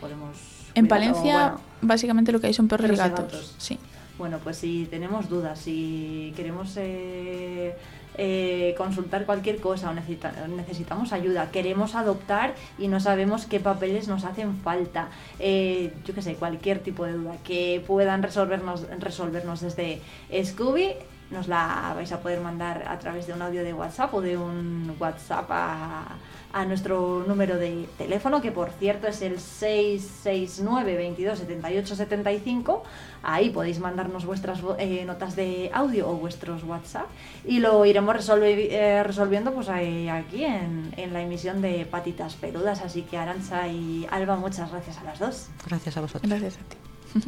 [0.00, 0.36] Podemos.
[0.74, 3.24] En Palencia, bueno, básicamente lo que hay son perros y perros y gatos.
[3.32, 3.54] gatos.
[3.58, 3.78] Sí.
[4.18, 7.76] bueno, pues si tenemos dudas, si queremos eh,
[8.18, 14.08] eh, consultar cualquier cosa o necesita- necesitamos ayuda, queremos adoptar y no sabemos qué papeles
[14.08, 15.08] nos hacen falta,
[15.38, 20.00] eh, yo qué sé, cualquier tipo de duda que puedan resolvernos, resolvernos desde
[20.44, 20.90] Scooby,
[21.32, 24.36] nos la vais a poder mandar a través de un audio de WhatsApp o de
[24.36, 26.04] un WhatsApp a,
[26.52, 32.82] a nuestro número de teléfono, que por cierto es el 669 22 78 75.
[33.22, 37.06] Ahí podéis mandarnos vuestras eh, notas de audio o vuestros WhatsApp
[37.46, 42.34] y lo iremos resolvi- eh, resolviendo pues ahí- aquí en, en la emisión de Patitas
[42.34, 42.82] Peludas.
[42.82, 45.46] Así que Arancha y Alba, muchas gracias a las dos.
[45.66, 46.28] Gracias a vosotros.
[46.28, 46.76] Gracias a ti.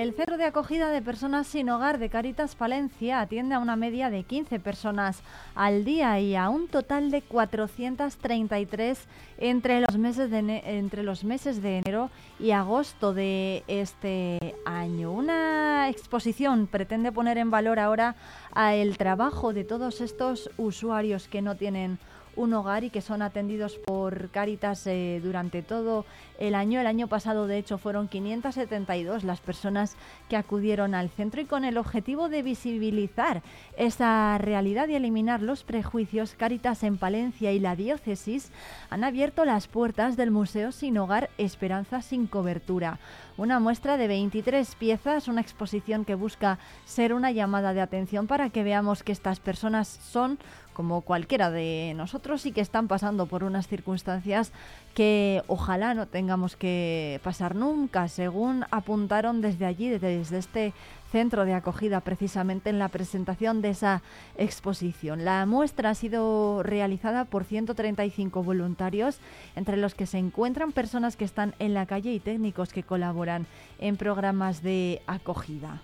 [0.01, 4.09] El centro de acogida de personas sin hogar de Caritas Palencia atiende a una media
[4.09, 5.21] de 15 personas
[5.53, 8.97] al día y a un total de 433
[9.37, 12.09] entre los meses de, entre los meses de enero
[12.39, 15.11] y agosto de este año.
[15.11, 18.15] Una exposición pretende poner en valor ahora
[18.55, 21.99] el trabajo de todos estos usuarios que no tienen
[22.35, 26.05] un hogar y que son atendidos por Cáritas eh, durante todo
[26.39, 26.79] el año.
[26.79, 29.95] El año pasado, de hecho, fueron 572 las personas
[30.29, 33.41] que acudieron al centro y con el objetivo de visibilizar
[33.77, 38.51] esa realidad y eliminar los prejuicios, Cáritas en Palencia y la diócesis
[38.89, 42.99] han abierto las puertas del Museo Sin Hogar Esperanza sin Cobertura.
[43.37, 48.49] Una muestra de 23 piezas, una exposición que busca ser una llamada de atención para
[48.49, 50.37] que veamos que estas personas son
[50.73, 54.51] como cualquiera de nosotros y que están pasando por unas circunstancias
[54.93, 60.73] que ojalá no tengamos que pasar nunca, según apuntaron desde allí, desde este
[61.11, 64.01] centro de acogida, precisamente en la presentación de esa
[64.37, 65.25] exposición.
[65.25, 69.19] La muestra ha sido realizada por 135 voluntarios,
[69.55, 73.45] entre los que se encuentran personas que están en la calle y técnicos que colaboran
[73.79, 75.81] en programas de acogida.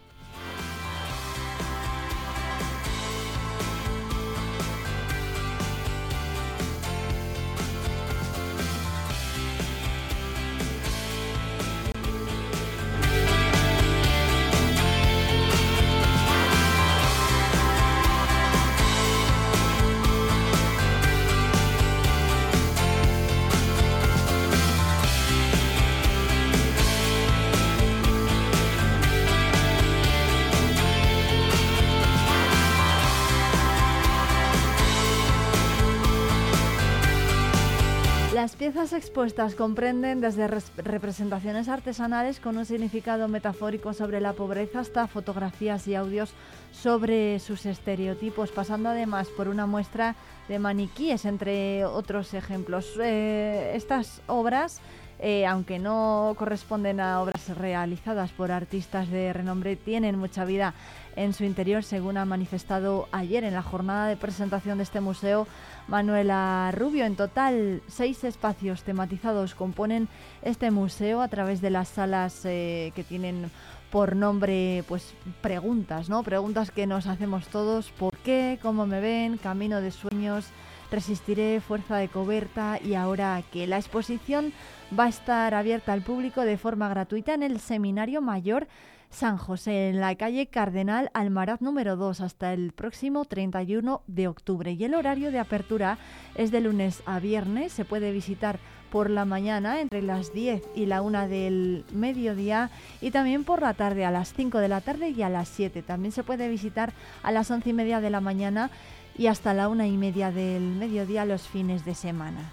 [39.18, 45.08] Piezas expuestas comprenden desde res- representaciones artesanales con un significado metafórico sobre la pobreza hasta
[45.08, 46.34] fotografías y audios
[46.72, 50.16] sobre sus estereotipos, pasando además por una muestra
[50.48, 52.94] de maniquíes, entre otros ejemplos.
[53.02, 54.82] Eh, estas obras,
[55.20, 60.76] eh, aunque no corresponden a obras realizadas por artistas de renombre, tienen mucha vida
[61.16, 65.48] en su interior, según ha manifestado ayer en la jornada de presentación de este museo
[65.88, 67.06] Manuela Rubio.
[67.06, 70.08] En total, seis espacios tematizados componen
[70.42, 73.50] este museo a través de las salas eh, que tienen
[73.92, 76.24] por nombre, pues preguntas, ¿no?
[76.24, 77.92] Preguntas que nos hacemos todos.
[77.92, 78.60] ¿Por qué?
[78.62, 79.38] ¿Cómo me ven?
[79.38, 80.48] Camino de sueños.
[80.92, 84.54] Resistiré, fuerza de coberta y ahora que la exposición
[84.98, 88.68] va a estar abierta al público de forma gratuita en el Seminario Mayor
[89.10, 94.74] San José, en la calle Cardenal Almaraz número 2, hasta el próximo 31 de octubre.
[94.74, 95.98] Y el horario de apertura
[96.36, 97.72] es de lunes a viernes.
[97.72, 98.60] Se puede visitar
[98.92, 102.70] por la mañana entre las 10 y la 1 del mediodía
[103.02, 105.82] y también por la tarde a las 5 de la tarde y a las 7.
[105.82, 106.94] También se puede visitar
[107.24, 108.70] a las 11 y media de la mañana
[109.18, 112.52] y hasta la 1 y media del mediodía los fines de semana.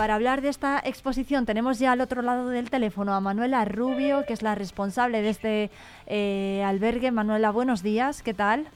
[0.00, 4.24] Para hablar de esta exposición tenemos ya al otro lado del teléfono a Manuela Rubio,
[4.24, 5.70] que es la responsable de este
[6.06, 7.10] eh, albergue.
[7.10, 8.66] Manuela, buenos días, ¿qué tal?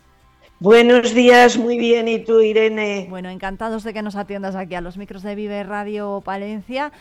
[0.60, 2.08] Buenos días, muy bien.
[2.08, 3.06] ¿Y tú, Irene?
[3.08, 6.92] Bueno, encantados de que nos atiendas aquí a los micros de Vive Radio Palencia.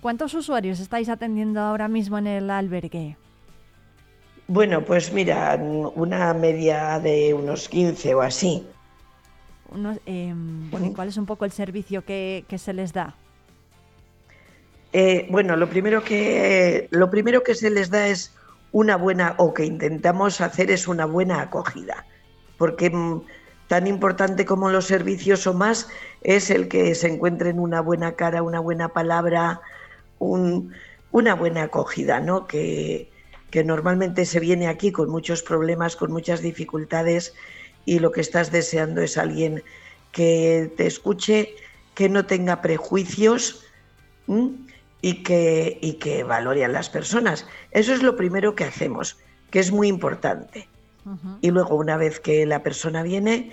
[0.00, 3.18] ¿Cuántos usuarios estáis atendiendo ahora mismo en el albergue?
[4.48, 8.66] Bueno, pues mira, una media de unos 15 o así.
[9.68, 10.34] Unos, eh,
[10.82, 13.14] ¿y ¿Cuál es un poco el servicio que, que se les da?
[14.92, 18.34] Eh, bueno, lo primero que lo primero que se les da es
[18.70, 22.06] una buena o que intentamos hacer es una buena acogida,
[22.56, 23.22] porque mm,
[23.66, 25.88] tan importante como los servicios o más
[26.22, 29.60] es el que se encuentren una buena cara, una buena palabra,
[30.18, 30.72] un-
[31.10, 32.46] una buena acogida, ¿no?
[32.46, 33.10] Que,
[33.50, 37.34] que normalmente se viene aquí con muchos problemas, con muchas dificultades
[37.84, 39.62] y lo que estás deseando es alguien
[40.12, 41.54] que te escuche,
[41.94, 43.62] que no tenga prejuicios.
[45.06, 47.46] Y que, y que valore a las personas.
[47.70, 49.16] Eso es lo primero que hacemos,
[49.52, 50.68] que es muy importante.
[51.40, 53.52] Y luego, una vez que la persona viene,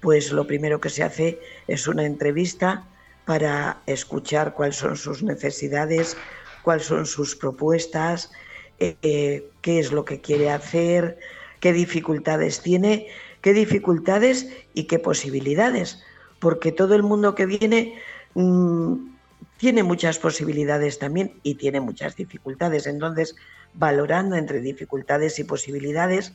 [0.00, 2.88] pues lo primero que se hace es una entrevista
[3.26, 6.16] para escuchar cuáles son sus necesidades,
[6.62, 8.32] cuáles son sus propuestas,
[8.78, 11.18] eh, eh, qué es lo que quiere hacer,
[11.60, 13.08] qué dificultades tiene,
[13.42, 16.02] qué dificultades y qué posibilidades.
[16.38, 18.00] Porque todo el mundo que viene
[18.32, 19.17] mm,
[19.58, 22.86] tiene muchas posibilidades también y tiene muchas dificultades.
[22.86, 23.36] Entonces,
[23.74, 26.32] valorando entre dificultades y posibilidades,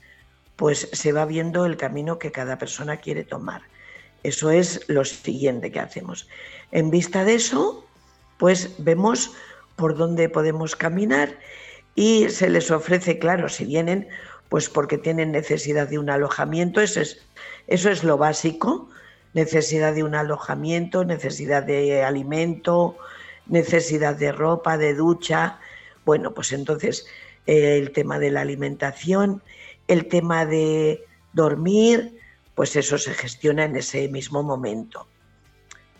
[0.56, 3.64] pues se va viendo el camino que cada persona quiere tomar.
[4.22, 6.28] Eso es lo siguiente que hacemos.
[6.72, 7.86] En vista de eso,
[8.38, 9.32] pues vemos
[9.76, 11.40] por dónde podemos caminar
[11.96, 14.08] y se les ofrece, claro, si vienen,
[14.50, 17.22] pues porque tienen necesidad de un alojamiento, eso es,
[17.68, 18.90] eso es lo básico,
[19.34, 22.98] necesidad de un alojamiento, necesidad de alimento,
[23.48, 25.60] necesidad de ropa, de ducha.
[26.06, 27.06] Bueno, pues entonces
[27.46, 29.42] eh, el tema de la alimentación,
[29.88, 32.20] el tema de dormir,
[32.56, 35.08] pues eso se gestiona en ese mismo momento.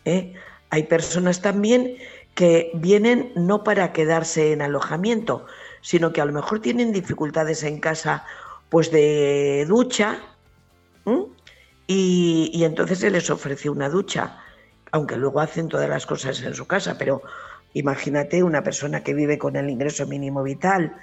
[0.06, 0.34] ¿eh?
[0.70, 1.98] Hay personas también
[2.36, 5.46] que vienen no para quedarse en alojamiento,
[5.82, 8.26] sino que a lo mejor tienen dificultades en casa,
[8.70, 10.20] pues de ducha,
[11.86, 14.43] y, y entonces se les ofrece una ducha,
[14.94, 17.24] aunque luego hacen todas las cosas en su casa, pero
[17.74, 20.96] imagínate una persona que vive con el ingreso mínimo vital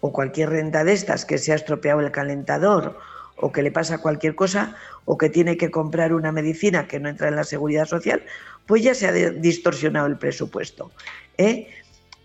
[0.00, 2.98] o cualquier renta de estas que se ha estropeado el calentador
[3.36, 4.74] o que le pasa cualquier cosa
[5.04, 8.24] o que tiene que comprar una medicina que no entra en la seguridad social,
[8.66, 10.90] pues ya se ha distorsionado el presupuesto.
[11.36, 11.68] ¿eh?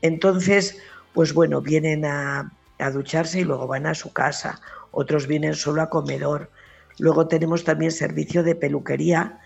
[0.02, 0.80] Entonces,
[1.14, 5.84] pues bueno, vienen a, a ducharse y luego van a su casa, otros vienen solo
[5.84, 6.50] a comedor.
[6.98, 9.40] Luego tenemos también servicio de peluquería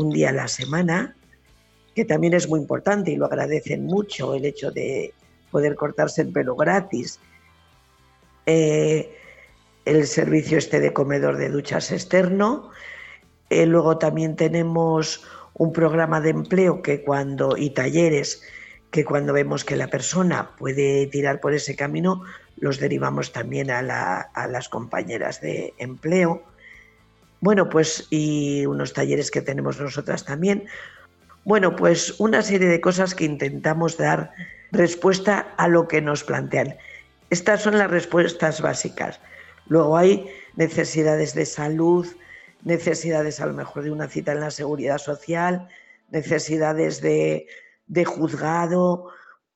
[0.00, 1.14] un día a la semana,
[1.94, 5.12] que también es muy importante y lo agradecen mucho el hecho de
[5.50, 7.20] poder cortarse el pelo gratis.
[8.46, 9.16] Eh,
[9.84, 12.70] el servicio este de comedor de duchas externo.
[13.48, 15.24] Eh, luego también tenemos
[15.54, 18.42] un programa de empleo que cuando y talleres
[18.90, 22.22] que cuando vemos que la persona puede tirar por ese camino,
[22.56, 26.42] los derivamos también a, las compañeras de empleo.
[27.40, 30.66] Bueno, pues y unos talleres que tenemos nosotras también.
[31.44, 34.32] Bueno, pues una serie de cosas que intentamos dar
[34.72, 36.76] respuesta a lo que nos plantean.
[37.30, 39.20] Estas son las respuestas básicas.
[39.66, 42.06] Luego hay necesidades de salud,
[42.64, 45.68] necesidades a lo mejor de una cita en la seguridad social,
[46.10, 47.46] necesidades de,
[48.04, 49.08] juzgado,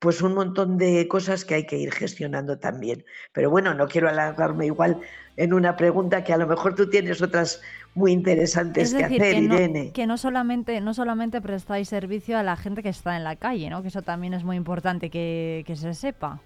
[0.05, 3.06] pues un montón de cosas que hay que ir gestionando también.
[3.32, 5.01] Pero bueno, no quiero alargarme igual
[5.39, 7.62] en una pregunta que a lo mejor tú tienes otras
[7.94, 9.93] muy interesantes que hacer, que no, Irene.
[9.94, 13.70] Que no solamente, no solamente prestáis servicio a la gente que está en la calle,
[13.70, 13.81] ¿no?
[13.81, 16.39] Que eso también es muy importante que, que se sepa.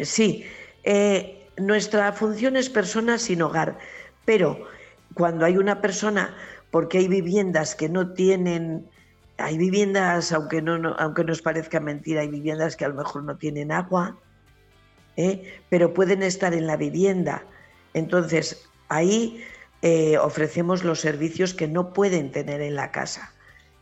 [0.00, 0.46] Sí,
[0.82, 3.76] eh, nuestra función es persona sin hogar,
[4.24, 4.66] pero
[5.12, 6.34] cuando hay una persona,
[6.70, 8.88] porque hay viviendas que no tienen,
[9.38, 13.36] hay viviendas, aunque, no, aunque nos parezca mentira, hay viviendas que a lo mejor no
[13.36, 14.16] tienen agua,
[15.16, 15.60] ¿eh?
[15.68, 17.44] pero pueden estar en la vivienda.
[17.94, 19.44] Entonces, ahí
[19.82, 23.32] eh, ofrecemos los servicios que no pueden tener en la casa,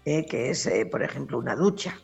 [0.04, 0.26] ¿eh?
[0.26, 1.98] que es, por ejemplo, una ducha.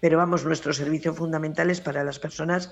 [0.00, 2.70] Pero vamos, nuestro servicio fundamental es para las personas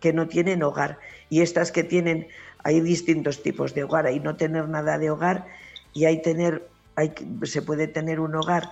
[0.00, 0.98] que no tienen hogar.
[1.28, 2.28] Y estas que tienen,
[2.64, 5.46] hay distintos tipos de hogar, hay no tener nada de hogar
[5.92, 7.12] y hay tener, hay,
[7.42, 8.70] se puede tener un hogar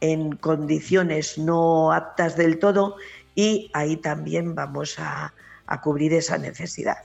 [0.00, 2.96] en condiciones no aptas del todo
[3.34, 5.32] y ahí también vamos a,
[5.82, 6.98] cubrir esa necesidad.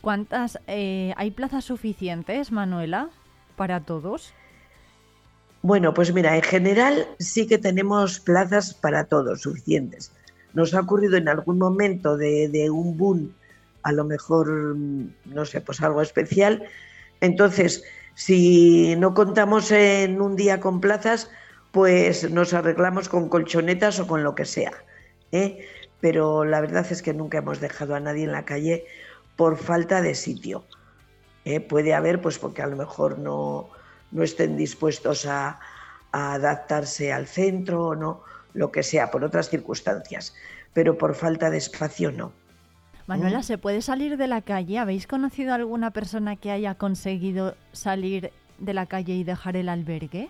[0.00, 3.10] ¿Cuántas eh, hay plazas suficientes, Manuela,
[3.56, 4.32] para todos?
[5.62, 10.12] Bueno, pues mira, en general sí que tenemos plazas para todos suficientes
[10.56, 13.34] nos ha ocurrido en algún momento de, un boom,
[13.82, 16.64] a lo mejor, no sé, pues algo especial.
[17.20, 17.84] Entonces,
[18.16, 21.30] si no contamos en un día con plazas,
[21.70, 24.72] pues nos arreglamos con colchonetas o con lo que sea.
[25.32, 25.68] ¿eh?
[26.00, 28.86] Pero la verdad es que nunca hemos dejado a nadie en la calle
[29.36, 30.64] por falta de sitio.
[31.44, 31.60] ¿eh?
[31.60, 33.68] Puede haber, pues porque a lo mejor no,
[34.12, 35.60] no estén dispuestos a,
[36.12, 38.22] a adaptarse al centro o no
[38.54, 40.34] lo que sea, por otras circunstancias,
[40.72, 42.32] pero por falta de espacio no.
[43.06, 44.78] Manuela, ¿se puede salir de la calle?
[44.78, 50.28] ¿Habéis conocido alguna persona que haya conseguido salir de la calle y dejar el albergue?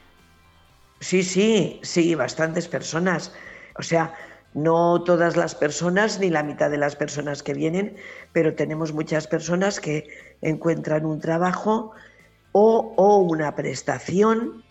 [1.00, 3.32] Sí, sí, sí, bastantes personas.
[3.78, 4.12] O sea,
[4.52, 7.96] no todas las personas ni la mitad de las personas que vienen,
[8.32, 10.08] pero tenemos muchas personas que
[10.42, 11.92] encuentran un trabajo
[12.52, 14.64] o, una prestación,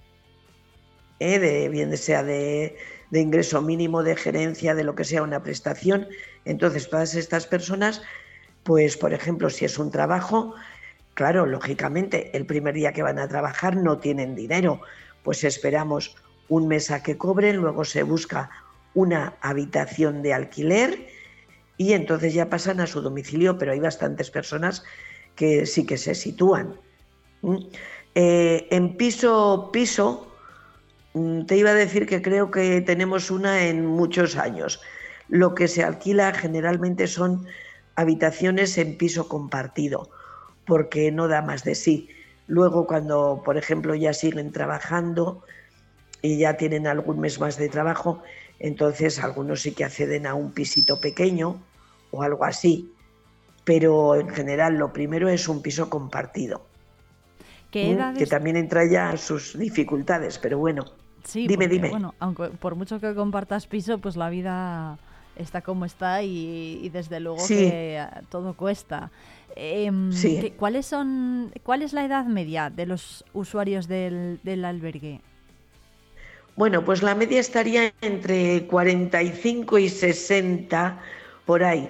[1.20, 2.78] eh, de, bien sea de
[3.10, 6.08] de ingreso mínimo, de gerencia, de lo que sea una prestación.
[6.46, 8.02] Entonces, todas estas personas,
[8.64, 10.56] pues, por ejemplo, si es un trabajo,
[11.14, 14.82] claro, lógicamente, el primer día que van a trabajar no tienen dinero,
[15.24, 16.16] pues esperamos
[16.48, 18.50] un mes a que cobren, luego se busca
[18.94, 21.08] una habitación de alquiler
[21.78, 24.84] y entonces ya pasan a su domicilio, pero hay bastantes personas
[25.36, 26.80] que sí que se sitúan.
[27.42, 27.58] ¿Mm?
[28.14, 30.32] Eh, en piso, piso,
[31.16, 34.82] Mm, te iba a decir que creo que tenemos una en muchos años.
[35.28, 37.46] Lo que se alquila generalmente son
[37.96, 40.10] habitaciones en piso compartido,
[40.66, 42.10] porque no da más de sí.
[42.48, 45.44] Luego, cuando, por ejemplo, ya siguen trabajando
[46.22, 48.22] y ya tienen algún mes más de trabajo,
[48.60, 51.62] Entonces algunos sí que acceden a un pisito pequeño
[52.12, 52.94] o algo así,
[53.66, 56.66] pero en general lo primero es un piso compartido.
[57.70, 58.18] ¿Qué edades?
[58.18, 60.86] Que también entra ya sus dificultades, pero bueno.
[61.26, 61.90] Sí, dime, porque, dime.
[61.90, 64.98] Bueno, aunque por mucho que compartas piso, pues la vida
[65.36, 67.56] está como está y, y desde luego Sí.
[67.56, 69.12] que eh, todo cuesta.
[69.56, 70.40] Em, Sí.
[70.42, 75.22] ¿qué- ¿Cuáles son, cuál es la edad media de los usuarios del, del albergue?
[76.56, 81.00] Bueno, pues la media estaría entre 45 y 60
[81.46, 81.90] por ahí.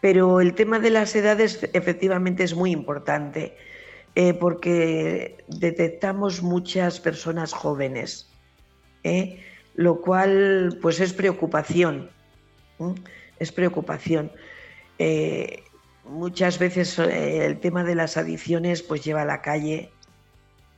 [0.00, 3.56] Pero el tema de las edades efectivamente es muy importante
[4.14, 8.28] eh, porque detectamos muchas personas jóvenes,
[9.02, 9.40] ¿eh?
[9.74, 12.10] lo cual pues es preocupación.
[13.38, 14.30] Es preocupación.
[14.98, 15.62] Eh,
[16.04, 19.90] muchas veces eh, el tema de las adicciones pues lleva a la calle.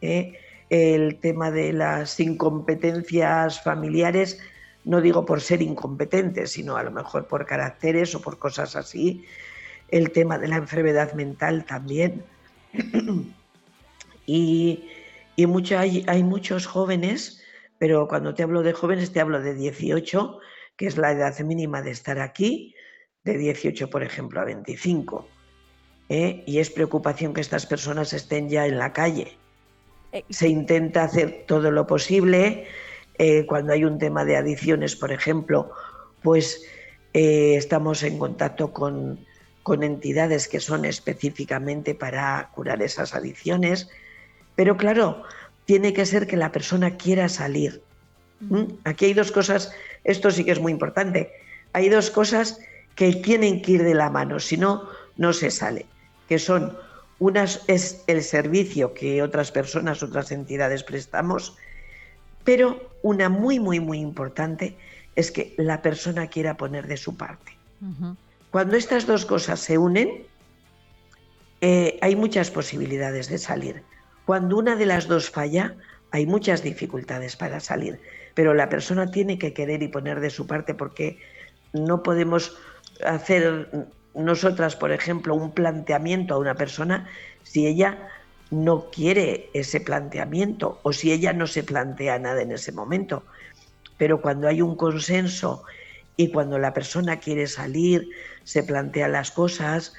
[0.00, 0.38] ¿eh?
[0.68, 4.40] el tema de las incompetencias familiares,
[4.84, 9.24] no digo por ser incompetentes, sino a lo mejor por caracteres o por cosas así,
[9.88, 12.24] el tema de la enfermedad mental también.
[14.26, 14.84] y
[15.38, 17.42] y hay muchos jóvenes,
[17.78, 20.40] pero cuando te hablo de jóvenes te hablo de 18,
[20.76, 22.74] que es la edad mínima de estar aquí,
[23.24, 25.26] de 18, por ejemplo, a 25.
[26.08, 26.44] ¿eh?
[26.46, 29.36] Y es preocupación que estas personas estén ya en la calle
[30.30, 32.66] se intenta hacer todo lo posible.
[33.18, 35.72] eh, cuando hay un tema de adicciones, por ejemplo,
[36.22, 36.66] pues
[37.14, 39.24] eh, estamos en contacto con,
[39.62, 43.88] con entidades que son específicamente para curar esas adicciones.
[44.54, 45.22] Pero claro,
[45.64, 47.82] tiene que ser que la persona quiera salir.
[48.50, 48.68] ¿m?
[48.84, 49.72] Aquí hay dos cosas,
[50.06, 51.32] esto sí que es muy importante.
[51.72, 52.60] Hay dos cosas
[52.94, 55.84] que tienen que ir de la mano, si no, no se sale,
[56.28, 56.76] que son
[57.18, 61.56] unas es el servicio que otras personas, otras entidades prestamos,
[62.44, 64.76] pero una muy, muy, muy importante
[65.16, 67.52] es que la persona quiera poner de su parte.
[68.50, 70.24] Cuando estas dos cosas se unen,
[71.60, 73.82] eh, hay muchas posibilidades de salir.
[74.24, 75.74] Cuando una de las dos falla,
[76.10, 78.00] hay muchas dificultades para salir,
[78.36, 81.18] pero la persona tiene que querer y poner de su parte porque
[81.72, 82.54] no podemos
[83.02, 87.08] hacer nosotras, por ejemplo, un planteamiento a una persona
[87.44, 88.10] si ella
[88.50, 93.22] no quiere ese planteamiento o si ella no se plantea nada en ese momento.
[93.96, 95.64] Pero cuando hay un consenso
[96.18, 98.06] y cuando la persona quiere salir,
[98.44, 99.94] se plantea las cosas,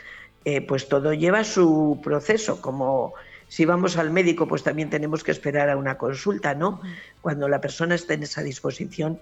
[0.46, 2.62] eh, pues todo lleva su proceso.
[2.62, 3.16] Como
[3.48, 6.82] si vamos al médico, pues también tenemos que esperar a una consulta, ¿no?
[7.22, 9.20] Cuando la persona está en esa disposición,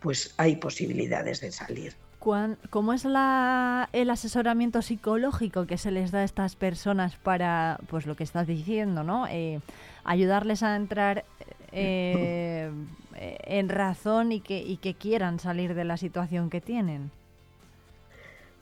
[0.00, 1.94] pues hay posibilidades de salir.
[2.18, 7.78] ¿Cuán- ¿Cómo es la, el asesoramiento psicológico que se les da a estas personas para,
[7.88, 9.26] pues lo que estás diciendo, ¿no?
[9.28, 9.60] Eh,
[10.04, 11.24] ayudarles a entrar
[11.72, 12.70] eh,
[13.16, 17.10] en razón y que, y que quieran salir de la situación que tienen.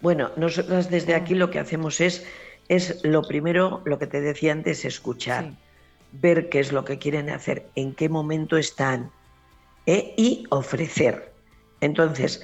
[0.01, 2.27] Bueno, nosotras desde aquí lo que hacemos es,
[2.69, 5.53] es lo primero, lo que te decía antes, escuchar,
[6.13, 9.11] ver qué es lo que quieren hacer, en qué momento están
[9.87, 10.15] ¿eh?
[10.17, 11.33] y ofrecer.
[11.81, 12.43] Entonces,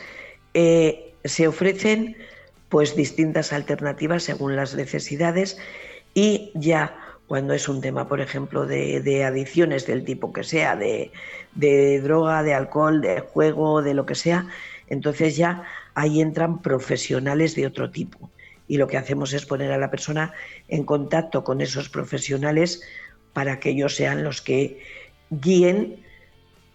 [0.54, 2.16] eh, se ofrecen
[2.68, 5.58] pues distintas alternativas según las necesidades
[6.14, 6.96] y ya
[7.26, 11.12] cuando es un tema, por ejemplo, de, de adicciones del tipo que sea, de,
[11.54, 14.46] de droga, de alcohol, de juego, de lo que sea,
[14.88, 18.30] entonces ya ahí entran profesionales de otro tipo.
[18.68, 20.32] Y lo que hacemos es poner a la persona
[20.68, 22.82] en contacto con esos profesionales
[23.32, 24.82] para que ellos sean los que
[25.30, 26.04] guíen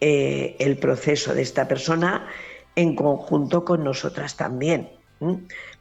[0.01, 2.27] eh, el proceso de esta persona
[2.75, 4.89] en conjunto con nosotras también.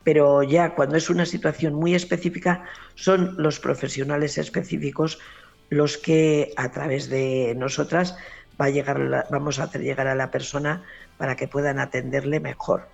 [0.05, 2.65] Pero ya cuando es una situación muy específica,
[2.95, 5.19] son los profesionales específicos
[5.69, 8.17] los que a través de nosotras
[8.61, 10.83] va a llegar vamos a hacer llegar a la persona
[11.19, 12.89] para que puedan atenderle mejor.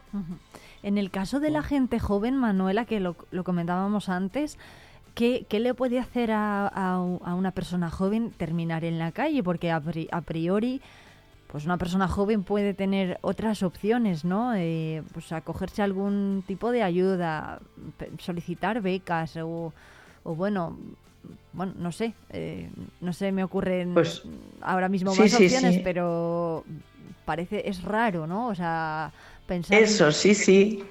[0.82, 4.58] En el caso de la gente joven, Manuela, que lo, lo comentábamos antes,
[5.14, 9.12] ¿qué, qué le puede hacer a, a u- a una persona joven terminar en la
[9.12, 9.42] calle?
[9.42, 10.80] Porque a, pri- a priori,
[11.46, 14.54] pues una persona joven puede tener otras opciones, ¿no?
[14.56, 17.60] Eh, pues acogerse a algún tipo de ayuda,
[18.18, 19.72] solicitar becas o,
[20.24, 20.76] o bueno,
[21.52, 22.68] bueno, no sé, eh,
[23.00, 24.22] no sé, me ocurren Pues,
[24.62, 25.80] ahora mismo sí, más sí, opciones, sí.
[25.84, 26.64] pero
[27.24, 28.48] parece, es raro, ¿no?
[28.48, 29.12] O sea,
[29.46, 29.78] pensar...
[29.78, 30.84] en- Eso, sí, sí.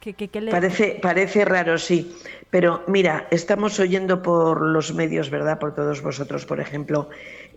[0.00, 2.14] que le- Parece, parece raro, sí.
[2.50, 5.58] Pero mira, estamos oyendo por los medios, ¿verdad?
[5.58, 7.08] Por todos vosotros, por ejemplo,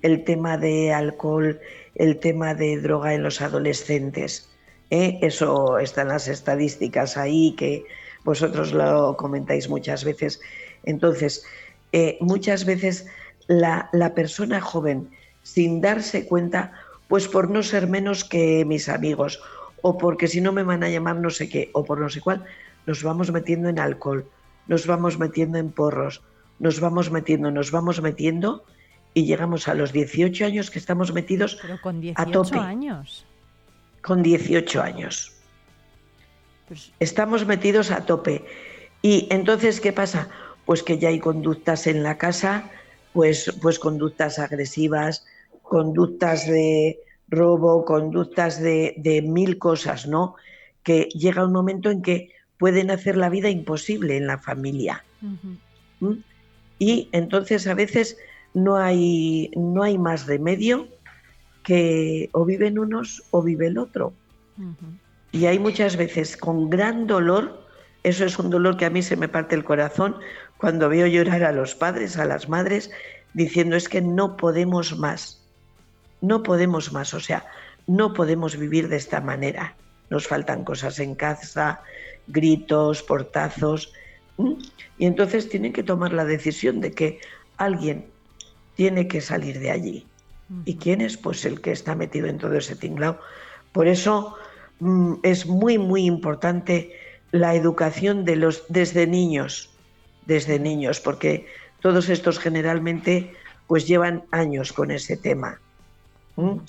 [0.02, 1.60] el tema de alcohol,
[1.96, 4.50] el tema de droga en los adolescentes.
[4.92, 5.18] ¿eh?
[5.22, 7.86] Eso están las estadísticas ahí que
[8.24, 10.40] vosotros lo comentáis muchas veces.
[10.84, 11.44] Entonces,
[11.92, 13.08] eh, muchas veces
[13.48, 15.10] la, la persona joven,
[15.42, 16.72] sin darse cuenta,
[17.08, 19.42] pues por no ser menos que mis amigos,
[19.84, 22.22] o porque si no me van a llamar no sé qué, o por no sé
[22.22, 22.44] cuál,
[22.88, 24.26] nos vamos metiendo en alcohol,
[24.68, 26.24] nos vamos metiendo en porros,
[26.58, 28.64] nos vamos metiendo, nos vamos metiendo
[29.14, 32.58] y llegamos a los 18 años que estamos metidos Pero con a 18 tope.
[32.58, 33.26] años.
[34.02, 35.34] Con 18 años.
[37.00, 38.44] Estamos metidos a tope.
[39.02, 40.30] Y entonces, ¿qué pasa?
[40.66, 42.72] Pues que ya hay conductas en la casa,
[43.12, 45.26] pues, pues conductas agresivas,
[45.62, 50.36] conductas de robo, conductas de, de mil cosas, ¿no?
[50.84, 55.04] Que llega un momento en que pueden hacer la vida imposible en la familia.
[56.02, 56.20] ¿m?
[56.80, 58.18] Y entonces a veces
[58.54, 60.88] no hay, no hay más remedio
[61.64, 64.14] que o viven unos o vive el otro.
[65.32, 67.68] Y hay muchas veces con gran dolor,
[68.04, 70.16] eso es un dolor que a mí se me parte el corazón
[70.58, 72.92] cuando veo llorar a los padres, a las madres,
[73.34, 75.43] diciendo es que no podemos más,
[76.24, 77.46] no podemos más, o sea,
[77.86, 79.76] no podemos vivir de esta manera.
[80.10, 81.82] Nos faltan cosas en casa,
[82.28, 83.92] gritos, portazos,
[84.98, 87.20] y entonces tienen que tomar la decisión de que
[87.58, 88.06] alguien
[88.76, 90.08] tiene que salir de allí.
[90.64, 91.18] ¿Y quién es?
[91.18, 93.20] Pues el que está metido en todo ese tinglao.
[93.74, 94.38] Por eso
[94.80, 96.94] mm, es muy, muy importante
[97.32, 99.72] la educación de los desde niños,
[100.26, 101.48] desde niños, porque
[101.82, 103.34] todos estos generalmente
[103.68, 105.60] pues llevan años con ese tema.
[106.38, 106.62] ¿M?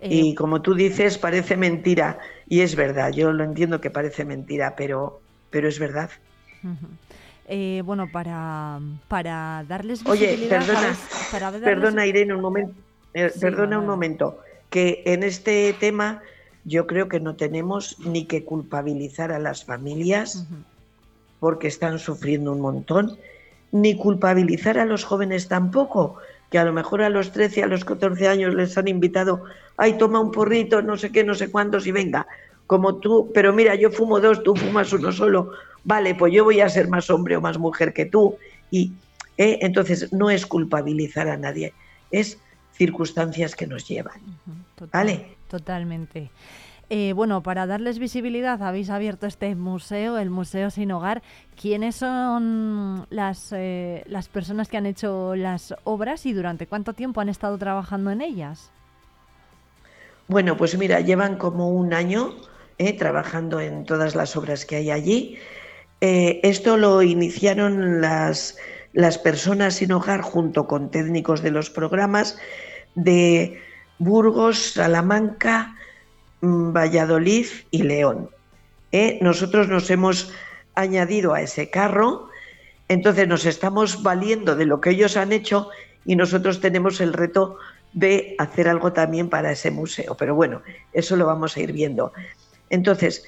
[0.00, 2.18] Y como tú dices, parece mentira,
[2.48, 5.20] y es verdad, yo lo entiendo que parece mentira, pero,
[5.50, 6.10] pero es verdad.
[7.48, 8.78] Eh, bueno, para,
[9.08, 10.98] para darles Oye, perdona, ¿sabes?
[11.30, 12.74] Para darles- perdona Irene, un momento,
[13.14, 14.38] eh, Sí, perdona un momento,
[14.70, 16.22] que en este tema
[16.64, 20.46] yo creo que no tenemos ni que culpabilizar a las familias
[21.38, 23.18] porque están sufriendo un montón,
[23.72, 26.16] ni culpabilizar a los jóvenes tampoco,
[26.50, 29.44] que a lo mejor a los 13, a los 14 años les han invitado,
[29.76, 32.26] ay, toma un porrito, no sé qué, no sé cuántos y venga,
[32.66, 35.52] como tú, pero mira, yo fumo dos, tú fumas uno solo,
[35.84, 38.36] vale, pues yo voy a ser más hombre o más mujer que tú.
[38.70, 38.92] Y
[39.38, 41.72] eh, entonces no es culpabilizar a nadie,
[42.10, 42.38] es
[42.72, 44.20] circunstancias que nos llevan.
[44.92, 45.36] ¿Vale?
[45.48, 46.30] Totalmente.
[46.88, 51.22] Eh, bueno, para darles visibilidad habéis abierto este museo, el Museo Sin Hogar.
[51.60, 57.20] ¿Quiénes son las, eh, las personas que han hecho las obras y durante cuánto tiempo
[57.20, 58.70] han estado trabajando en ellas?
[60.28, 62.36] Bueno, pues mira, llevan como un año
[62.78, 65.38] eh, trabajando en todas las obras que hay allí.
[65.98, 68.58] Esto lo iniciaron las,
[68.92, 72.38] las personas sin hogar junto con técnicos de los programas
[72.94, 73.58] de
[73.98, 75.74] Burgos, Salamanca,
[76.40, 78.30] Valladolid y León.
[78.92, 80.32] Eh, Nosotros nos hemos
[80.74, 82.28] añadido a ese carro,
[82.88, 85.68] entonces nos estamos valiendo de lo que ellos han hecho
[86.04, 87.56] y nosotros tenemos el reto
[87.92, 90.16] de hacer algo también para ese museo.
[90.16, 92.12] Pero bueno, eso lo vamos a ir viendo.
[92.70, 93.24] Entonces,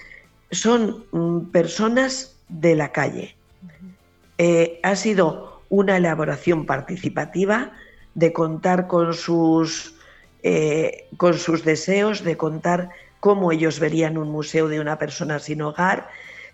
[0.51, 3.35] son mm, personas de la calle.
[4.39, 7.73] Eh, ha sido una elaboración participativa
[8.15, 9.95] de contar con sus,
[10.43, 12.91] eh, con sus deseos, de contar
[13.21, 16.09] cómo ellos verían un museo de una persona sin hogar,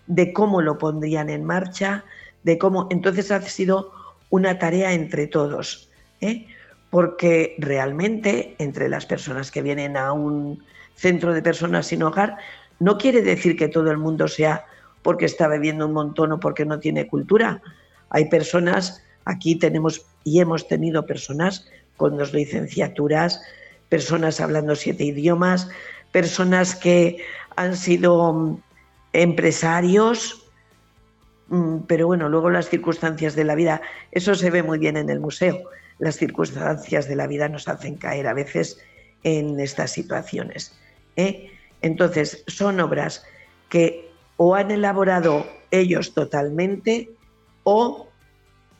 [0.07, 2.03] de cómo lo pondrían en marcha,
[2.43, 2.87] de cómo.
[2.91, 3.91] Entonces ha sido
[4.29, 5.89] una tarea entre todos,
[6.21, 6.47] ¿eh?
[6.89, 10.63] porque realmente entre las personas que vienen a un
[10.95, 12.37] centro de personas sin hogar,
[12.79, 14.65] no quiere decir que todo el mundo sea
[15.01, 17.61] porque está bebiendo un montón o porque no tiene cultura.
[18.09, 21.67] Hay personas, aquí tenemos y hemos tenido personas
[21.97, 23.41] con dos licenciaturas,
[23.89, 25.69] personas hablando siete idiomas,
[26.11, 27.23] personas que
[27.55, 28.61] han sido mm,
[29.13, 30.43] empresarios,
[31.47, 33.81] mm, pero bueno, luego las circunstancias de la vida,
[34.11, 35.59] eso se ve muy bien en el museo,
[35.99, 38.79] las circunstancias de la vida nos hacen caer a veces
[39.23, 40.77] en estas situaciones.
[41.15, 41.51] ¿eh?
[41.81, 43.25] Entonces, son obras
[43.69, 47.09] que o han elaborado ellos totalmente
[47.63, 48.07] o,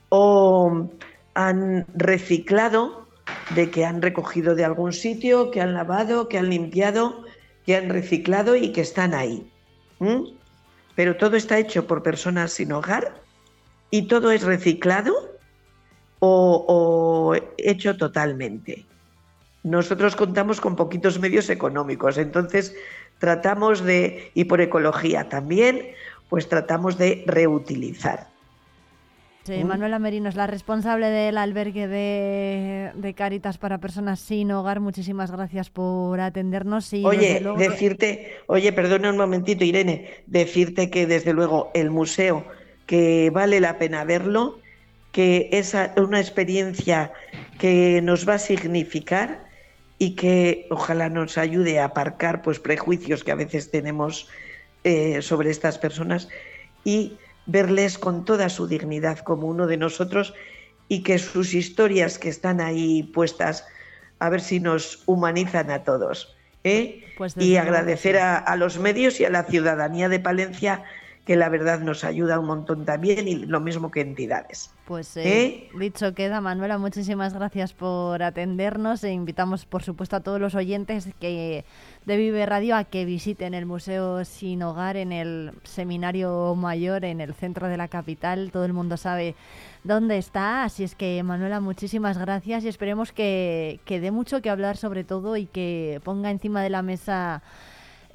[0.09, 0.89] o
[1.33, 3.04] han reciclado
[3.53, 7.23] de que han recogido de algún sitio, que han lavado, que han limpiado,
[7.65, 9.49] que han reciclado y que están ahí.
[10.95, 13.15] Pero todo está hecho por personas sin hogar
[13.91, 15.13] y todo es reciclado
[16.19, 18.85] o, o hecho totalmente.
[19.63, 22.75] Nosotros contamos con poquitos medios económicos, entonces
[23.19, 25.81] tratamos de, y por ecología también,
[26.29, 28.34] pues tratamos de reutilizar.
[29.45, 29.63] Sí.
[29.63, 34.79] Manuela Merino es la responsable del albergue de, de Cáritas para personas sin hogar.
[34.79, 36.91] Muchísimas gracias por atendernos.
[36.93, 42.43] Y Oye, luego- decirte, oye, perdona un momentito, Irene, decirte que desde luego el museo,
[42.87, 44.59] que vale la pena verlo,
[45.11, 47.13] que es una experiencia
[47.59, 49.45] que nos va a significar
[49.99, 54.27] y que ojalá nos ayude a aparcar pues prejuicios que a veces tenemos
[54.83, 56.27] eh, sobre estas personas
[56.83, 57.13] y
[57.45, 60.33] verles con toda su dignidad como uno de nosotros
[60.87, 63.65] y que sus historias que están ahí puestas
[64.19, 66.35] a ver si nos humanizan a todos.
[66.63, 67.03] ¿eh?
[67.17, 70.83] Pues y agradecer a los medios y a la ciudadanía de Palencia
[71.25, 74.71] que la verdad nos ayuda un montón también y lo mismo que entidades.
[74.85, 75.23] Pues ¿Eh?
[75.23, 80.53] eh, dicho queda, Manuela, muchísimas gracias por atendernos e invitamos, por supuesto, a todos los
[80.53, 81.65] oyentes que
[82.05, 87.19] de Vive Radio a que visiten el Museo Sin Hogar en el Seminario Mayor en
[87.19, 88.51] el centro de la capital.
[88.51, 89.33] Todo el mundo sabe
[89.83, 94.51] dónde está, así es que, Manuela, muchísimas gracias y esperemos que, que dé mucho que
[94.51, 97.41] hablar sobre todo y que ponga encima de la mesa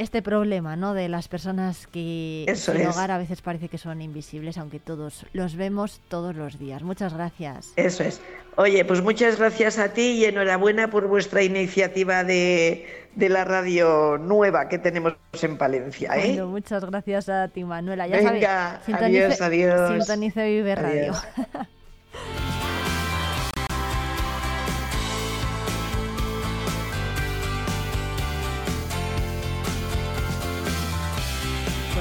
[0.00, 0.94] este problema, ¿no?
[0.94, 2.88] De las personas que Eso sin es.
[2.88, 6.82] hogar a veces parece que son invisibles, aunque todos los vemos todos los días.
[6.82, 7.72] Muchas gracias.
[7.76, 8.20] Eso es.
[8.56, 14.18] Oye, pues muchas gracias a ti y enhorabuena por vuestra iniciativa de, de la radio
[14.18, 16.16] nueva que tenemos en Palencia.
[16.16, 16.28] ¿eh?
[16.28, 18.06] Bueno, muchas gracias a ti, Manuela.
[18.06, 19.90] Ya Venga, adiós, adiós.
[19.98, 21.12] Sintonice Vive Radio.
[21.12, 21.26] Adiós.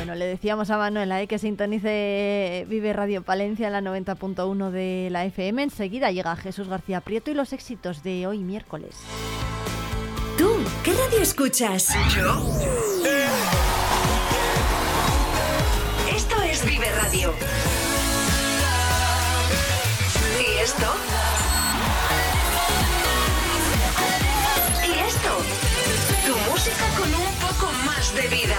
[0.09, 1.27] Bueno, le decíamos a Manuela ¿eh?
[1.27, 5.61] que sintonice Vive Radio Palencia en la 90.1 de la FM.
[5.61, 8.95] Enseguida llega Jesús García Prieto y los éxitos de hoy miércoles.
[10.35, 10.49] ¿Tú
[10.83, 11.93] qué radio escuchas?
[12.15, 12.41] Yo.
[16.11, 17.31] Esto es Vive Radio.
[20.39, 20.95] ¿Y esto?
[24.87, 25.37] ¿Y esto?
[26.25, 28.57] Tu música con un poco más de vida.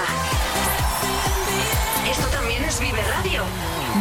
[2.10, 3.44] Esto también es Vive Radio.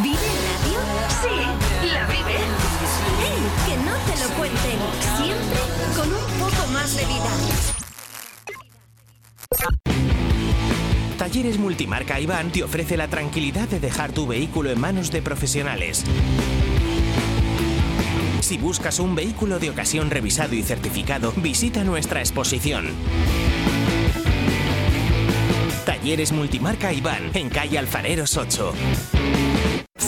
[0.02, 0.80] ¿Vive Radio?
[1.22, 2.38] Sí, la vive.
[3.20, 3.40] ¡Hey!
[3.66, 4.78] Que no te lo cuenten.
[5.16, 5.60] Siempre
[5.94, 7.30] con un poco más de vida.
[11.18, 16.04] Talleres Multimarca Iván te ofrece la tranquilidad de dejar tu vehículo en manos de profesionales.
[18.40, 22.88] Si buscas un vehículo de ocasión revisado y certificado, visita nuestra exposición.
[26.00, 28.72] Talleres Multimarca Iván, en calle Alfareros 8.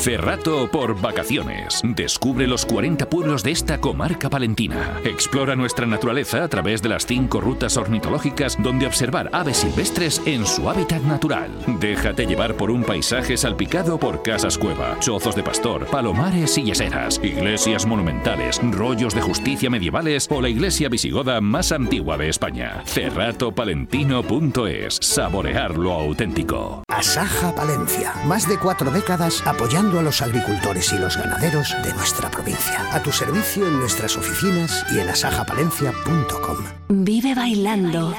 [0.03, 1.81] Cerrato por vacaciones.
[1.85, 5.01] Descubre los 40 pueblos de esta comarca palentina.
[5.05, 10.45] Explora nuestra naturaleza a través de las cinco rutas ornitológicas donde observar aves silvestres en
[10.45, 11.53] su hábitat natural.
[11.79, 17.21] Déjate llevar por un paisaje salpicado por casas cueva, chozos de pastor, palomares y yeseras,
[17.23, 22.83] iglesias monumentales, rollos de justicia medievales o la iglesia visigoda más antigua de España.
[22.87, 24.99] Cerratopalentino.es.
[25.01, 26.85] Saborear lo auténtico.
[26.89, 28.15] Asaja Palencia.
[28.25, 32.87] Más de cuatro décadas apoyando a los agricultores y los ganaderos de nuestra provincia.
[32.93, 36.57] A tu servicio en nuestras oficinas y en asajapalencia.com.
[36.89, 38.15] Vive bailando.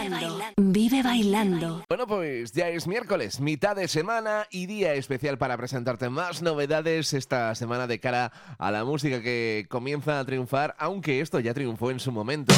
[0.58, 1.84] Vive bailando.
[1.88, 7.14] Bueno, pues ya es miércoles, mitad de semana y día especial para presentarte más novedades
[7.14, 11.92] esta semana de cara a la música que comienza a triunfar, aunque esto ya triunfó
[11.92, 12.54] en su momento.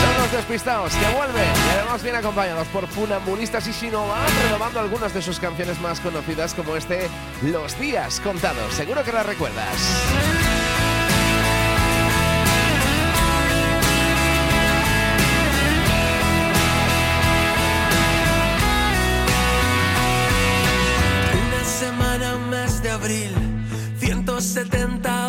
[0.00, 5.14] Son los despistados que vuelven y además bien acompañados por funambulistas y Shinova, renovando algunas
[5.14, 7.08] de sus canciones más conocidas como este
[7.42, 8.74] Los días contados.
[8.74, 9.76] Seguro que la recuerdas.
[21.48, 23.34] Una semana, mes de abril,
[23.98, 25.25] 170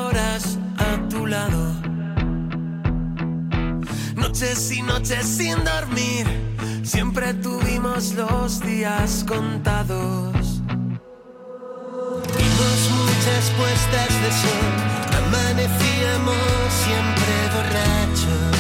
[4.28, 6.28] Noches y noches sin dormir,
[6.84, 10.62] siempre tuvimos los días contados.
[12.38, 14.68] Vimos muchas puestas de sol,
[15.18, 16.36] amanecíamos
[16.84, 18.56] siempre borrachos.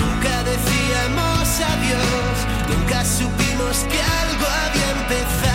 [0.00, 2.36] Nunca decíamos adiós,
[2.70, 5.47] nunca supimos que algo había empezado.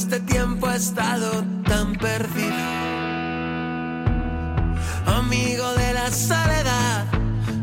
[0.00, 2.56] Este tiempo he estado tan perdido.
[5.04, 7.04] Amigo de la soledad,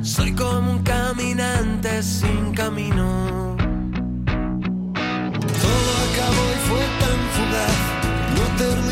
[0.03, 3.55] soy como un caminante sin camino.
[5.63, 7.79] Todo acabó y fue tan fugaz.
[8.37, 8.86] No terminamos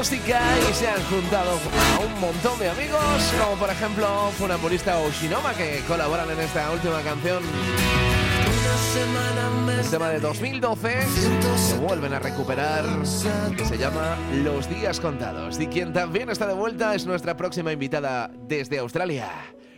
[0.00, 0.40] música
[0.70, 5.52] y se han juntado a un montón de amigos, como por ejemplo Funambulista o Shinoma,
[5.52, 7.42] que colaboran en esta última canción.
[9.84, 10.88] Un tema de 2012
[11.68, 12.82] que vuelven a recuperar,
[13.54, 15.60] que se llama Los Días Contados.
[15.60, 19.28] Y quien también está de vuelta es nuestra próxima invitada desde Australia,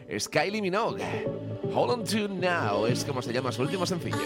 [0.06, 1.26] es Kylie Minogue.
[1.74, 4.18] Hold on to now es como se llama su último sencillo.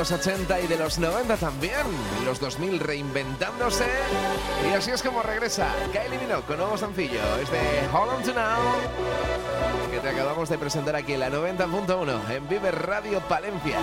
[0.00, 1.86] Los 80 y de los 90 también.
[2.24, 3.84] Los 2000 reinventándose.
[4.66, 7.20] Y así es como regresa Kylie Minogue con nuevo sencillo.
[7.36, 7.58] Es de
[7.92, 9.90] Hold On To Now.
[9.90, 13.78] Que te acabamos de presentar aquí en la 90.1 en Vive Radio Palencia.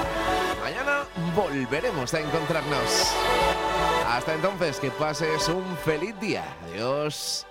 [0.63, 1.03] Mañana
[1.35, 3.13] volveremos a encontrarnos.
[4.07, 6.45] Hasta entonces, que pases un feliz día.
[6.71, 7.45] Adiós.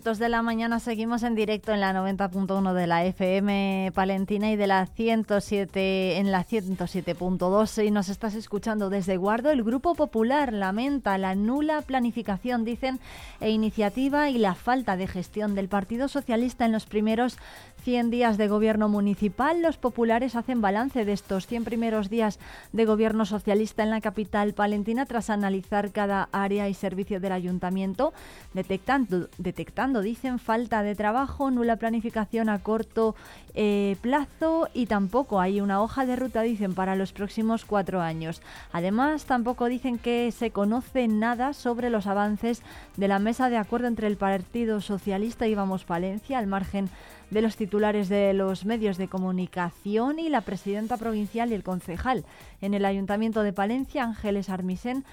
[0.00, 4.56] Minutos de la mañana seguimos en directo en la 90.1 de la FM Palentina y
[4.56, 9.50] de la 107 en la 107.2 y nos estás escuchando desde Guardo.
[9.50, 12.98] El Grupo Popular lamenta la nula planificación, dicen,
[13.40, 17.36] e iniciativa y la falta de gestión del Partido Socialista en los primeros
[17.84, 19.60] 100 días de gobierno municipal.
[19.60, 22.38] Los populares hacen balance de estos 100 primeros días
[22.72, 28.14] de gobierno socialista en la capital palentina tras analizar cada área y servicio del ayuntamiento,
[28.54, 33.16] detectando, detectando dicen, falta de trabajo, nula planificación a corto
[33.54, 38.40] eh, plazo y tampoco hay una hoja de ruta, dicen, para los próximos cuatro años.
[38.72, 42.62] Además, tampoco dicen que se conoce nada sobre los avances
[42.96, 46.88] de la mesa de acuerdo entre el Partido Socialista y Vamos Palencia, al margen
[47.30, 52.24] de los titulares de los medios de comunicación y la presidenta provincial y el concejal
[52.60, 55.04] en el Ayuntamiento de Palencia, Ángeles Armisen,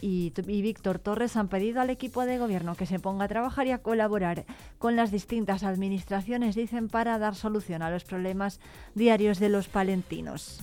[0.00, 3.68] y, y, Víctor Torres han pedido al equipo de gobierno que se ponga a trabajar
[3.68, 4.44] y a colaborar
[4.78, 8.58] con las distintas administraciones, dicen, para dar solución a los problemas
[8.96, 10.60] diarios de los palentinos.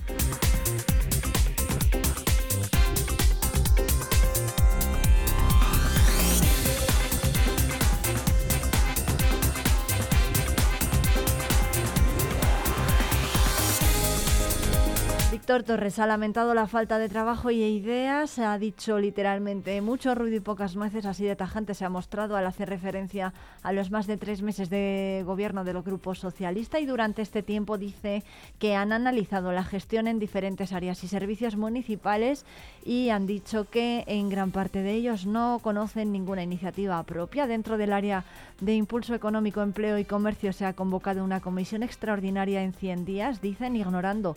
[15.45, 20.37] Víctor Torres ha lamentado la falta de trabajo y ideas, ha dicho literalmente mucho ruido
[20.37, 23.31] y pocas nueces, así de tajante se ha mostrado al hacer referencia
[23.61, 27.43] a los más de tres meses de gobierno de los grupos socialistas y durante este
[27.43, 28.23] tiempo dice
[28.57, 32.43] que han analizado la gestión en diferentes áreas y servicios municipales
[32.83, 37.45] y han dicho que en gran parte de ellos no conocen ninguna iniciativa propia.
[37.45, 38.23] Dentro del área
[38.61, 43.41] de impulso económico, empleo y comercio se ha convocado una comisión extraordinaria en 100 días,
[43.41, 44.35] dicen, ignorando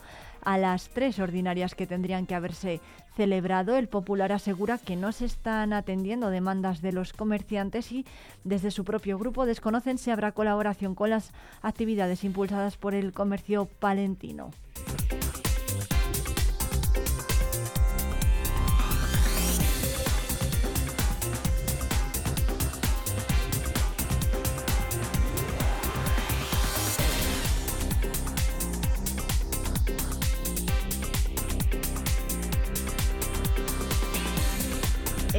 [0.49, 2.81] a las tres ordinarias que tendrían que haberse
[3.15, 3.77] celebrado.
[3.77, 8.07] El Popular asegura que no se están atendiendo demandas de los comerciantes y
[8.45, 13.67] desde su propio grupo desconocen si habrá colaboración con las actividades impulsadas por el comercio
[13.67, 14.51] palentino.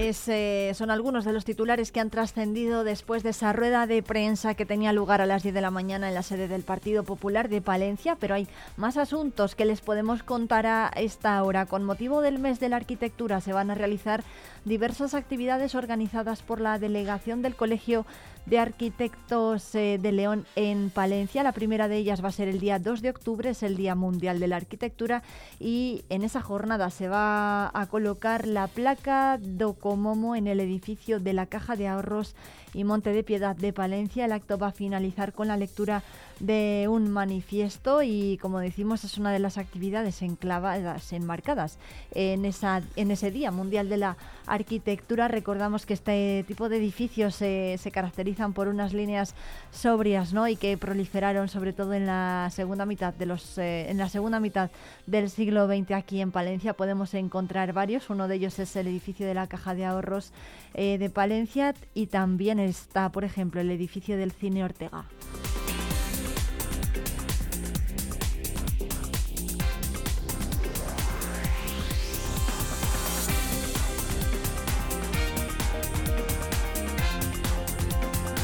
[0.09, 4.55] Eh, son algunos de los titulares que han trascendido después de esa rueda de prensa
[4.55, 7.47] que tenía lugar a las 10 de la mañana en la sede del Partido Popular
[7.47, 11.67] de Palencia, pero hay más asuntos que les podemos contar a esta hora.
[11.67, 14.23] Con motivo del mes de la arquitectura se van a realizar
[14.65, 18.07] diversas actividades organizadas por la delegación del Colegio
[18.49, 21.43] de Arquitectos eh, de León en Palencia.
[21.43, 23.93] La primera de ellas va a ser el día 2 de octubre, es el Día
[23.93, 25.21] Mundial de la Arquitectura
[25.59, 31.33] y en esa jornada se va a colocar la placa Docomomo en el edificio de
[31.33, 32.35] la Caja de Ahorros
[32.73, 34.25] y Monte de Piedad de Palencia.
[34.25, 36.03] El acto va a finalizar con la lectura
[36.39, 41.77] de un manifiesto y como decimos es una de las actividades enclavadas, enmarcadas
[42.11, 44.17] en, esa, en ese Día Mundial de la
[44.47, 45.27] Arquitectura.
[45.27, 49.35] Recordamos que este tipo de edificios se, caracterizan por unas líneas
[49.71, 50.47] sobrias ¿no?
[50.47, 54.39] y que proliferaron sobre todo en la segunda mitad de los eh, en la segunda
[54.39, 54.69] mitad
[55.07, 58.09] del siglo XX aquí en Palencia podemos encontrar varios.
[58.09, 60.31] Uno de ellos es el edificio de la Caja de Ahorros
[60.73, 65.05] eh, de Palencia y también está, por ejemplo, el edificio del Cine Ortega.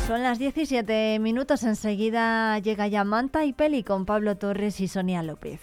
[0.07, 5.23] Son las 17 minutos, enseguida llega ya Manta y Peli con Pablo Torres y Sonia
[5.23, 5.59] López.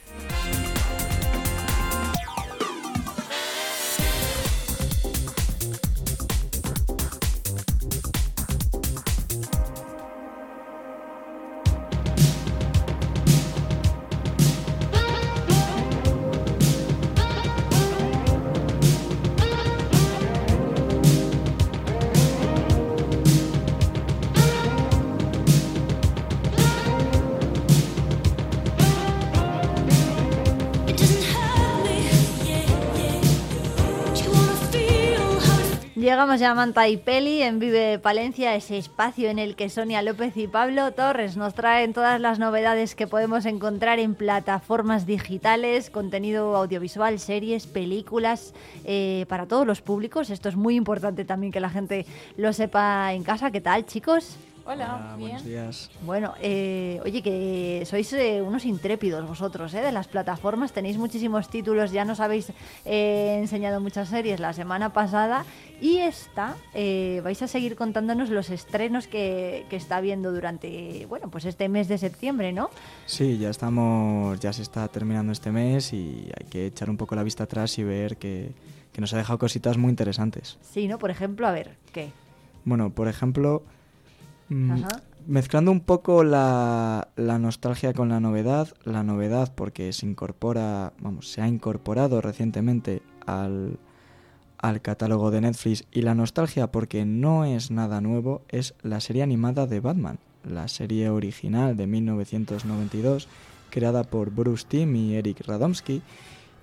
[36.23, 40.47] Llegamos ya a Manta en Vive Palencia, ese espacio en el que Sonia López y
[40.47, 47.19] Pablo Torres nos traen todas las novedades que podemos encontrar en plataformas digitales, contenido audiovisual,
[47.19, 48.55] series, películas,
[48.85, 50.31] eh, para todos los públicos.
[50.31, 53.51] Esto es muy importante también que la gente lo sepa en casa.
[53.51, 54.39] ¿Qué tal, chicos?
[54.65, 55.53] Hola, buenos bien.
[55.55, 55.91] días.
[56.07, 59.81] Bueno, eh, oye, que sois eh, unos intrépidos vosotros, ¿eh?
[59.81, 62.51] De las plataformas, tenéis muchísimos títulos, ya nos habéis
[62.85, 65.45] eh, enseñado muchas series la semana pasada
[65.81, 71.29] y esta eh, vais a seguir contándonos los estrenos que, que está habiendo durante, bueno,
[71.29, 72.71] pues este mes de septiembre, ¿no?
[73.07, 77.17] Sí, ya estamos, ya se está terminando este mes y hay que echar un poco
[77.17, 78.53] la vista atrás y ver que,
[78.93, 80.57] que nos ha dejado cositas muy interesantes.
[80.63, 81.01] Sí, ¿no?
[81.01, 82.13] Por ejemplo, a ver, ¿qué?
[82.65, 83.65] Bueno, por ejemplo,
[84.53, 85.03] mm, Ajá.
[85.27, 91.31] mezclando un poco la, la nostalgia con la novedad, la novedad porque se incorpora, vamos,
[91.31, 93.79] se ha incorporado recientemente al,
[94.59, 99.23] al catálogo de Netflix y la nostalgia porque no es nada nuevo, es la serie
[99.23, 103.29] animada de Batman, la serie original de 1992
[103.71, 106.03] creada por Bruce Timm y Eric Radomski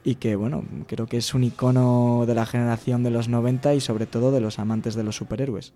[0.04, 3.82] y que bueno, creo que es un icono de la generación de los 90 y
[3.82, 5.74] sobre todo de los amantes de los superhéroes.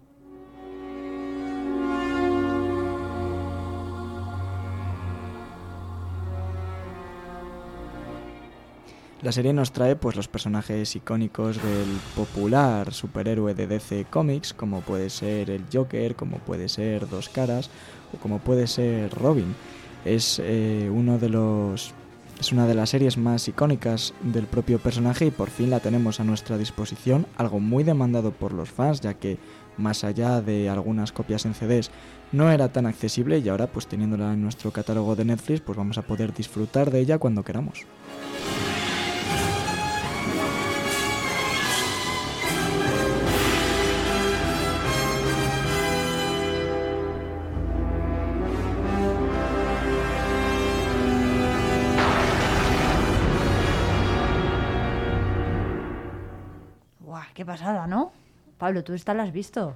[9.23, 14.81] La serie nos trae pues los personajes icónicos del popular superhéroe de DC Comics, como
[14.81, 17.69] puede ser el Joker, como puede ser Dos Caras
[18.13, 19.55] o como puede ser Robin.
[20.03, 21.93] Es eh, uno de los
[22.37, 26.19] es una de las series más icónicas del propio personaje y por fin la tenemos
[26.19, 29.37] a nuestra disposición, algo muy demandado por los fans, ya que
[29.77, 31.91] más allá de algunas copias en CDs
[32.33, 35.97] no era tan accesible y ahora pues teniéndola en nuestro catálogo de Netflix pues vamos
[35.97, 37.85] a poder disfrutar de ella cuando queramos.
[57.43, 58.13] ¡Qué pasada, ¿no?
[58.57, 59.75] Pablo, tú esta la has visto.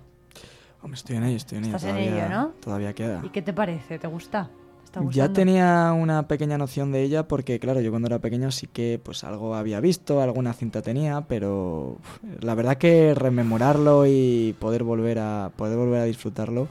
[0.81, 1.76] Hombre, estoy en ello, estoy en ello.
[1.76, 2.48] Estás en todavía, ello, ¿no?
[2.61, 3.22] Todavía queda.
[3.26, 3.99] ¿Y qué te parece?
[3.99, 4.49] ¿Te gusta?
[4.89, 8.52] ¿Te está Ya tenía una pequeña noción de ella porque, claro, yo cuando era pequeño
[8.52, 11.98] sí que pues algo había visto, alguna cinta tenía, pero
[12.39, 16.69] la verdad que rememorarlo y poder volver a poder volver a disfrutarlo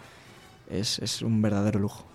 [0.70, 2.06] es, es un verdadero lujo.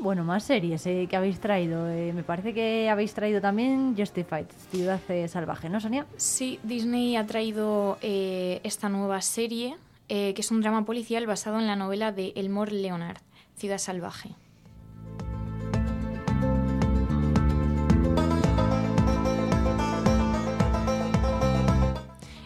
[0.00, 1.88] Bueno, más series eh, que habéis traído.
[1.88, 6.06] Eh, me parece que habéis traído también Justified, Ciudad eh, Salvaje, ¿no, Sonia?
[6.16, 9.76] Sí, Disney ha traído eh, esta nueva serie,
[10.08, 13.18] eh, que es un drama policial basado en la novela de Elmore Leonard,
[13.56, 14.30] Ciudad Salvaje.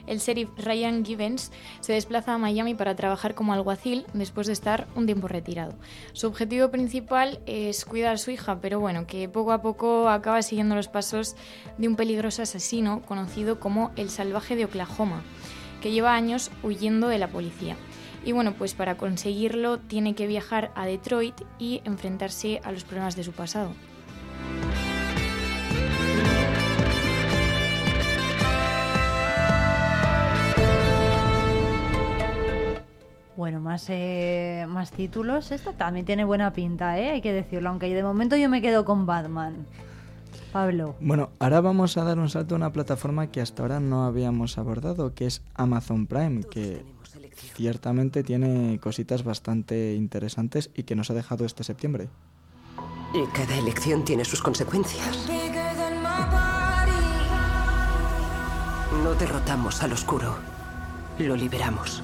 [0.07, 4.87] El sheriff Ryan Gibbons se desplaza a Miami para trabajar como alguacil después de estar
[4.95, 5.75] un tiempo retirado.
[6.13, 10.43] Su objetivo principal es cuidar a su hija, pero bueno, que poco a poco acaba
[10.43, 11.37] siguiendo los pasos
[11.79, 15.23] de un peligroso asesino conocido como el Salvaje de Oklahoma,
[15.81, 17.77] que lleva años huyendo de la policía.
[18.25, 23.15] Y bueno, pues para conseguirlo tiene que viajar a Detroit y enfrentarse a los problemas
[23.15, 23.73] de su pasado.
[33.37, 35.53] Bueno, más, eh, más títulos.
[35.53, 37.11] Esta también tiene buena pinta, ¿eh?
[37.11, 37.69] hay que decirlo.
[37.69, 39.67] Aunque de momento yo me quedo con Batman.
[40.53, 40.95] Pablo.
[41.01, 44.57] Bueno, ahora vamos a dar un salto a una plataforma que hasta ahora no habíamos
[44.57, 46.83] abordado, que es Amazon Prime, que
[47.55, 52.09] ciertamente tiene cositas bastante interesantes y que nos ha dejado este septiembre.
[53.13, 55.29] Y cada elección tiene sus consecuencias.
[59.05, 60.37] No derrotamos al oscuro,
[61.19, 62.03] lo liberamos.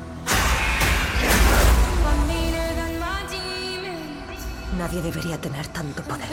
[4.78, 6.28] Nadie debería tener tanto poder.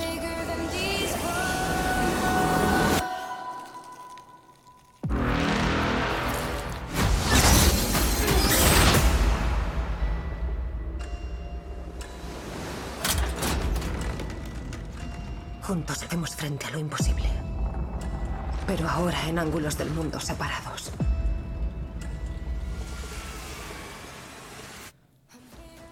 [15.61, 17.29] Juntos hacemos frente a lo imposible.
[18.65, 20.91] Pero ahora en ángulos del mundo separados.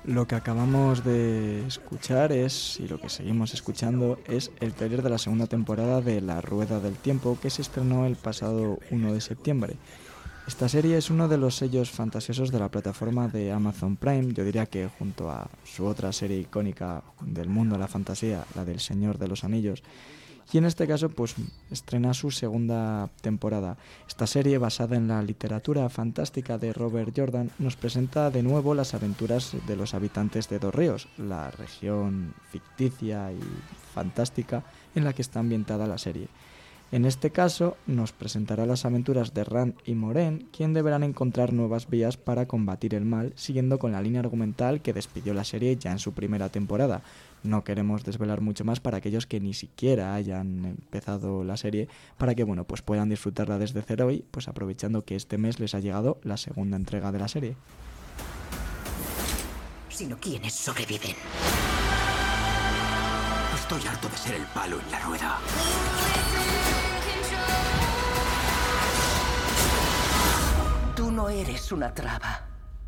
[0.07, 5.09] Lo que acabamos de escuchar es, y lo que seguimos escuchando, es el trailer de
[5.09, 9.19] la segunda temporada de La Rueda del Tiempo que se estrenó el pasado 1 de
[9.19, 9.75] septiembre.
[10.47, 14.45] Esta serie es uno de los sellos fantasiosos de la plataforma de Amazon Prime, yo
[14.45, 18.79] diría que junto a su otra serie icónica del mundo de la fantasía, la del
[18.79, 19.83] Señor de los Anillos,
[20.51, 21.35] y en este caso pues
[21.71, 23.77] estrena su segunda temporada.
[24.07, 28.93] Esta serie basada en la literatura fantástica de Robert Jordan nos presenta de nuevo las
[28.93, 33.39] aventuras de los habitantes de Dos Ríos, la región ficticia y
[33.93, 34.63] fantástica
[34.95, 36.27] en la que está ambientada la serie.
[36.89, 41.89] En este caso, nos presentará las aventuras de Rand y Moren, quien deberán encontrar nuevas
[41.89, 45.91] vías para combatir el mal, siguiendo con la línea argumental que despidió la serie ya
[45.91, 47.01] en su primera temporada.
[47.43, 51.87] No queremos desvelar mucho más para aquellos que ni siquiera hayan empezado la serie,
[52.17, 55.75] para que bueno, pues puedan disfrutarla desde cero y pues aprovechando que este mes les
[55.75, 57.55] ha llegado la segunda entrega de la serie.
[59.89, 61.15] Sino quienes sobreviven.
[63.55, 65.39] Estoy harto de ser el palo en la rueda.
[70.95, 72.45] Tú no eres una traba.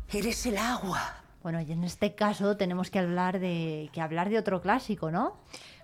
[0.08, 1.19] Eres el agua.
[1.42, 5.36] Bueno, y en este caso tenemos que hablar de, que hablar de otro clásico, ¿no?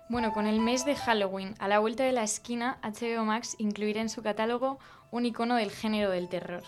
[0.09, 4.01] Bueno, con el mes de Halloween a la vuelta de la esquina, HBO Max incluirá
[4.01, 4.79] en su catálogo
[5.11, 6.63] un icono del género del terror.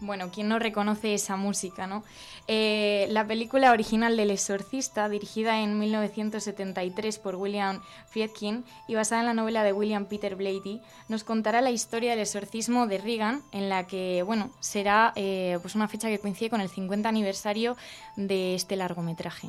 [0.00, 2.02] Bueno, ¿quién no reconoce esa música, no?
[2.48, 9.26] Eh, la película original del Exorcista, dirigida en 1973 por William Friedkin y basada en
[9.26, 13.68] la novela de William Peter Blatty, nos contará la historia del exorcismo de Reagan, en
[13.68, 17.76] la que, bueno, será eh, pues una fecha que coincide con el 50 aniversario
[18.16, 19.48] de este largometraje.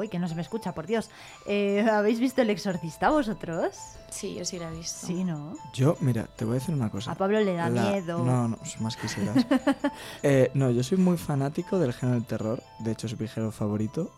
[0.00, 1.10] Uy, que no se me escucha, por Dios.
[1.46, 3.76] Eh, ¿Habéis visto El Exorcista vosotros?
[4.08, 5.06] Sí, yo sí la he visto.
[5.06, 5.54] Sí, ¿no?
[5.74, 7.12] Yo, mira, te voy a decir una cosa.
[7.12, 8.24] A Pablo le da La- miedo.
[8.24, 9.36] No, no, más quisieras.
[10.22, 12.62] Eh, no, yo soy muy fanático del género del terror.
[12.78, 14.10] De hecho, es mi género favorito.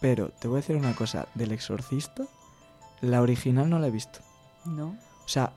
[0.00, 1.28] Pero te voy a decir una cosa.
[1.34, 2.24] Del Exorcista,
[3.00, 4.18] la original no la he visto.
[4.64, 4.88] No.
[5.24, 5.52] O sea,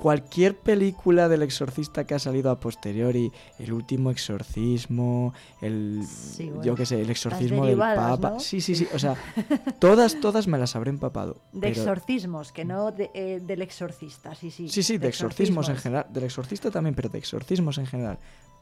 [0.00, 6.02] cualquier película del exorcista que ha salido a posteriori, el último exorcismo, el
[6.38, 6.62] bueno.
[6.64, 8.30] yo qué sé, el exorcismo del Papa.
[8.30, 8.40] ¿no?
[8.40, 8.88] Sí, sí, sí.
[8.94, 9.14] O sea,
[9.78, 11.34] todas, todas me las habré empapado.
[11.52, 14.68] De pero- exorcismos, que no de- eh, del exorcista, sí, sí.
[14.68, 16.06] Sí, sí, de, exorcismos en general.
[16.10, 18.18] Del exorcista también, pero de exorcismos en general.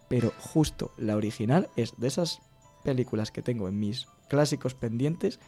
[0.09, 2.41] Pero justo la original es de esas
[2.83, 5.39] películas que tengo en mis clásicos pendientes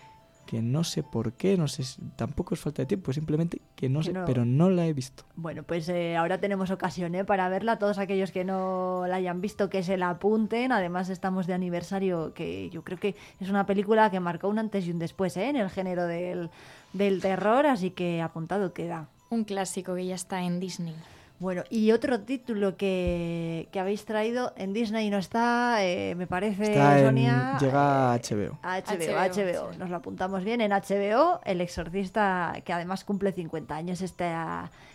[0.51, 1.85] que no sé por qué, no sé,
[2.17, 4.25] tampoco es falta de tiempo, simplemente que no Que sé, no.
[4.25, 5.23] pero no la he visto.
[5.37, 7.25] Bueno, pues eh, ahora tenemos ocasión ¿eh?
[7.25, 7.79] para verla.
[7.79, 10.73] Todos aquellos que no la hayan visto, que se la apunten.
[10.73, 14.89] Además, estamos de aniversario, que yo creo que es una película que marcó un antes
[14.89, 15.51] y un después ¿eh?
[15.51, 16.51] en el género del,
[16.95, 19.09] del terror, así que apuntado queda.
[19.29, 20.97] Un clásico que ya está en Disney.
[21.41, 26.65] Bueno, y otro título que, que habéis traído en Disney no está, eh, me parece,
[26.65, 27.57] Está en- Sonia.
[27.59, 28.59] llega a HBO.
[28.63, 33.33] A HBO, HBO, HBO, Nos lo apuntamos bien en HBO, El Exorcista, que además cumple
[33.33, 34.31] 50 años este,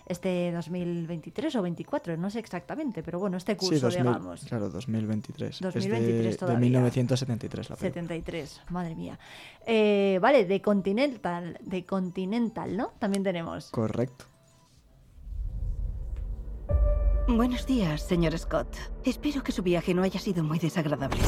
[0.06, 4.42] este 2023 o 24, no sé exactamente, pero bueno, este curso, sí, 2000, digamos.
[4.46, 5.60] claro, 2023.
[5.62, 6.60] 2023 es de, de todavía.
[6.60, 8.02] 1973 la película.
[8.04, 9.18] 73, madre mía.
[9.66, 12.92] Eh, vale, de Continental, de Continental, ¿no?
[13.00, 13.72] También tenemos.
[13.72, 14.26] Correcto.
[17.28, 18.78] Buenos días, señor Scott.
[19.04, 21.20] Espero que su viaje no haya sido muy desagradable.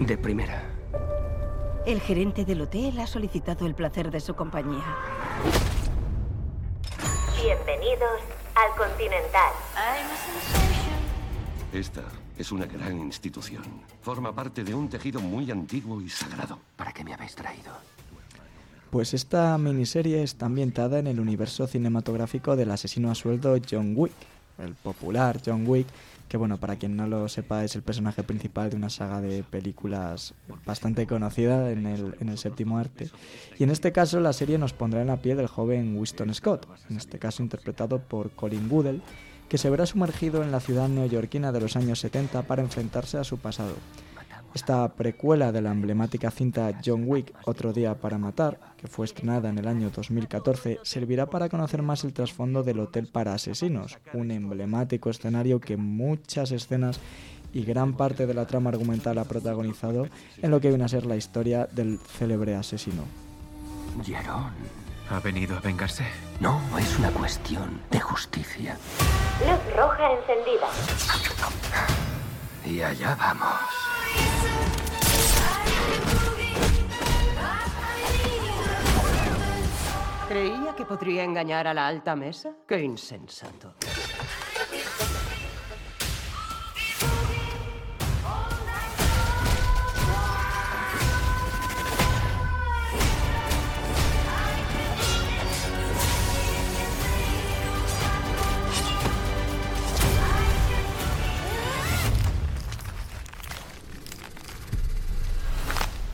[0.00, 0.62] De primera.
[1.84, 4.84] El gerente del hotel ha solicitado el placer de su compañía.
[7.42, 8.20] Bienvenidos
[8.54, 9.52] al Continental.
[11.72, 12.02] Esta
[12.36, 13.64] es una gran institución.
[14.00, 16.58] Forma parte de un tejido muy antiguo y sagrado.
[16.76, 17.72] ¿Para qué me habéis traído?
[18.90, 24.12] Pues esta miniserie está ambientada en el universo cinematográfico del asesino a sueldo John Wick,
[24.58, 25.86] el popular John Wick,
[26.28, 29.44] que bueno, para quien no lo sepa es el personaje principal de una saga de
[29.44, 30.34] películas
[30.66, 33.10] bastante conocida en el, en el séptimo arte.
[33.60, 36.66] Y en este caso la serie nos pondrá en la piel del joven Winston Scott,
[36.88, 39.02] en este caso interpretado por Colin Goodell,
[39.48, 43.24] que se verá sumergido en la ciudad neoyorquina de los años 70 para enfrentarse a
[43.24, 43.74] su pasado.
[44.54, 49.48] Esta precuela de la emblemática cinta John Wick, Otro Día para Matar, que fue estrenada
[49.48, 54.32] en el año 2014, servirá para conocer más el trasfondo del Hotel para Asesinos, un
[54.32, 56.98] emblemático escenario que muchas escenas
[57.52, 60.08] y gran parte de la trama argumental ha protagonizado
[60.42, 63.04] en lo que viene a ser la historia del célebre asesino.
[64.04, 64.50] Yaron.
[65.10, 66.04] ¿Ha venido a vengarse?
[66.38, 68.76] No, es una cuestión de justicia.
[69.40, 70.68] Luz roja encendida.
[72.64, 73.60] Y allá vamos.
[80.28, 82.52] Creía que podría engañar a la alta mesa.
[82.68, 83.74] Qué insensato.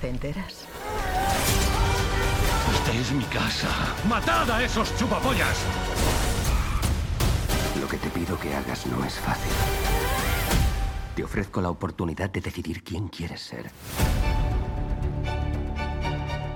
[0.06, 0.64] ¿Te enteras?
[2.92, 3.68] es mi casa.
[4.08, 5.58] ¡Matad a esos chupapollas!
[7.80, 9.50] Lo que te pido que hagas no es fácil.
[11.16, 13.68] Te ofrezco la oportunidad de decidir quién quieres ser.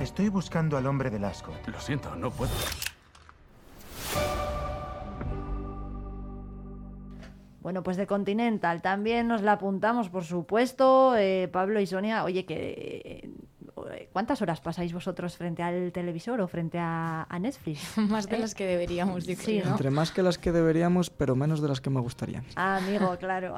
[0.01, 1.53] Estoy buscando al hombre del asco.
[1.67, 2.53] Lo siento, no puedo.
[7.61, 11.17] Bueno, pues de Continental también nos la apuntamos, por supuesto.
[11.17, 13.31] Eh, Pablo y Sonia, oye, que eh,
[14.13, 17.97] ¿cuántas horas pasáis vosotros frente al televisor o frente a, a Netflix?
[17.99, 18.39] Más de ¿Eh?
[18.41, 19.65] las que deberíamos, yo Sí, creo.
[19.67, 19.71] ¿no?
[19.73, 22.45] Entre más que las que deberíamos, pero menos de las que me gustarían.
[22.57, 23.57] Ah, amigo, claro.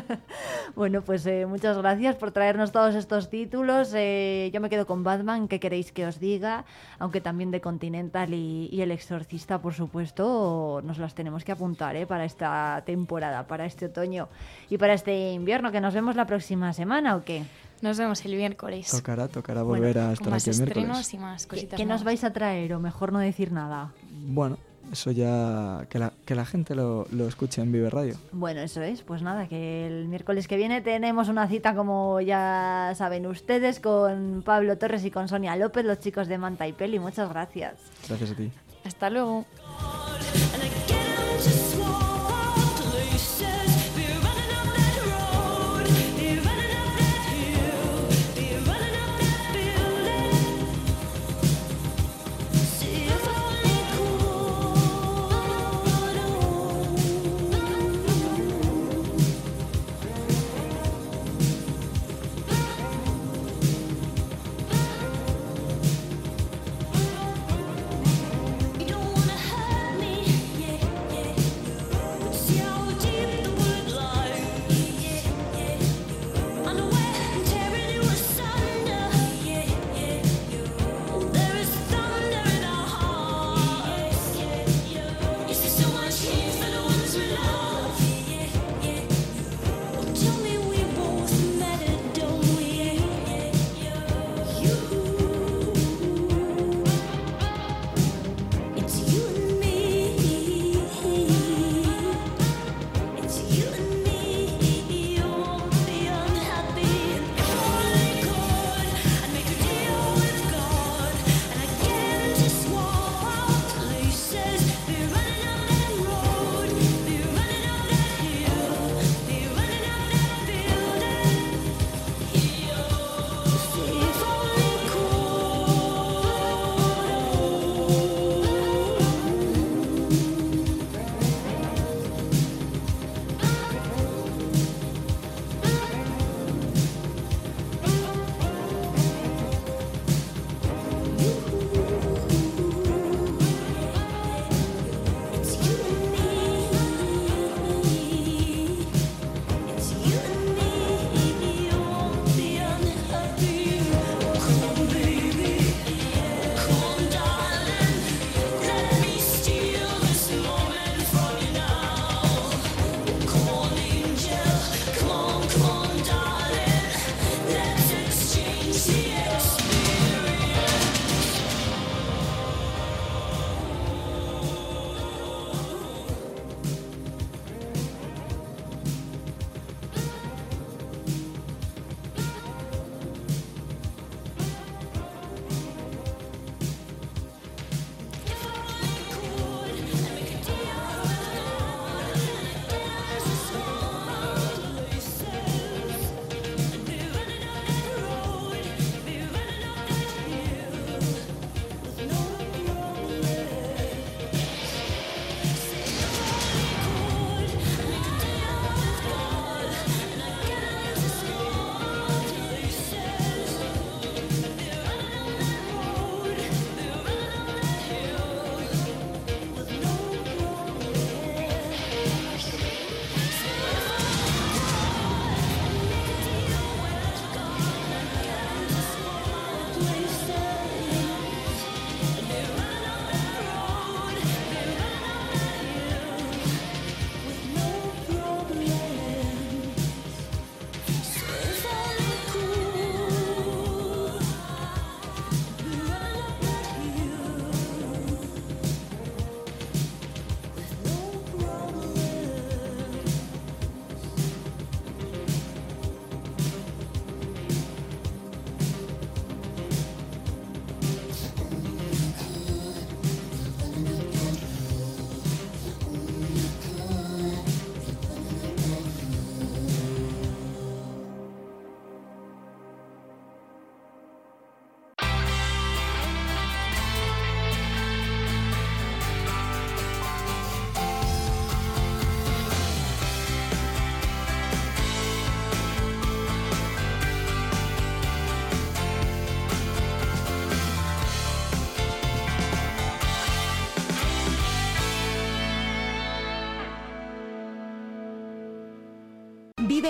[0.74, 3.92] bueno, pues eh, muchas gracias por traernos todos estos títulos.
[3.94, 6.64] Eh, yo me quedo con Batman, ¿qué queréis que os diga?
[6.98, 11.96] Aunque también de Continental y, y El Exorcista, por supuesto, nos las tenemos que apuntar
[11.96, 12.06] ¿eh?
[12.06, 14.28] para esta temporada, para este otoño
[14.70, 17.44] y para este invierno, que nos vemos la próxima semana, ¿o qué?
[17.82, 18.90] Nos vemos el miércoles.
[18.90, 20.84] Tocará, tocará volver a con estar más aquí el miércoles.
[20.88, 22.72] estrenos y más ¿Qué, cositas qué nos vais a traer?
[22.74, 23.92] O mejor no decir nada.
[24.10, 24.56] Bueno,
[24.92, 25.86] eso ya.
[25.90, 28.16] Que la, que la gente lo, lo escuche en Vive Radio.
[28.32, 29.02] Bueno, eso es.
[29.02, 34.42] Pues nada, que el miércoles que viene tenemos una cita, como ya saben ustedes, con
[34.44, 36.98] Pablo Torres y con Sonia López, los chicos de Manta y Peli.
[36.98, 37.74] Muchas gracias.
[38.08, 38.50] Gracias a ti.
[38.84, 39.44] Hasta luego.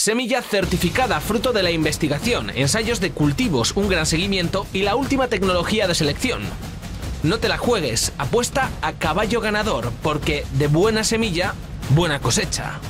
[0.00, 5.28] Semilla certificada fruto de la investigación, ensayos de cultivos, un gran seguimiento y la última
[5.28, 6.40] tecnología de selección.
[7.22, 11.52] No te la juegues, apuesta a caballo ganador, porque de buena semilla,
[11.90, 12.80] buena cosecha.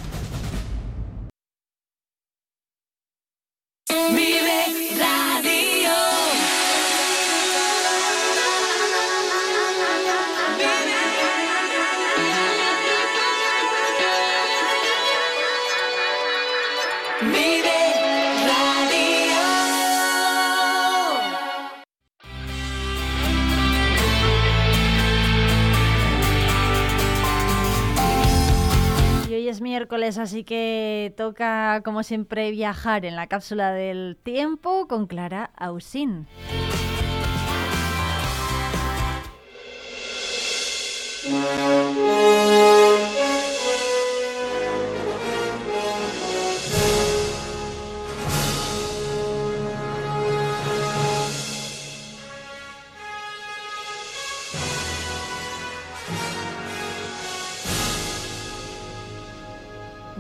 [30.21, 36.27] Así que toca, como siempre, viajar en la cápsula del tiempo con Clara Ausín.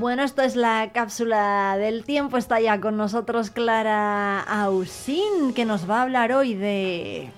[0.00, 2.38] Bueno, esto es la cápsula del tiempo.
[2.38, 7.30] Está ya con nosotros Clara Ausín, que nos va a hablar hoy de...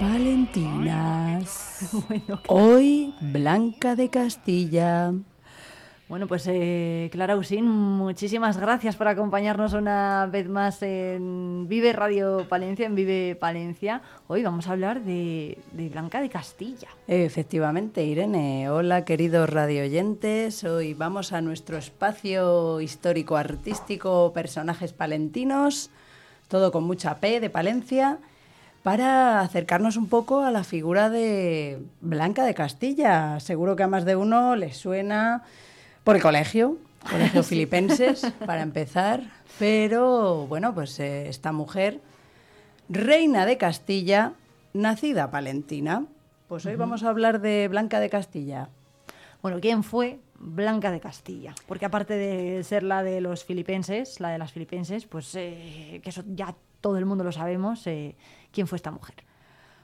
[0.00, 1.88] Valentinas.
[2.48, 5.12] Hoy Blanca de Castilla.
[6.12, 12.44] Bueno, pues eh, Clara Ausín, muchísimas gracias por acompañarnos una vez más en Vive Radio
[12.50, 14.02] Palencia, en Vive Palencia.
[14.26, 16.88] Hoy vamos a hablar de, de Blanca de Castilla.
[17.08, 18.68] Efectivamente, Irene.
[18.68, 20.64] Hola, queridos radioyentes.
[20.64, 25.88] Hoy vamos a nuestro espacio histórico artístico Personajes Palentinos,
[26.48, 28.18] todo con mucha P de Palencia,
[28.82, 33.40] para acercarnos un poco a la figura de Blanca de Castilla.
[33.40, 35.44] Seguro que a más de uno le suena
[36.04, 39.22] por el colegio, colegio filipenses, para empezar.
[39.58, 42.00] Pero bueno, pues eh, esta mujer,
[42.88, 44.32] reina de Castilla,
[44.72, 46.06] nacida palentina.
[46.48, 48.68] Pues hoy vamos a hablar de Blanca de Castilla.
[49.40, 51.54] Bueno, ¿quién fue Blanca de Castilla?
[51.66, 56.10] Porque aparte de ser la de los filipenses, la de las filipenses, pues eh, que
[56.10, 58.16] eso ya todo el mundo lo sabemos, eh,
[58.52, 59.14] ¿quién fue esta mujer?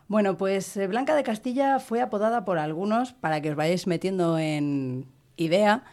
[0.09, 5.07] Bueno, pues Blanca de Castilla fue apodada por algunos, para que os vayáis metiendo en
[5.37, 5.85] idea,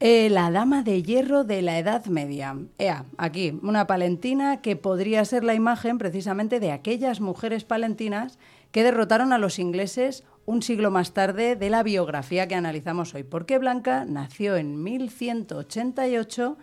[0.00, 2.56] eh, la dama de hierro de la Edad Media.
[2.78, 8.38] Ea, aquí, una palentina que podría ser la imagen precisamente de aquellas mujeres palentinas
[8.72, 13.22] que derrotaron a los ingleses un siglo más tarde de la biografía que analizamos hoy.
[13.24, 16.56] Porque Blanca nació en 1188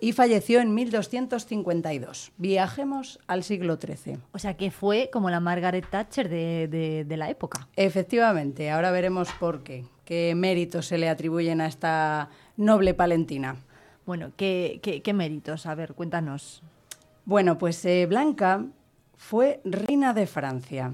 [0.00, 2.32] y falleció en 1252.
[2.36, 4.18] Viajemos al siglo XIII.
[4.32, 7.68] O sea, que fue como la Margaret Thatcher de, de- de la época.
[7.76, 9.84] Efectivamente, ahora veremos por qué.
[10.04, 13.56] ¿Qué méritos se le atribuyen a esta noble palentina?
[14.06, 15.66] Bueno, ¿qué, qué, qué méritos?
[15.66, 16.62] A ver, cuéntanos.
[17.24, 18.64] Bueno, pues eh, Blanca
[19.16, 20.92] fue reina de Francia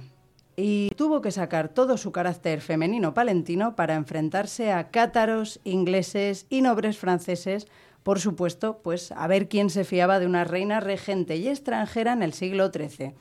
[0.56, 6.60] y tuvo que sacar todo su carácter femenino palentino para enfrentarse a cátaros, ingleses y
[6.60, 7.66] nobles franceses,
[8.02, 12.22] por supuesto, pues a ver quién se fiaba de una reina regente y extranjera en
[12.22, 13.14] el siglo XIII.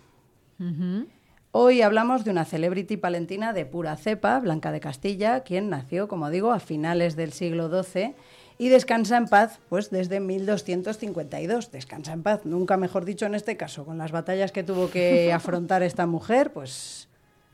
[1.52, 6.30] Hoy hablamos de una celebrity palentina de pura cepa, Blanca de Castilla, quien nació, como
[6.30, 8.14] digo, a finales del siglo XII
[8.60, 11.72] y descansa en paz, pues desde 1252.
[11.72, 15.34] Descansa en paz, nunca mejor dicho en este caso, con las batallas que tuvo que
[15.34, 17.08] afrontar esta mujer, pues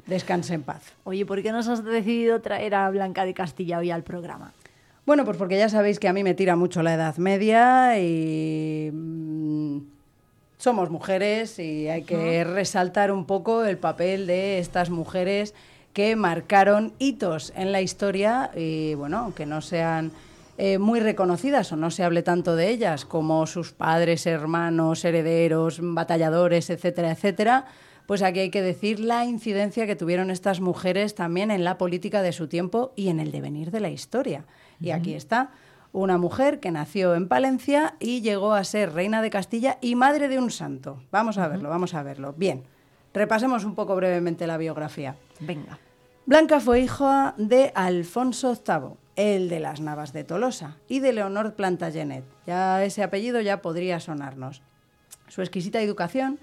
[0.07, 0.91] descansa en paz.
[1.05, 4.51] Oye, ¿por qué nos has decidido traer a Blanca de Castilla hoy al programa?
[5.05, 8.89] Bueno, pues porque ya sabéis que a mí me tira mucho la Edad Media y
[8.91, 9.94] mm,
[10.57, 15.53] somos mujeres y hay que resaltar un poco el papel de estas mujeres
[15.93, 20.11] que marcaron hitos en la historia y bueno, aunque no sean
[20.57, 25.79] eh, muy reconocidas o no se hable tanto de ellas como sus padres, hermanos, herederos,
[25.81, 27.65] batalladores, etcétera, etcétera,
[28.05, 32.21] pues aquí hay que decir la incidencia que tuvieron estas mujeres también en la política
[32.21, 34.45] de su tiempo y en el devenir de la historia.
[34.79, 35.51] Y aquí está
[35.95, 40.27] una mujer que nació en Palencia y llegó a ser reina de Castilla y madre
[40.27, 41.01] de un santo.
[41.09, 42.33] Vamos a verlo, vamos a verlo.
[42.33, 42.63] Bien,
[43.13, 45.15] repasemos un poco brevemente la biografía.
[45.39, 45.79] Venga.
[46.25, 51.53] Blanca fue hija de Alfonso VIII, el de las Navas de Tolosa, y de Leonor
[51.53, 52.25] Plantagenet.
[52.45, 54.61] Ya ese apellido ya podría sonarnos.
[55.29, 56.39] Su exquisita educación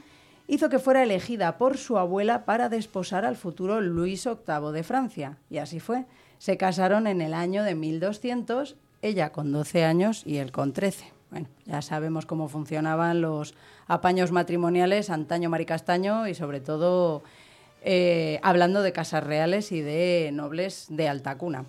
[0.47, 5.39] hizo que fuera elegida por su abuela para desposar al futuro Luis VIII de Francia.
[5.51, 6.07] Y así fue.
[6.39, 11.13] Se casaron en el año de 1200, ella con 12 años y él con 13.
[11.31, 13.55] Bueno, ya sabemos cómo funcionaban los
[13.87, 17.23] apaños matrimoniales antaño Maricastaño y sobre todo
[17.83, 21.65] eh, hablando de casas reales y de nobles de alta cuna.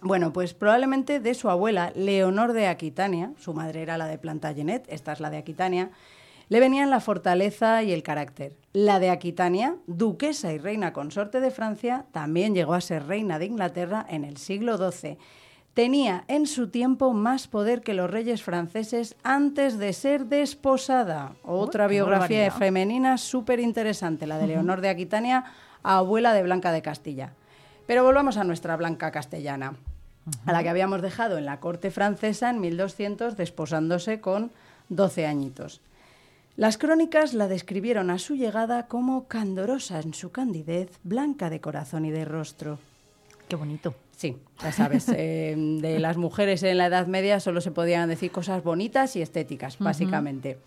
[0.00, 4.84] Bueno, pues probablemente de su abuela, Leonor de Aquitania, su madre era la de Plantagenet,
[4.88, 5.90] esta es la de Aquitania,
[6.48, 8.54] le venían la fortaleza y el carácter.
[8.72, 13.46] La de Aquitania, duquesa y reina consorte de Francia, también llegó a ser reina de
[13.46, 15.18] Inglaterra en el siglo XII.
[15.76, 21.34] Tenía en su tiempo más poder que los reyes franceses antes de ser desposada.
[21.42, 25.44] Otra biografía femenina súper interesante, la de Leonor de Aquitania,
[25.82, 27.34] abuela de Blanca de Castilla.
[27.86, 29.76] Pero volvamos a nuestra Blanca castellana,
[30.46, 34.52] a la que habíamos dejado en la corte francesa en 1200 desposándose con
[34.88, 35.82] 12 añitos.
[36.56, 42.06] Las crónicas la describieron a su llegada como candorosa en su candidez, blanca de corazón
[42.06, 42.78] y de rostro.
[43.46, 43.94] Qué bonito.
[44.16, 48.32] Sí, ya sabes, eh, de las mujeres en la Edad Media solo se podían decir
[48.32, 50.58] cosas bonitas y estéticas, básicamente.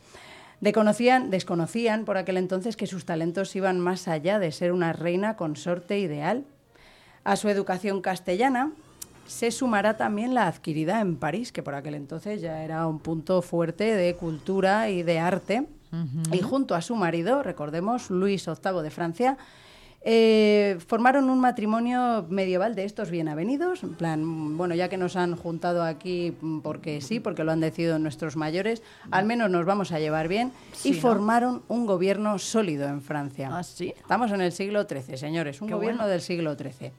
[0.62, 5.36] Desconocían, desconocían por aquel entonces que sus talentos iban más allá de ser una reina
[5.36, 6.46] consorte ideal.
[7.24, 8.72] A su educación castellana
[9.26, 13.42] se sumará también la adquirida en París, que por aquel entonces ya era un punto
[13.42, 15.68] fuerte de cultura y de arte.
[16.32, 19.38] Y junto a su marido, recordemos, Luis VIII de Francia,
[20.02, 25.36] eh, formaron un matrimonio medieval de estos bienavenidos, en plan, bueno, ya que nos han
[25.36, 30.00] juntado aquí porque sí, porque lo han decidido nuestros mayores, al menos nos vamos a
[30.00, 31.02] llevar bien, Sí, y ¿no?
[31.02, 33.50] formaron un gobierno sólido en Francia.
[33.52, 33.94] ¿Ah, sí?
[33.98, 36.12] Estamos en el siglo XIII, señores, un Qué gobierno bueno.
[36.12, 36.92] del siglo XIII.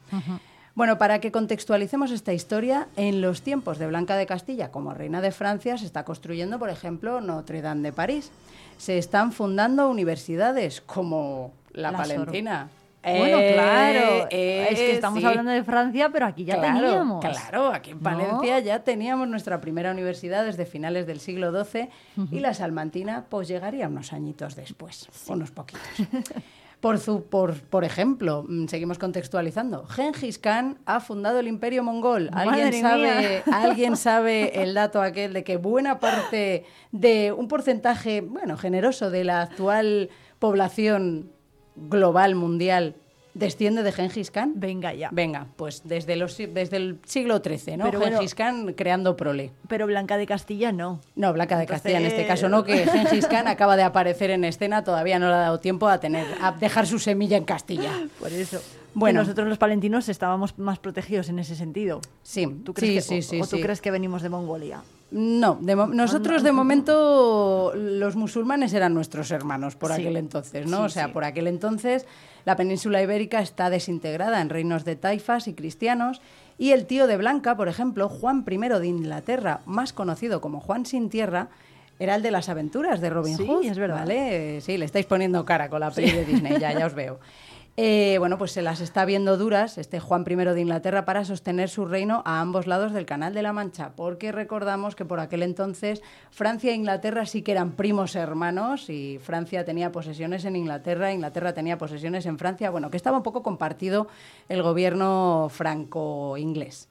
[0.75, 5.21] Bueno, para que contextualicemos esta historia, en los tiempos de Blanca de Castilla como reina
[5.21, 8.31] de Francia se está construyendo, por ejemplo, Notre Dame de París.
[8.79, 12.69] Se están fundando universidades como la, La Palentina.
[13.03, 14.27] Bueno, Eh, claro.
[14.31, 15.27] eh, es que estamos sí.
[15.27, 17.25] hablando de Francia, pero aquí ya Claro, teníamos.
[17.25, 18.03] Claro, aquí en ¿No?
[18.03, 21.89] Palencia ya teníamos nuestra primera universidad desde finales del siglo XII
[22.31, 25.83] y la salmantina pues llegaría unos añitos después, unos poquitos.
[26.81, 29.85] Por, su- por, por ejemplo, mm, seguimos contextualizando.
[29.87, 32.31] Gengis Khan ha fundado el Imperio Mongol.
[32.33, 33.43] ¿Alguien sabe.
[33.53, 39.25] ¿Alguien sabe el dato aquel de que buena parte de un porcentaje, bueno, generoso de
[39.25, 41.31] la actual población
[41.89, 42.95] global mundial
[43.33, 44.55] desciende de Gengis Khan?
[44.57, 45.09] Venga ya.
[45.13, 47.85] Venga, pues desde, los, desde el siglo XIII, ¿no?
[47.85, 49.53] Pero bueno- Gengis Khan creando prole.
[49.69, 51.01] Pero Blanca de Castilla no.
[51.15, 54.31] No, Blanca de Entonces- Castilla en este caso no, que Gengis Khan acaba de aparecer
[54.31, 57.45] en escena, todavía no le ha dado tiempo a tener a dejar su semilla en
[57.45, 57.93] Castilla.
[58.19, 58.61] Por eso.
[58.95, 59.21] Bueno.
[59.21, 62.01] Que nosotros los palentinos estábamos más protegidos en ese sentido.
[62.25, 63.63] Sí, ¿Tú crees sí, que, sí, o, sí, o tú sí.
[63.63, 64.83] crees que venimos de Mongolia?
[65.13, 70.03] No, de nosotros de momento los musulmanes eran nuestros hermanos por Sí.
[70.03, 70.77] aquel entonces, ¿no?
[70.79, 71.13] Sí, o sea, sí.
[71.13, 72.07] por aquel entonces
[72.45, 76.21] la península ibérica está desintegrada en reinos de taifas y cristianos
[76.59, 80.87] y el tío de Blanca, por ejemplo, Juan I de Inglaterra, más conocido como Juan
[80.87, 81.49] sin tierra,
[81.99, 83.99] era el de las aventuras de Robin Sí, Hood, es verdad.
[84.01, 84.61] ¿vale?
[84.61, 87.19] Sí, le estáis poniendo cara con la peli de Disney, ya, ya os veo.
[87.77, 91.71] Eh, bueno, pues se las está viendo duras este Juan I de Inglaterra para sostener
[91.71, 95.43] su reino a ambos lados del Canal de la Mancha, porque recordamos que por aquel
[95.43, 101.13] entonces Francia e Inglaterra sí que eran primos hermanos y Francia tenía posesiones en Inglaterra,
[101.13, 104.09] Inglaterra tenía posesiones en Francia, bueno, que estaba un poco compartido
[104.51, 106.90] el gobierno franco-inglés.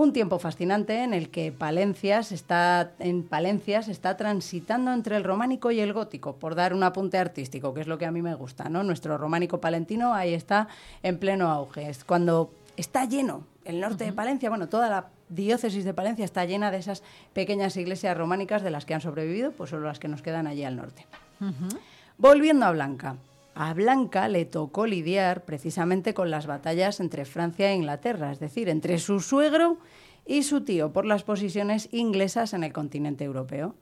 [0.00, 5.14] Un tiempo fascinante en el que Palencia se está, en Palencia se está transitando entre
[5.14, 8.10] el románico y el gótico, por dar un apunte artístico, que es lo que a
[8.10, 8.82] mí me gusta, ¿no?
[8.82, 10.68] Nuestro románico palentino ahí está
[11.02, 11.90] en pleno auge.
[11.90, 16.46] Es cuando está lleno el norte de Palencia, bueno, toda la diócesis de Palencia está
[16.46, 17.02] llena de esas
[17.34, 20.64] pequeñas iglesias románicas de las que han sobrevivido, pues solo las que nos quedan allí
[20.64, 21.04] al norte.
[22.16, 23.16] Volviendo a Blanca.
[23.54, 28.68] A Blanca le tocó lidiar precisamente con las batallas entre Francia e Inglaterra, es decir,
[28.68, 29.78] entre su suegro
[30.26, 33.74] y su tío por las posiciones inglesas en el continente europeo.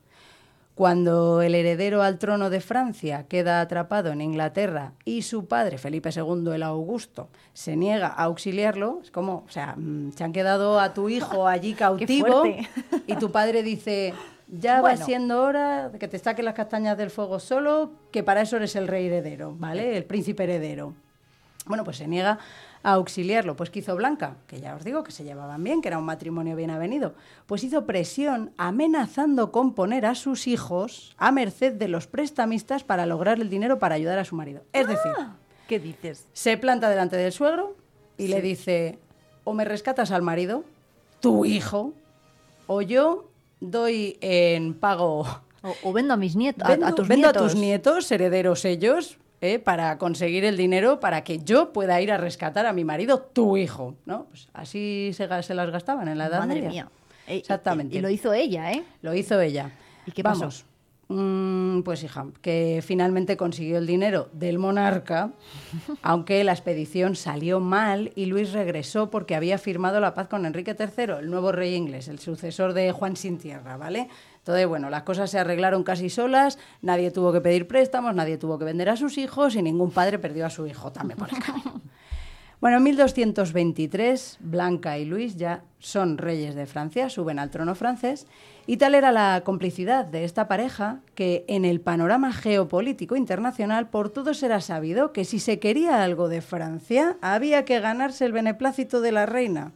[0.74, 6.10] Cuando el heredero al trono de Francia queda atrapado en Inglaterra y su padre, Felipe
[6.14, 10.78] II el Augusto, se niega a auxiliarlo, es como, o sea, mm, se han quedado
[10.78, 12.44] a tu hijo allí cautivo
[13.08, 14.14] y tu padre dice,
[14.48, 14.98] ya Bueno.
[14.98, 18.56] va siendo hora de que te saquen las castañas del fuego solo, que para eso
[18.56, 19.96] eres el rey heredero, ¿vale?
[19.96, 20.94] El príncipe heredero.
[21.66, 22.38] Bueno, pues se niega
[22.82, 23.54] a auxiliarlo.
[23.56, 24.36] Pues ¿qué hizo Blanca?
[24.46, 27.14] Que ya os digo que se llevaban bien, que era un matrimonio bien avenido.
[27.46, 33.04] Pues hizo presión amenazando con poner a sus hijos a merced de los prestamistas para
[33.04, 34.62] lograr el dinero para ayudar a su marido.
[34.72, 35.12] Es decir,
[35.66, 36.26] ¿Qué dices?
[36.32, 37.76] se planta delante del suegro
[38.16, 38.32] y Sí.
[38.32, 38.98] le dice,
[39.44, 40.64] o me rescatas al marido,
[41.20, 41.92] tu hijo,
[42.66, 43.27] o yo
[43.60, 45.26] doy en pago...
[45.62, 47.52] O, o vendo a mis nietos, Vendo, a, tus vendo a nietos.
[47.52, 49.58] tus nietos, herederos ellos, ¿eh?
[49.58, 53.56] para conseguir el dinero para que yo pueda ir a rescatar a mi marido, tu
[53.56, 53.96] hijo.
[54.06, 54.26] ¿no?
[54.26, 56.68] Pues así se, las gastaban en la Edad Madre Media.
[56.70, 56.88] mía.
[57.26, 57.96] Y- Exactamente.
[57.96, 58.84] Y, lo hizo ella, ¿eh?
[59.02, 59.72] Lo hizo ella.
[60.06, 60.40] ¿Y qué pasó?
[60.42, 60.64] Vamos.
[61.10, 65.30] Mm, pues hija, que finalmente consiguió el dinero del monarca,
[66.02, 70.76] aunque la expedición salió mal y Luis regresó porque había firmado la paz con Enrique
[70.78, 74.08] III, el nuevo rey inglés, el sucesor de Juan sin tierra, ¿vale?
[74.36, 78.58] Entonces, bueno, las cosas se arreglaron casi solas, nadie tuvo que pedir préstamos, nadie tuvo
[78.58, 81.42] que vender a sus hijos y ningún padre perdió a su hijo también por el
[81.42, 81.80] camino.
[82.60, 88.26] Bueno, en 1223, Blanca y Luis ya son reyes de Francia, suben al trono francés,
[88.66, 94.10] y tal era la complicidad de esta pareja que en el panorama geopolítico internacional por
[94.10, 99.00] todos era sabido que si se quería algo de Francia había que ganarse el beneplácito
[99.00, 99.72] de la reina.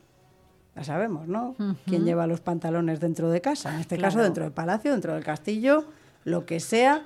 [0.75, 1.55] Ya sabemos, ¿no?
[1.87, 3.75] ¿Quién lleva los pantalones dentro de casa?
[3.75, 5.85] En este caso, dentro del palacio, dentro del castillo,
[6.25, 7.05] lo que sea.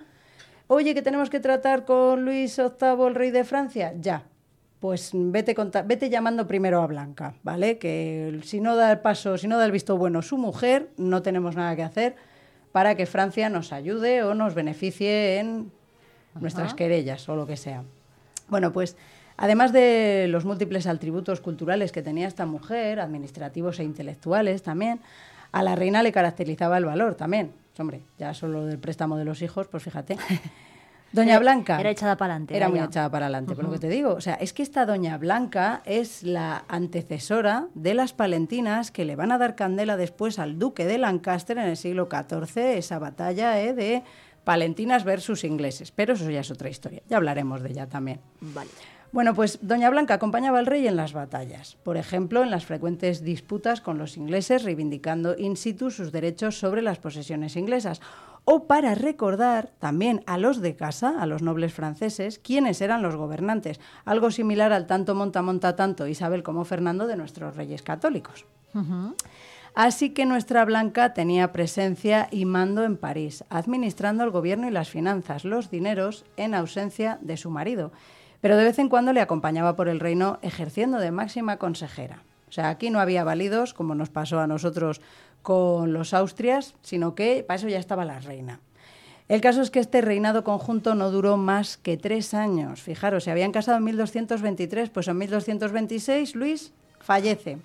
[0.68, 3.92] Oye, que tenemos que tratar con Luis VIII, el rey de Francia.
[4.00, 4.22] Ya.
[4.86, 7.76] Pues vete, llamando primero a Blanca, ¿vale?
[7.76, 11.22] Que si no da el paso, si no da el visto bueno su mujer, no
[11.22, 12.14] tenemos nada que hacer
[12.70, 15.72] para que Francia nos ayude o nos beneficie en
[16.40, 17.82] nuestras querellas o lo que sea.
[18.46, 18.96] Bueno, pues
[19.36, 25.00] además de los múltiples atributos culturales que tenía esta mujer, administrativos e intelectuales también,
[25.50, 27.50] a la reina le caracterizaba el valor también.
[27.76, 30.16] Hombre, ya solo del préstamo de los hijos, pues fíjate.
[31.16, 31.80] Doña Era- Blanca.
[31.80, 32.84] era echada pa'lante, Era era muy ya.
[32.84, 34.12] echada para adelante, por lo que te digo.
[34.14, 39.16] O sea, es que esta Doña Blanca es la antecesora de las palentinas que le
[39.16, 43.60] van a dar candela después al duque de Lancaster en el siglo XIV, esa batalla
[43.60, 44.02] eh, de
[44.44, 45.90] palentinas versus ingleses.
[45.90, 47.02] Pero eso ya es otra historia.
[47.08, 48.20] Ya hablaremos de ella también.
[48.40, 48.70] Vale.
[49.12, 53.22] Bueno, pues Doña Blanca acompañaba al rey en las batallas, por ejemplo, en las frecuentes
[53.22, 58.00] disputas con los ingleses, reivindicando in situ sus derechos sobre las posesiones inglesas,
[58.48, 63.16] o para recordar también a los de casa, a los nobles franceses, quiénes eran los
[63.16, 68.46] gobernantes, algo similar al tanto monta monta tanto Isabel como Fernando de nuestros reyes católicos.
[69.74, 74.90] Así que nuestra Blanca tenía presencia y mando en París, administrando el gobierno y las
[74.90, 77.90] finanzas, los dineros, en ausencia de su marido.
[78.40, 82.22] Pero de vez en cuando le acompañaba por el reino ejerciendo de máxima consejera.
[82.48, 85.00] O sea, aquí no había válidos, como nos pasó a nosotros
[85.46, 88.58] con los Austrias, sino que para eso ya estaba la reina.
[89.28, 92.82] El caso es que este reinado conjunto no duró más que tres años.
[92.82, 97.58] Fijaros, se habían casado en 1223, pues en 1226 Luis fallece.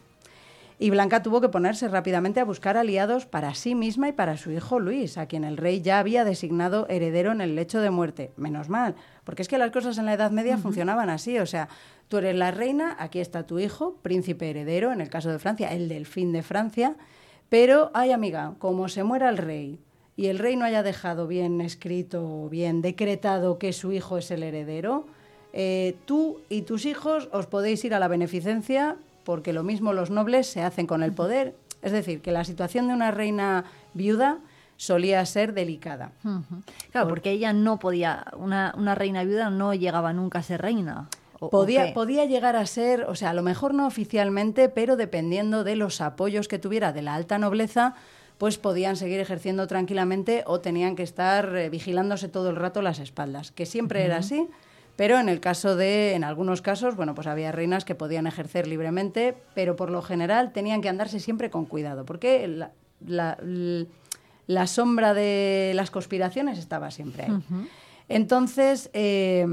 [0.78, 4.52] Y Blanca tuvo que ponerse rápidamente a buscar aliados para sí misma y para su
[4.52, 8.32] hijo Luis, a quien el rey ya había designado heredero en el lecho de muerte.
[8.38, 8.94] Menos mal,
[9.24, 11.68] porque es que las cosas en la Edad Media funcionaban así, o sea,
[12.10, 15.72] tú eres la reina, aquí está tu hijo, príncipe heredero, en el caso de Francia,
[15.74, 16.96] el delfín de Francia,
[17.52, 19.78] pero, ay amiga, como se muera el rey
[20.16, 24.44] y el rey no haya dejado bien escrito, bien decretado que su hijo es el
[24.44, 25.06] heredero,
[25.52, 30.12] eh, tú y tus hijos os podéis ir a la beneficencia porque lo mismo los
[30.12, 31.54] nobles se hacen con el poder.
[31.82, 34.38] Es decir, que la situación de una reina viuda
[34.78, 36.14] solía ser delicada.
[36.94, 41.10] Claro, porque ella no podía, una, una reina viuda no llegaba nunca a ser reina.
[41.42, 44.96] ¿O- o Podía, podía llegar a ser, o sea, a lo mejor no oficialmente, pero
[44.96, 47.96] dependiendo de los apoyos que tuviera de la alta nobleza,
[48.38, 53.00] pues podían seguir ejerciendo tranquilamente o tenían que estar eh, vigilándose todo el rato las
[53.00, 54.48] espaldas, que siempre era así,
[54.96, 58.68] pero en el caso de, en algunos casos, bueno, pues había reinas que podían ejercer
[58.68, 62.72] libremente, pero por lo general tenían que andarse siempre con cuidado, porque la,
[64.48, 67.32] la- sombra de las conspiraciones estaba siempre ahí.
[68.10, 69.46] Entonces, eh,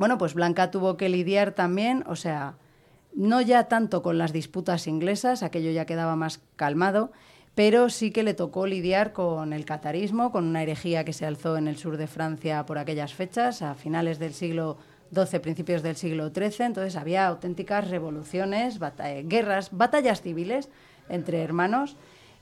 [0.00, 2.54] bueno, pues Blanca tuvo que lidiar también, o sea,
[3.14, 7.12] no ya tanto con las disputas inglesas, aquello ya quedaba más calmado,
[7.54, 11.58] pero sí que le tocó lidiar con el catarismo, con una herejía que se alzó
[11.58, 14.78] en el sur de Francia por aquellas fechas, a finales del siglo
[15.14, 16.64] XII, principios del siglo XIII.
[16.64, 20.70] Entonces había auténticas revoluciones, eh, guerras, batallas civiles
[21.10, 21.98] entre hermanos.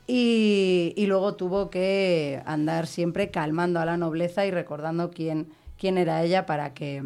[0.06, 5.98] Y, y luego tuvo que andar siempre calmando a la nobleza y recordando quién, quién
[5.98, 7.02] era ella para que,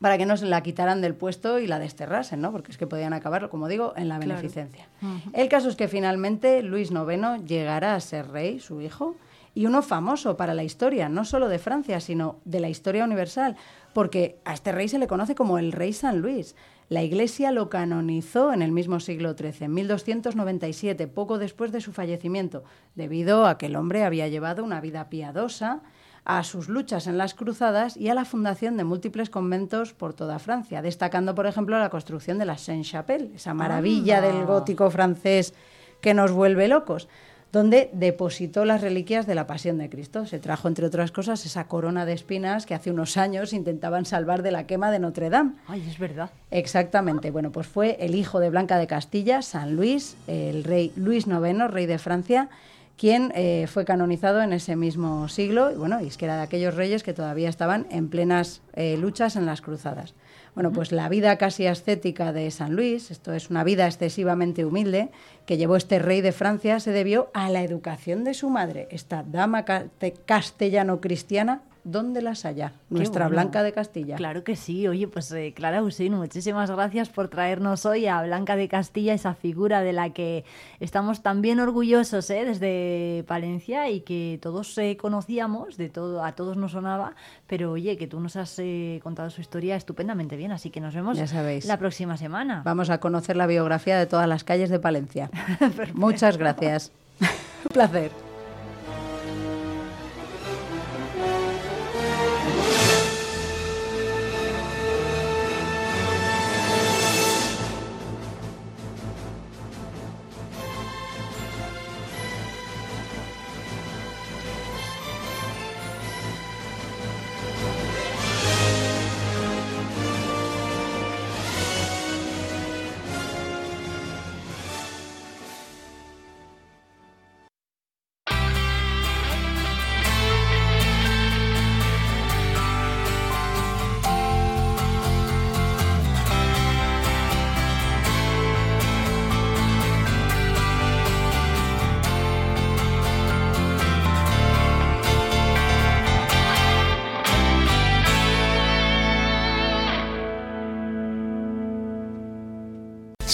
[0.00, 2.52] para que no se la quitaran del puesto y la desterrasen, ¿no?
[2.52, 4.30] Porque es que podían acabar, como digo, en la Claro.
[4.34, 4.88] beneficencia.
[5.32, 9.16] El caso es que finalmente Luis IX llegará a ser rey, su hijo,
[9.54, 13.56] y uno famoso para la historia, no solo de Francia, sino de la historia universal,
[13.94, 16.54] porque a este rey se le conoce como el rey San Luis.
[16.90, 21.92] La Iglesia lo canonizó en el mismo siglo XIII, en 1297, poco después de su
[21.92, 25.80] fallecimiento, debido a que el hombre había llevado una vida piadosa,
[26.26, 30.40] a sus luchas en las cruzadas y a la fundación de múltiples conventos por toda
[30.40, 34.32] Francia, destacando, por ejemplo, la construcción de la Saint-Chapelle, esa maravilla Anda.
[34.32, 35.54] del gótico francés
[36.00, 37.08] que nos vuelve locos,
[37.52, 40.26] donde depositó las reliquias de la Pasión de Cristo.
[40.26, 44.42] Se trajo, entre otras cosas, esa corona de espinas que hace unos años intentaban salvar
[44.42, 45.52] de la quema de Notre Dame.
[45.68, 46.30] Ay, es verdad.
[46.50, 47.30] Exactamente.
[47.30, 51.70] Bueno, pues fue el hijo de Blanca de Castilla, San Luis, el rey Luis IX,
[51.70, 52.48] rey de Francia,
[52.96, 55.70] quien eh, fue canonizado en ese mismo siglo.
[55.70, 58.96] Y bueno, y es que era de aquellos reyes que todavía estaban en plenas eh,
[58.96, 60.14] luchas en las cruzadas.
[60.54, 65.10] Bueno, pues la vida casi ascética de San Luis, esto es una vida excesivamente humilde,
[65.44, 69.22] que llevó este rey de Francia, se debió a la educación de su madre, esta
[69.22, 72.72] dama ca- te- castellano-cristiana, ¿dónde las haya?
[72.90, 73.40] Nuestra bueno.
[73.42, 74.16] Blanca de Castilla.
[74.16, 74.86] Claro que sí.
[74.88, 79.34] Oye, pues eh, Clara Usín, muchísimas gracias por traernos hoy a Blanca de Castilla, esa
[79.34, 80.44] figura de la que
[80.80, 82.44] estamos tan bien orgullosos ¿eh?
[82.44, 87.14] desde Palencia y que todos eh, conocíamos, de todo, a todos nos sonaba,
[87.46, 90.94] pero oye, que tú nos has eh, contado su historia estupendamente bien, así que nos
[90.94, 91.66] vemos Ya sabéis.
[91.66, 92.62] la próxima semana.
[92.64, 95.30] Vamos a conocer la biografía de todas las calles de Palencia.
[95.94, 96.90] Muchas gracias.
[97.20, 98.25] Un placer.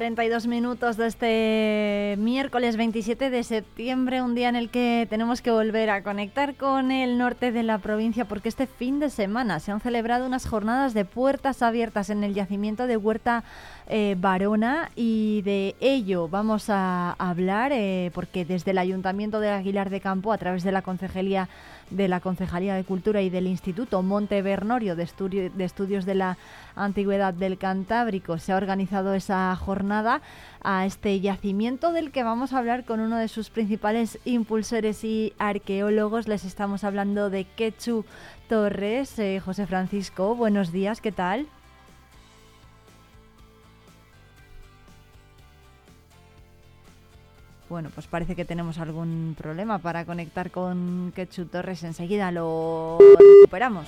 [0.00, 5.50] 42 minutos de este miércoles 27 de septiembre, un día en el que tenemos que
[5.50, 9.72] volver a conectar con el norte de la provincia porque este fin de semana se
[9.72, 13.44] han celebrado unas jornadas de puertas abiertas en el yacimiento de Huerta
[13.88, 19.90] eh, Barona y de ello vamos a hablar eh, porque desde el Ayuntamiento de Aguilar
[19.90, 21.50] de Campo, a través de la Concejalía
[21.90, 26.14] de la Concejalía de Cultura y del Instituto Monte Bernorio de, Estudio- de Estudios de
[26.14, 26.38] la
[26.74, 30.22] Antigüedad del Cantábrico se ha organizado esa jornada
[30.62, 35.32] a este yacimiento del que vamos a hablar con uno de sus principales impulsores y
[35.38, 36.28] arqueólogos.
[36.28, 38.04] Les estamos hablando de Quechu
[38.48, 39.18] Torres.
[39.18, 41.46] Eh, José Francisco, buenos días, ¿qué tal?
[47.70, 51.84] Bueno, pues parece que tenemos algún problema para conectar con Quechu Torres.
[51.84, 53.86] Enseguida lo recuperamos.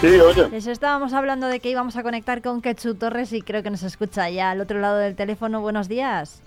[0.00, 0.48] Sí, oye.
[0.48, 3.82] Les estábamos hablando de que íbamos a conectar con Quechu Torres y creo que nos
[3.82, 5.60] escucha ya al otro lado del teléfono.
[5.60, 6.40] Buenos días.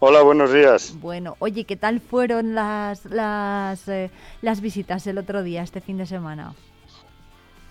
[0.00, 0.94] Hola, buenos días.
[0.98, 4.10] Bueno, oye, ¿qué tal fueron las, las, eh,
[4.42, 6.54] las visitas el otro día, este fin de semana?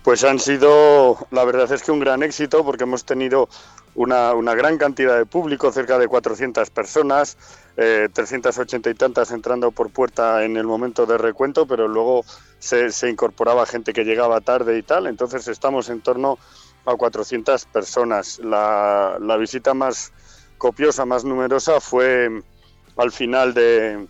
[0.02, 3.50] Pues han sido, la verdad es que un gran éxito porque hemos tenido
[3.94, 7.36] una, una gran cantidad de público, cerca de 400 personas,
[7.76, 12.24] eh, 380 y tantas entrando por puerta en el momento de recuento, pero luego
[12.58, 16.38] se, se incorporaba gente que llegaba tarde y tal, entonces estamos en torno
[16.86, 18.38] a 400 personas.
[18.38, 20.12] La, la visita más
[20.58, 22.42] copiosa, más numerosa fue
[22.96, 24.06] al final de,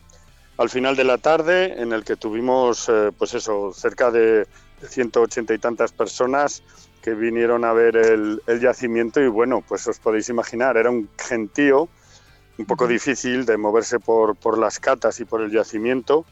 [0.59, 4.47] al final de la tarde en el que tuvimos, eh, pues eso, cerca de
[4.83, 6.63] 180 y tantas personas
[7.03, 11.09] que vinieron a ver el, el yacimiento y bueno, pues os podéis imaginar, era un
[11.19, 11.89] gentío
[12.59, 16.27] un poco difícil de moverse por, por las catas y por el yacimiento,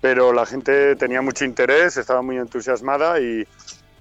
[0.00, 3.46] pero la gente tenía mucho interés, estaba muy entusiasmada y,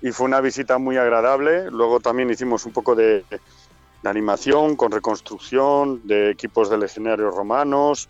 [0.01, 1.69] y fue una visita muy agradable.
[1.69, 8.09] Luego también hicimos un poco de, de animación con reconstrucción de equipos de legionarios romanos,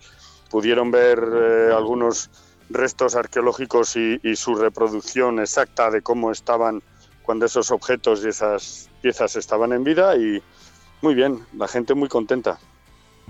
[0.50, 2.30] pudieron ver eh, algunos
[2.70, 6.82] restos arqueológicos y, y su reproducción exacta de cómo estaban
[7.24, 10.42] cuando esos objetos y esas piezas estaban en vida y
[11.02, 12.58] muy bien, la gente muy contenta.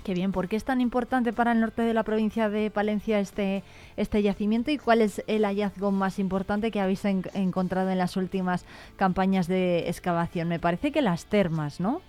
[0.03, 3.19] Qué bien, ¿por qué es tan importante para el norte de la provincia de Palencia
[3.19, 3.63] este,
[3.97, 8.15] este yacimiento y cuál es el hallazgo más importante que habéis en- encontrado en las
[8.15, 8.65] últimas
[8.97, 10.47] campañas de excavación?
[10.47, 12.01] Me parece que las termas, ¿no?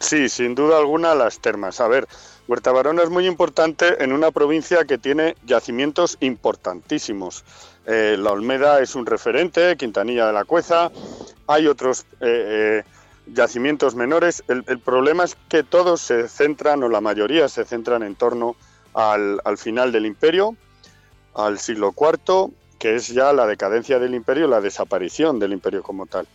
[0.00, 1.80] Sí, sin duda alguna las termas.
[1.80, 2.06] A ver,
[2.46, 7.44] Huerta Barona es muy importante en una provincia que tiene yacimientos importantísimos.
[7.90, 10.90] Eh, la Olmeda es un referente, Quintanilla de la Cueza,
[11.46, 12.84] hay otros eh, eh,
[13.28, 14.44] yacimientos menores.
[14.46, 18.56] El, problema es que todos se centran, o la mayoría se centran en torno
[18.92, 20.54] al, al final del imperio,
[21.34, 26.04] al siglo IV, que es ya la decadencia del imperio, la desaparición del imperio como
[26.04, 26.28] tal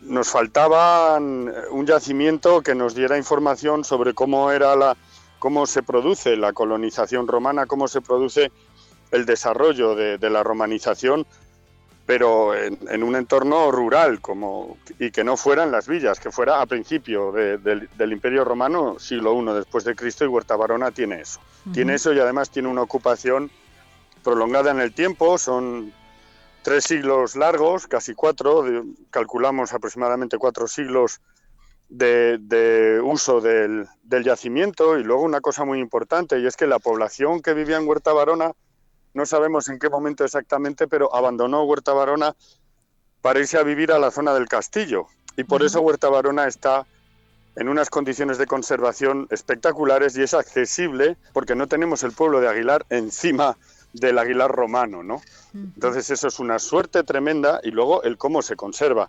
[0.00, 4.96] nos faltaba un yacimiento que nos diera información sobre cómo era la
[5.44, 8.50] cómo se produce la colonización romana, cómo se produce
[9.14, 11.26] el desarrollo de, de la romanización,
[12.06, 16.60] pero en, en, un entorno rural como y que no fueran las villas, que fuera
[16.60, 20.90] a principio de, del, del Imperio Romano, siglo I después de Cristo, y Huerta Barona
[20.90, 21.40] tiene eso.
[21.40, 21.74] Uh -huh.
[21.74, 23.50] Tiene eso y además tiene una ocupación
[24.22, 25.92] prolongada en el tiempo, son
[26.62, 28.64] tres siglos largos, casi cuatro,
[29.10, 31.20] calculamos aproximadamente cuatro siglos
[31.90, 34.98] de, de uso del, del, yacimiento.
[34.98, 38.12] Y luego una cosa muy importante, y es que la población que vivía en Huerta
[38.12, 38.52] Barona,
[39.14, 42.34] no sabemos en qué momento exactamente, pero abandonó Huerta Barona
[43.22, 45.06] para irse a vivir a la zona del castillo.
[45.36, 45.68] Y por uh -huh.
[45.68, 46.84] eso Huerta Barona está
[47.56, 52.48] en unas condiciones de conservación espectaculares y es accesible porque no tenemos el pueblo de
[52.48, 53.56] Aguilar encima
[53.92, 55.22] del Aguilar romano, ¿no?
[55.54, 59.08] Entonces eso es una suerte tremenda y luego el cómo se conserva.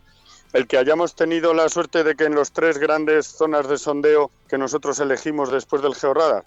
[0.53, 4.29] El que hayamos tenido la suerte de que en los tres grandes zonas de sondeo
[4.47, 6.45] que nosotros elegimos después del georradar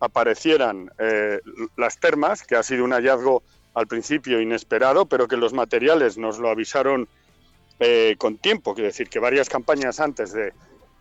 [0.00, 1.40] aparecieran eh,
[1.76, 3.42] las termas, que ha sido un hallazgo
[3.74, 7.08] al principio inesperado, pero que los materiales nos lo avisaron
[7.80, 10.52] eh, con tiempo, quiero decir que varias campañas antes de,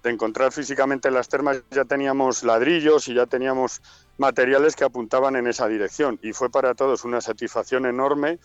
[0.04, 3.82] de encontrar físicamente las termas ya teníamos ladrillos y ya teníamos
[4.18, 6.20] materiales que apuntaban en esa dirección.
[6.22, 8.40] Y fue para todos una satisfacción enorme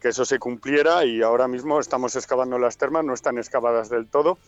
[0.00, 4.06] que eso se cumpliera y ahora mismo estamos excavando las termas, no están excavadas del
[4.06, 4.38] todo,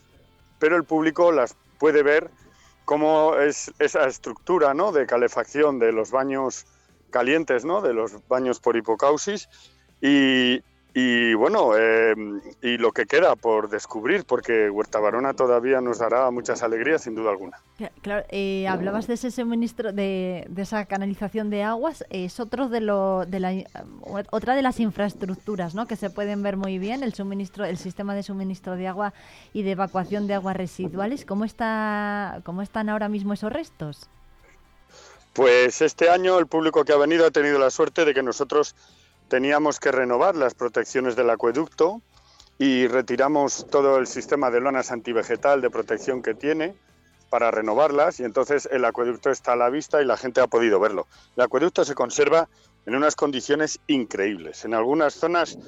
[0.58, 2.30] pero el público las puede ver
[2.88, 4.92] cómo es esa estructura ¿no?
[4.92, 6.64] de calefacción de los baños
[7.10, 7.82] calientes, ¿no?
[7.82, 9.50] de los baños por hipocausis
[10.00, 10.62] y,
[10.94, 12.14] y bueno, eh,
[12.62, 17.14] y lo que queda por descubrir, porque Huerta Barona todavía nos dará muchas alegrías, sin
[17.14, 17.60] duda alguna.
[18.02, 22.80] Claro, eh, hablabas de ese suministro, de, de, esa canalización de aguas, es otro de
[22.80, 23.52] lo, de la,
[24.30, 25.86] otra de las infraestructuras, ¿no?
[25.86, 29.12] Que se pueden ver muy bien, el suministro, el sistema de suministro de agua
[29.52, 31.24] y de evacuación de aguas residuales.
[31.24, 34.08] ¿Cómo está, cómo están ahora mismo esos restos?
[35.34, 38.74] Pues este año el público que ha venido ha tenido la suerte de que nosotros
[39.28, 42.00] teníamos que renovar las protecciones del acueducto
[42.58, 46.74] y retiramos todo el sistema de lonas antivegetal de protección que tiene
[47.30, 50.80] para renovarlas y entonces el acueducto está a la vista y la gente ha podido
[50.80, 51.06] verlo.
[51.36, 52.48] El acueducto se conserva
[52.86, 54.64] en unas condiciones increíbles.
[54.64, 55.58] En algunas zonas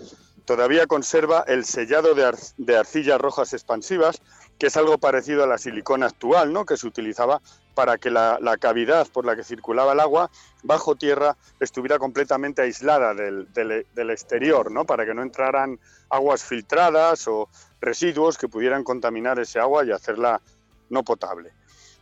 [0.46, 4.22] todavía conserva el sellado de, de arcillas rojas expansivas,
[4.58, 6.64] que es algo parecido a la silicona actual, ¿no?
[6.64, 7.40] que se utilizaba
[7.80, 10.30] para que la, cavidad por la que circulaba el agua
[10.62, 14.84] bajo tierra estuviera completamente aislada del, exterior, ¿no?
[14.84, 17.48] para que no entraran aguas filtradas o
[17.80, 20.42] residuos que pudieran contaminar ese agua y hacerla
[20.90, 21.52] no potable.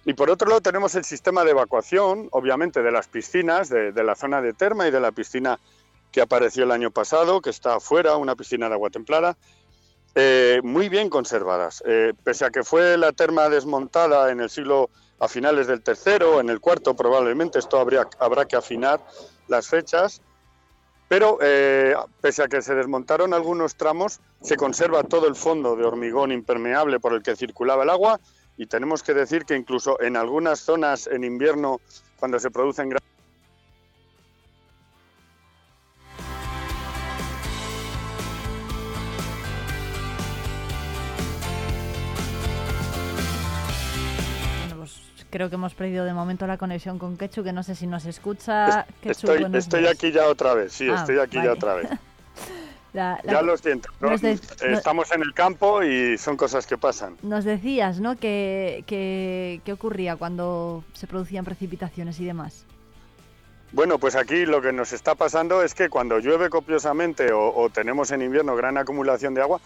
[0.04, 4.02] Y por otro lado tenemos el sistema de evacuación, obviamente, de las piscinas, de, de
[4.02, 5.60] la zona de Terma y de la piscina
[6.10, 9.36] que apareció el año pasado, que está afuera, una piscina de agua templada,
[10.16, 11.84] eh, muy bien conservadas.
[11.86, 14.90] Eh, pese a que fue la terma desmontada en el siglo
[15.20, 19.00] a finales del tercero, en el cuarto probablemente, esto habría, habrá que afinar
[19.48, 20.20] las fechas,
[21.08, 25.84] pero eh, pese a que se desmontaron algunos tramos, se conserva todo el fondo de
[25.84, 28.20] hormigón impermeable por el que circulaba el agua
[28.56, 31.80] y tenemos que decir que incluso en algunas zonas en invierno,
[32.18, 33.07] cuando se producen grandes
[45.30, 48.04] creo que hemos perdido de momento la conexión con Quechu, que no sé si nos
[48.06, 48.86] escucha.
[49.02, 51.48] Quechu, Estoy, aquí ya otra vez, sí, Ah, estoy aquí vale.
[51.48, 51.88] ya otra vez.
[52.94, 53.90] La- la- Ya lo siento.
[54.00, 54.10] ¿no?
[54.10, 54.34] nos de-
[54.66, 57.16] no- Estamos en el campo y son cosas que pasan.
[57.22, 58.16] Nos decías, ¿no?
[58.16, 62.64] Que, que, ¿Qué ocurría cuando se producían precipitaciones y demás?
[63.70, 68.10] Bueno, pues aquí lo que nos está pasando es que cuando llueve copiosamente o, tenemos
[68.12, 69.60] en invierno gran acumulación de agua,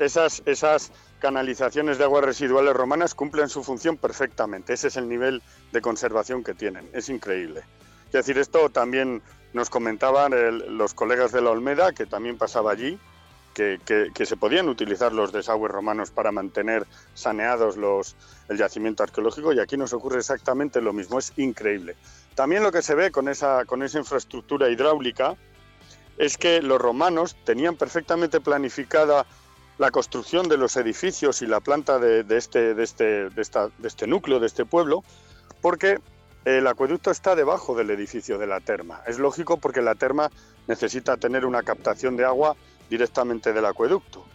[0.00, 4.72] esas, canalizaciones de aguas residuales romanas cumplen su función perfectamente.
[4.72, 6.88] Ese es el nivel de conservación que tienen.
[6.92, 7.62] Es increíble.
[8.06, 10.32] Es decir, esto también nos comentaban
[10.76, 12.98] los colegas de la Olmeda, que también pasaba allí,
[13.84, 18.16] que, se podían utilizar los desagües romanos para mantener saneados los,
[18.48, 21.18] el yacimiento arqueológico y aquí nos ocurre exactamente lo mismo.
[21.18, 21.96] Es increíble.
[22.34, 25.36] También lo que se ve con esa, con esa infraestructura hidráulica
[26.18, 29.26] es que los romanos tenían perfectamente planificada
[29.78, 33.70] la construcción de los edificios y la planta de, de este, de, este, de, esta-
[33.78, 35.02] de este núcleo, de este pueblo,
[35.62, 35.98] porque
[36.44, 39.02] el acueducto está debajo del edificio de la terma.
[39.06, 40.30] Es lógico porque la terma
[40.66, 42.56] necesita tener una captación de agua
[42.90, 44.26] directamente del acueducto.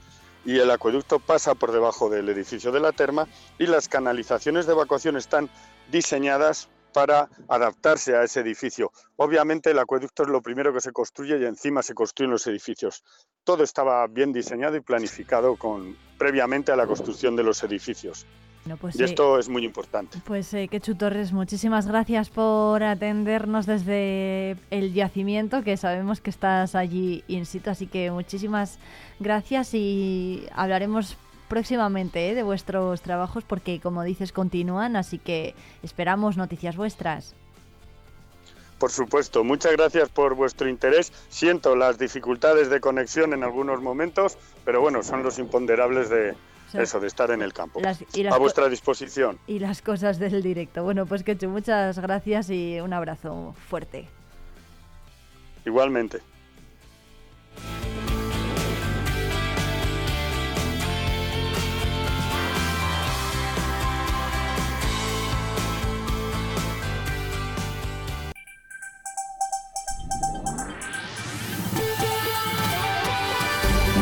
[0.45, 3.27] Y el acueducto pasa por debajo del edificio de la terma
[3.59, 5.49] y las canalizaciones de evacuación están
[5.91, 8.91] diseñadas para adaptarse a ese edificio.
[9.17, 13.03] Obviamente el acueducto es lo primero que se construye y encima se construyen los edificios.
[13.43, 18.25] Todo estaba bien diseñado y planificado con, previamente a la construcción de los edificios.
[18.79, 20.17] Pues, y eh, esto es muy importante.
[20.25, 26.73] Pues eh, Quechu Torres, muchísimas gracias por atendernos desde el yacimiento, que sabemos que estás
[26.73, 28.79] allí in situ, así que muchísimas
[29.19, 31.15] gracias y hablaremos
[31.47, 35.53] próximamente eh, de vuestros trabajos porque, como dices, continúan, así que
[35.83, 37.35] esperamos noticias vuestras.
[38.79, 41.13] Por supuesto, muchas gracias por vuestro interés.
[41.29, 46.35] Siento las dificultades de conexión en algunos momentos, pero bueno, son los imponderables de
[46.83, 47.79] eso, de estar en el campo.
[47.81, 49.37] las- y las a vuestra disposición.
[49.47, 50.83] Y las cosas del directo.
[50.83, 54.07] Bueno, pues Quechu, muchas gracias y un abrazo fuerte.
[55.65, 56.19] Igualmente.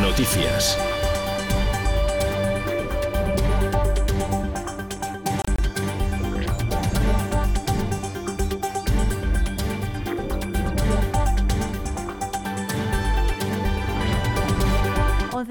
[0.01, 0.77] Noticias.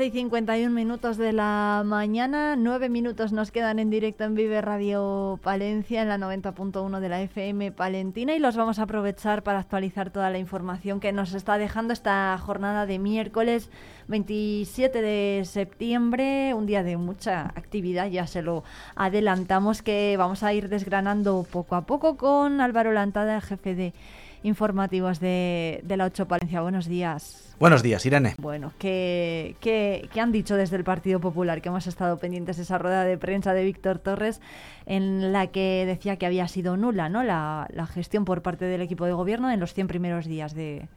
[0.02, 4.60] Once y 51 minutos de la mañana, 9 minutos nos quedan en directo en Vive
[4.60, 9.60] Radio Palencia en la 90.1 de la FM Palentina y los vamos a aprovechar para
[9.60, 13.70] actualizar toda la información que nos está dejando esta jornada de miércoles
[14.08, 18.64] 27 de septiembre, un día de mucha actividad, ya se lo
[18.96, 23.94] adelantamos que vamos a ir desgranando poco a poco con Álvaro Lantada, jefe de
[24.42, 26.60] informativos de, de la 8 Palencia.
[26.60, 27.54] Buenos días.
[27.58, 28.34] Buenos días, Irene.
[28.38, 31.62] Bueno, ¿qué, qué, qué han dicho desde el Partido Popular?
[31.62, 34.40] Que hemos estado pendientes de esa rueda de prensa de Víctor Torres
[34.86, 37.22] en la que decía que había sido nula ¿no?
[37.22, 40.88] la, la gestión por parte del equipo de gobierno en los 100 primeros días de,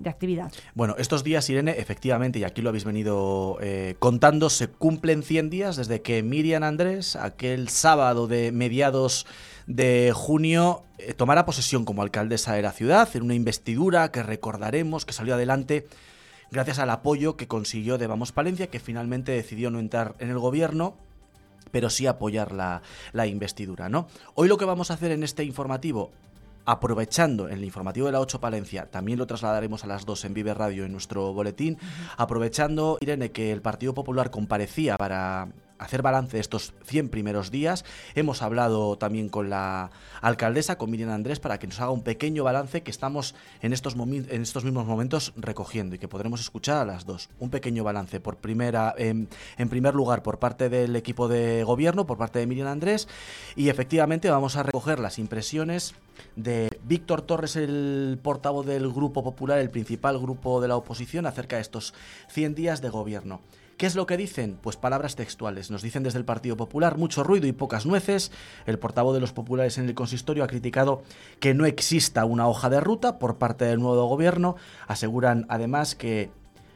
[0.00, 0.50] de actividad.
[0.74, 5.50] Bueno, estos días, Irene, efectivamente, y aquí lo habéis venido eh, contando, se cumplen 100
[5.50, 9.26] días desde que Miriam Andrés, aquel sábado de mediados
[9.66, 15.04] de junio, eh, tomara posesión como alcaldesa de la ciudad, en una investidura que recordaremos
[15.04, 15.86] que salió adelante
[16.50, 20.38] gracias al apoyo que consiguió de Vamos Palencia, que finalmente decidió no entrar en el
[20.38, 20.96] gobierno
[21.70, 22.82] pero sí apoyar la,
[23.12, 24.08] la investidura, ¿no?
[24.34, 26.10] Hoy lo que vamos a hacer en este informativo
[26.64, 30.54] aprovechando el informativo de la 8 Palencia, también lo trasladaremos a las 2 en Vive
[30.54, 31.78] Radio en nuestro boletín,
[32.16, 35.48] aprovechando, Irene, que el Partido Popular comparecía para
[35.80, 37.84] hacer balance de estos 100 primeros días.
[38.14, 42.44] Hemos hablado también con la alcaldesa, con Miriam Andrés, para que nos haga un pequeño
[42.44, 46.84] balance que estamos en estos, en estos mismos momentos recogiendo y que podremos escuchar a
[46.84, 47.30] las dos.
[47.38, 52.06] Un pequeño balance, por primera, en, en primer lugar, por parte del equipo de gobierno,
[52.06, 53.08] por parte de Miriam Andrés,
[53.56, 55.94] y efectivamente vamos a recoger las impresiones
[56.36, 61.56] de Víctor Torres, el portavoz del Grupo Popular, el principal grupo de la oposición, acerca
[61.56, 61.94] de estos
[62.28, 63.40] 100 días de gobierno.
[63.80, 64.58] ¿Qué es lo que dicen?
[64.60, 65.70] Pues palabras textuales.
[65.70, 68.30] Nos dicen desde el Partido Popular mucho ruido y pocas nueces.
[68.66, 71.02] El portavoz de los populares en el consistorio ha criticado
[71.38, 74.56] que no exista una hoja de ruta por parte del nuevo gobierno.
[74.86, 76.30] Aseguran además que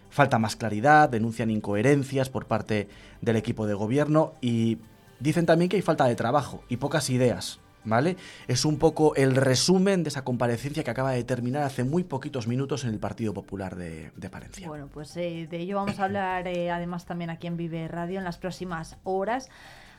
[0.09, 2.89] falta más claridad, denuncian incoherencias por parte
[3.21, 4.79] del equipo de gobierno y
[5.21, 7.61] dicen también que hay falta de trabajo y pocas ideas.
[7.85, 8.17] ¿Vale?
[8.49, 12.47] Es un poco el resumen de esa comparecencia que acaba de terminar hace muy poquitos
[12.47, 14.69] minutos en el Partido Popular de, de Palencia.
[14.69, 18.19] Bueno, pues eh, de ello vamos a hablar eh, además también aquí en Vive Radio
[18.19, 19.51] en las próximas horas.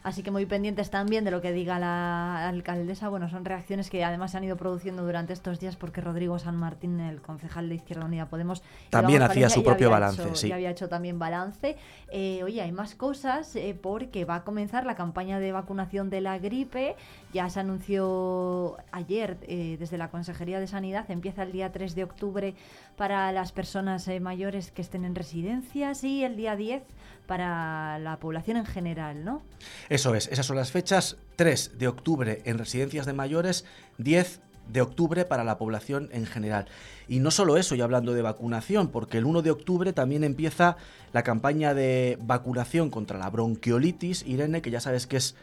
[0.05, 3.09] Así que muy pendientes también de lo que diga la alcaldesa.
[3.09, 6.55] Bueno, son reacciones que además se han ido produciendo durante estos días porque Rodrigo San
[6.57, 8.61] Martín, el concejal de Izquierda Unida Podemos,
[8.91, 10.49] También hacía su propio balance, hecho- sí.
[10.49, 11.75] Ya había hecho también balance.
[12.11, 16.21] Eh, oye, hay más cosas eh, porque va a comenzar la campaña de vacunación de
[16.21, 16.95] la gripe.
[17.33, 21.09] Ya se anunció ayer eh, desde la Consejería de Sanidad.
[21.09, 22.53] Empieza el día 3 de octubre
[22.95, 26.83] para las personas eh, mayores que estén en residencias y el día 10
[27.27, 29.41] para la población en general, ¿no?
[29.89, 31.17] Eso es, esas son las fechas.
[31.35, 33.65] 3 de octubre en residencias de mayores,
[33.97, 34.39] 10
[34.71, 36.67] de octubre para la población en general.
[37.07, 40.77] Y no solo eso, y hablando de vacunación, porque el 1 de octubre también empieza
[41.13, 45.35] la campaña de vacunación contra la bronquiolitis, Irene, que ya sabes que es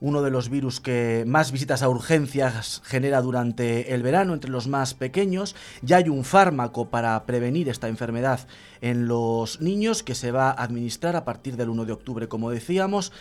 [0.00, 4.68] uno de los virus que más visitas a urgencias genera durante el verano entre los
[4.68, 5.54] más pequeños.
[5.82, 8.40] Ya hay un fármaco para prevenir esta enfermedad
[8.80, 12.50] en los niños que se va a administrar a partir del 1 de octubre, como
[12.50, 13.12] decíamos.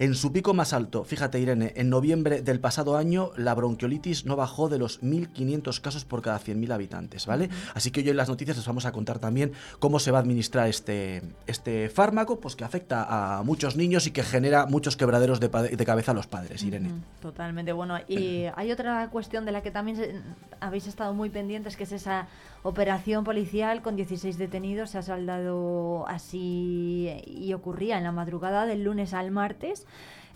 [0.00, 4.34] En su pico más alto, fíjate Irene, en noviembre del pasado año la bronquiolitis no
[4.34, 7.50] bajó de los 1.500 casos por cada 100.000 habitantes, ¿vale?
[7.74, 10.22] Así que hoy en las noticias les vamos a contar también cómo se va a
[10.22, 15.38] administrar este, este fármaco, pues que afecta a muchos niños y que genera muchos quebraderos
[15.38, 16.92] de, de cabeza a los padres, Irene.
[17.20, 17.72] Totalmente.
[17.72, 20.22] Bueno, y hay otra cuestión de la que también
[20.60, 22.26] habéis estado muy pendientes, que es esa
[22.62, 24.90] operación policial con 16 detenidos.
[24.90, 29.86] Se ha saldado así y ocurría en la madrugada del lunes al martes.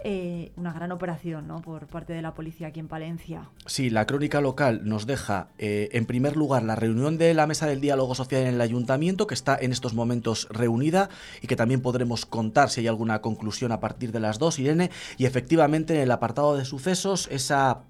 [0.06, 1.62] Eh, una gran operación ¿no?
[1.62, 3.48] por parte de la policía aquí en Palencia.
[3.64, 7.66] Sí, la crónica local nos deja, eh, en primer lugar, la reunión de la Mesa
[7.66, 11.08] del Diálogo Social en el Ayuntamiento, que está en estos momentos reunida
[11.40, 14.90] y que también podremos contar si hay alguna conclusión a partir de las dos, Irene.
[15.16, 17.84] Y efectivamente, en el apartado de sucesos, esa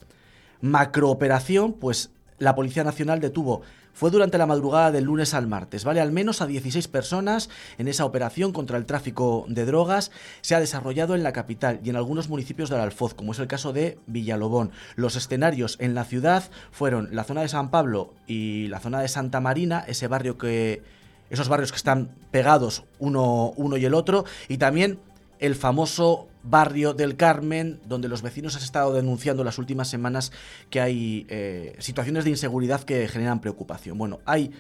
[0.61, 3.63] macrooperación, pues la Policía Nacional detuvo.
[3.95, 6.01] Fue durante la madrugada del lunes al martes, ¿vale?
[6.01, 7.49] Al menos a 16 personas
[7.79, 11.91] en esa operación contra el tráfico de drogas se ha desarrollado en la capital y
[11.91, 14.73] en algunos municipios del Alfoz, como es el caso de Villalobón.
[14.97, 16.43] Los escenarios en la ciudad
[16.73, 20.83] fueron la zona de San Pablo y la zona de Santa Marina, ese barrio que
[21.31, 24.99] esos barrios que están pegados uno, uno y el otro, y también
[25.39, 30.31] el famoso barrio del Carmen, donde los vecinos han estado denunciando las últimas semanas
[30.71, 33.99] que hay eh, situaciones de inseguridad que generan preocupación.
[33.99, 34.53] Bueno, hay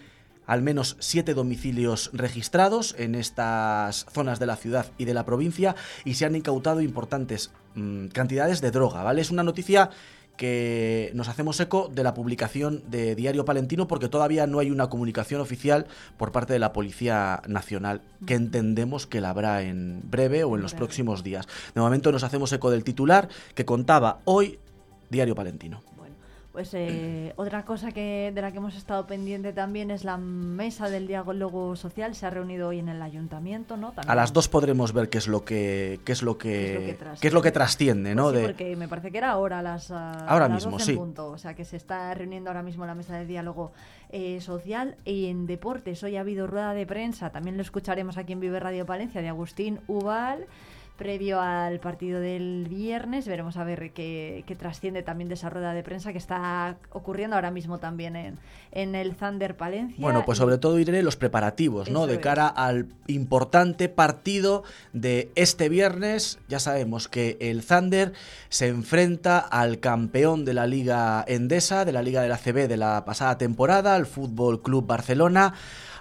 [0.46, 5.74] al menos siete domicilios registrados en estas zonas de la ciudad y de la provincia
[6.04, 9.22] y se han incautado importantes mm, cantidades de droga, ¿vale?
[9.22, 9.90] Es una noticia
[10.36, 14.88] que nos hacemos eco de la publicación de Diario Palentino porque todavía no hay una
[14.88, 20.44] comunicación oficial por parte de la Policía Nacional que entendemos que la habrá en breve
[20.44, 21.46] o en los próximos días.
[21.74, 24.58] De momento nos hacemos eco del titular que contaba hoy
[25.10, 25.82] Diario Palentino.
[26.54, 30.88] Pues eh, otra cosa que de la que hemos estado pendiente también es la mesa
[30.88, 32.14] del diálogo social.
[32.14, 33.88] Se ha reunido hoy en el ayuntamiento, ¿no?
[33.92, 37.18] También- A las dos podremos ver qué es lo que qué es lo que trasciende.
[37.20, 38.22] qué es lo que trasciende, ¿no?
[38.30, 40.64] Pues sí, De- porque me parece que era ahora a las, ah, Ahora a las
[40.64, 40.96] mismo, 12 en sí.
[40.96, 41.26] punto.
[41.30, 43.72] O sea, que se está reuniendo ahora mismo la mesa de diálogo
[44.10, 44.96] eh, social.
[45.04, 47.30] Y en deportes, hoy ha habido rueda de prensa.
[47.30, 50.46] También lo escucharemos aquí en Vive Radio Palencia de Agustín Ubal.
[50.96, 55.74] Previo al partido del viernes, veremos a ver qué, qué trasciende también de esa rueda
[55.74, 58.38] de prensa que está ocurriendo ahora mismo también en,
[58.70, 59.96] en el Thunder Palencia.
[59.98, 62.06] Bueno, pues sobre todo iré los preparativos, ¿no?
[62.06, 62.20] De es.
[62.20, 66.38] cara al importante partido de este viernes.
[66.48, 68.12] Ya sabemos que el Thunder
[68.48, 72.76] se enfrenta al campeón de la Liga Endesa, de la Liga de la CB de
[72.76, 75.54] la pasada temporada, al Fútbol Club Barcelona.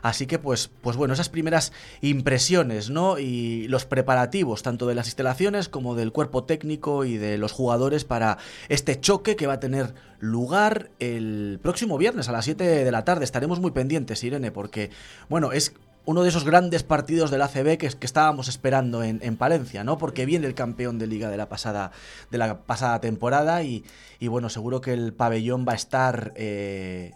[0.03, 3.17] Así que, pues, pues bueno, esas primeras impresiones, ¿no?
[3.19, 8.03] Y los preparativos, tanto de las instalaciones como del cuerpo técnico y de los jugadores
[8.03, 12.91] para este choque que va a tener lugar el próximo viernes a las 7 de
[12.91, 13.23] la tarde.
[13.23, 14.89] Estaremos muy pendientes, Irene, porque,
[15.29, 15.73] bueno, es
[16.03, 19.97] uno de esos grandes partidos del ACB que, que estábamos esperando en, en Palencia, ¿no?
[19.97, 21.91] Porque viene el campeón de liga de la pasada,
[22.29, 23.85] de la pasada temporada y,
[24.19, 26.33] y bueno, seguro que el pabellón va a estar...
[26.35, 27.13] eh,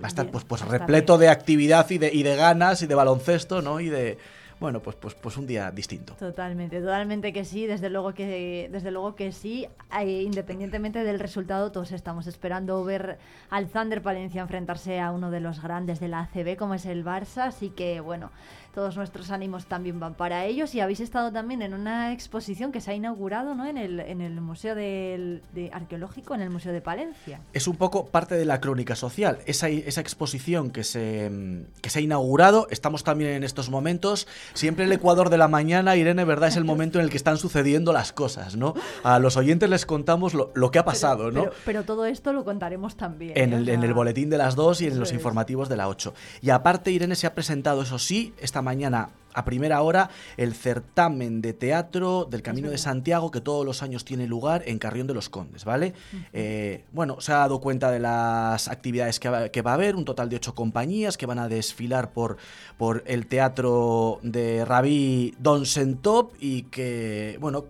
[0.00, 2.86] va a estar Bien, pues, pues repleto de actividad y de, y de ganas y
[2.86, 3.80] de baloncesto, ¿no?
[3.80, 4.18] Y de,
[4.60, 6.14] bueno, pues, pues, pues un día distinto.
[6.14, 9.68] Totalmente, totalmente que sí, desde luego que, desde luego que sí.
[10.04, 13.18] Independientemente del resultado, todos estamos esperando ver
[13.50, 17.04] al Thunder Palencia enfrentarse a uno de los grandes de la ACB, como es el
[17.04, 17.46] Barça.
[17.46, 18.32] Así que, bueno,
[18.74, 20.74] todos nuestros ánimos también van para ellos.
[20.74, 23.66] Y habéis estado también en una exposición que se ha inaugurado ¿no?
[23.66, 27.40] en, el, en el Museo del, de Arqueológico, en el Museo de Palencia.
[27.52, 29.38] es un poco parte de la crónica social.
[29.46, 31.30] Esa, esa exposición que se,
[31.80, 34.26] que se ha inaugurado, estamos también en estos momentos.
[34.54, 36.48] Siempre el Ecuador de la mañana, Irene, ¿verdad?
[36.48, 38.74] Es el momento en el que están sucediendo las cosas, ¿no?
[39.02, 41.42] A los oyentes les contamos lo, lo que ha pasado, ¿no?
[41.42, 43.32] Pero, pero todo esto lo contaremos también.
[43.36, 43.56] En ¿eh?
[43.56, 45.14] El, en el boletín de las 2 y en los es.
[45.14, 46.14] informativos de la 8.
[46.42, 51.40] Y aparte, Irene se ha presentado, eso sí, esta mañana a primera hora el certamen
[51.40, 55.14] de teatro del Camino de Santiago que todos los años tiene lugar en Carrión de
[55.14, 55.94] los Condes, ¿vale?
[56.32, 59.94] Eh, bueno, se ha dado cuenta de las actividades que va, que va a haber,
[59.94, 62.36] un total de ocho compañías que van a desfilar por,
[62.76, 67.66] por el teatro de Rabí Don Sentop y que, bueno,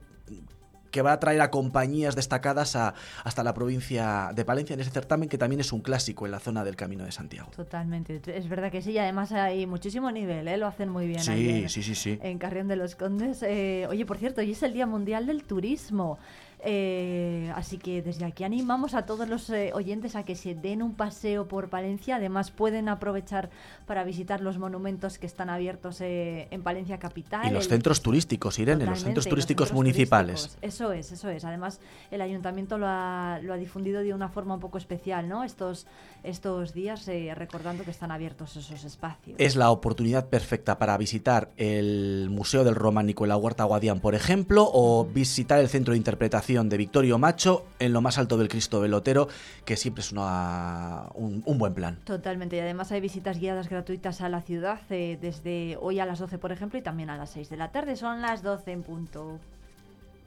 [0.90, 2.94] que va a traer a compañías destacadas a-
[3.24, 6.40] hasta la provincia de Palencia en ese certamen que también es un clásico en la
[6.40, 7.50] zona del Camino de Santiago.
[7.56, 10.56] Totalmente, es verdad que sí, y además hay muchísimo nivel, ¿eh?
[10.56, 11.20] lo hacen muy bien.
[11.20, 12.18] Sí, ahí en- sí, sí, sí.
[12.22, 13.42] En Carrión de los Condes.
[13.42, 16.18] Eh, oye, por cierto, hoy es el Día Mundial del Turismo.
[16.64, 20.82] Eh, así que desde aquí animamos a todos los eh, oyentes a que se den
[20.82, 22.16] un paseo por Palencia.
[22.16, 23.50] Además, pueden aprovechar
[23.86, 27.46] para visitar los monumentos que están abiertos eh, en Palencia Capital.
[27.46, 30.40] Y los el- centros turísticos, Irene, los centros y los turísticos centros municipales.
[30.42, 30.74] turísticos.
[30.74, 31.44] Eso es, eso es.
[31.44, 31.80] Además,
[32.10, 35.44] el ayuntamiento lo ha, lo ha difundido de una forma un poco especial, ¿no?
[35.44, 35.86] Estos,
[36.24, 39.36] estos días, recordando que están abiertos esos espacios.
[39.38, 44.14] Es la oportunidad perfecta para visitar el Museo del Románico en la Huerta Guadián, por
[44.14, 48.48] ejemplo, o visitar el centro de interpretación de Victorio Macho en lo más alto del
[48.48, 49.28] Cristo Velotero,
[49.66, 51.98] que siempre es una- un, buen plan.
[52.04, 52.56] Totalmente.
[52.56, 56.38] Y además hay visitas guiadas gratuitas a la ciudad eh, desde hoy a las 12,
[56.38, 57.96] por ejemplo, y también a las 6 de la tarde.
[57.96, 59.38] Son las 12 en punto.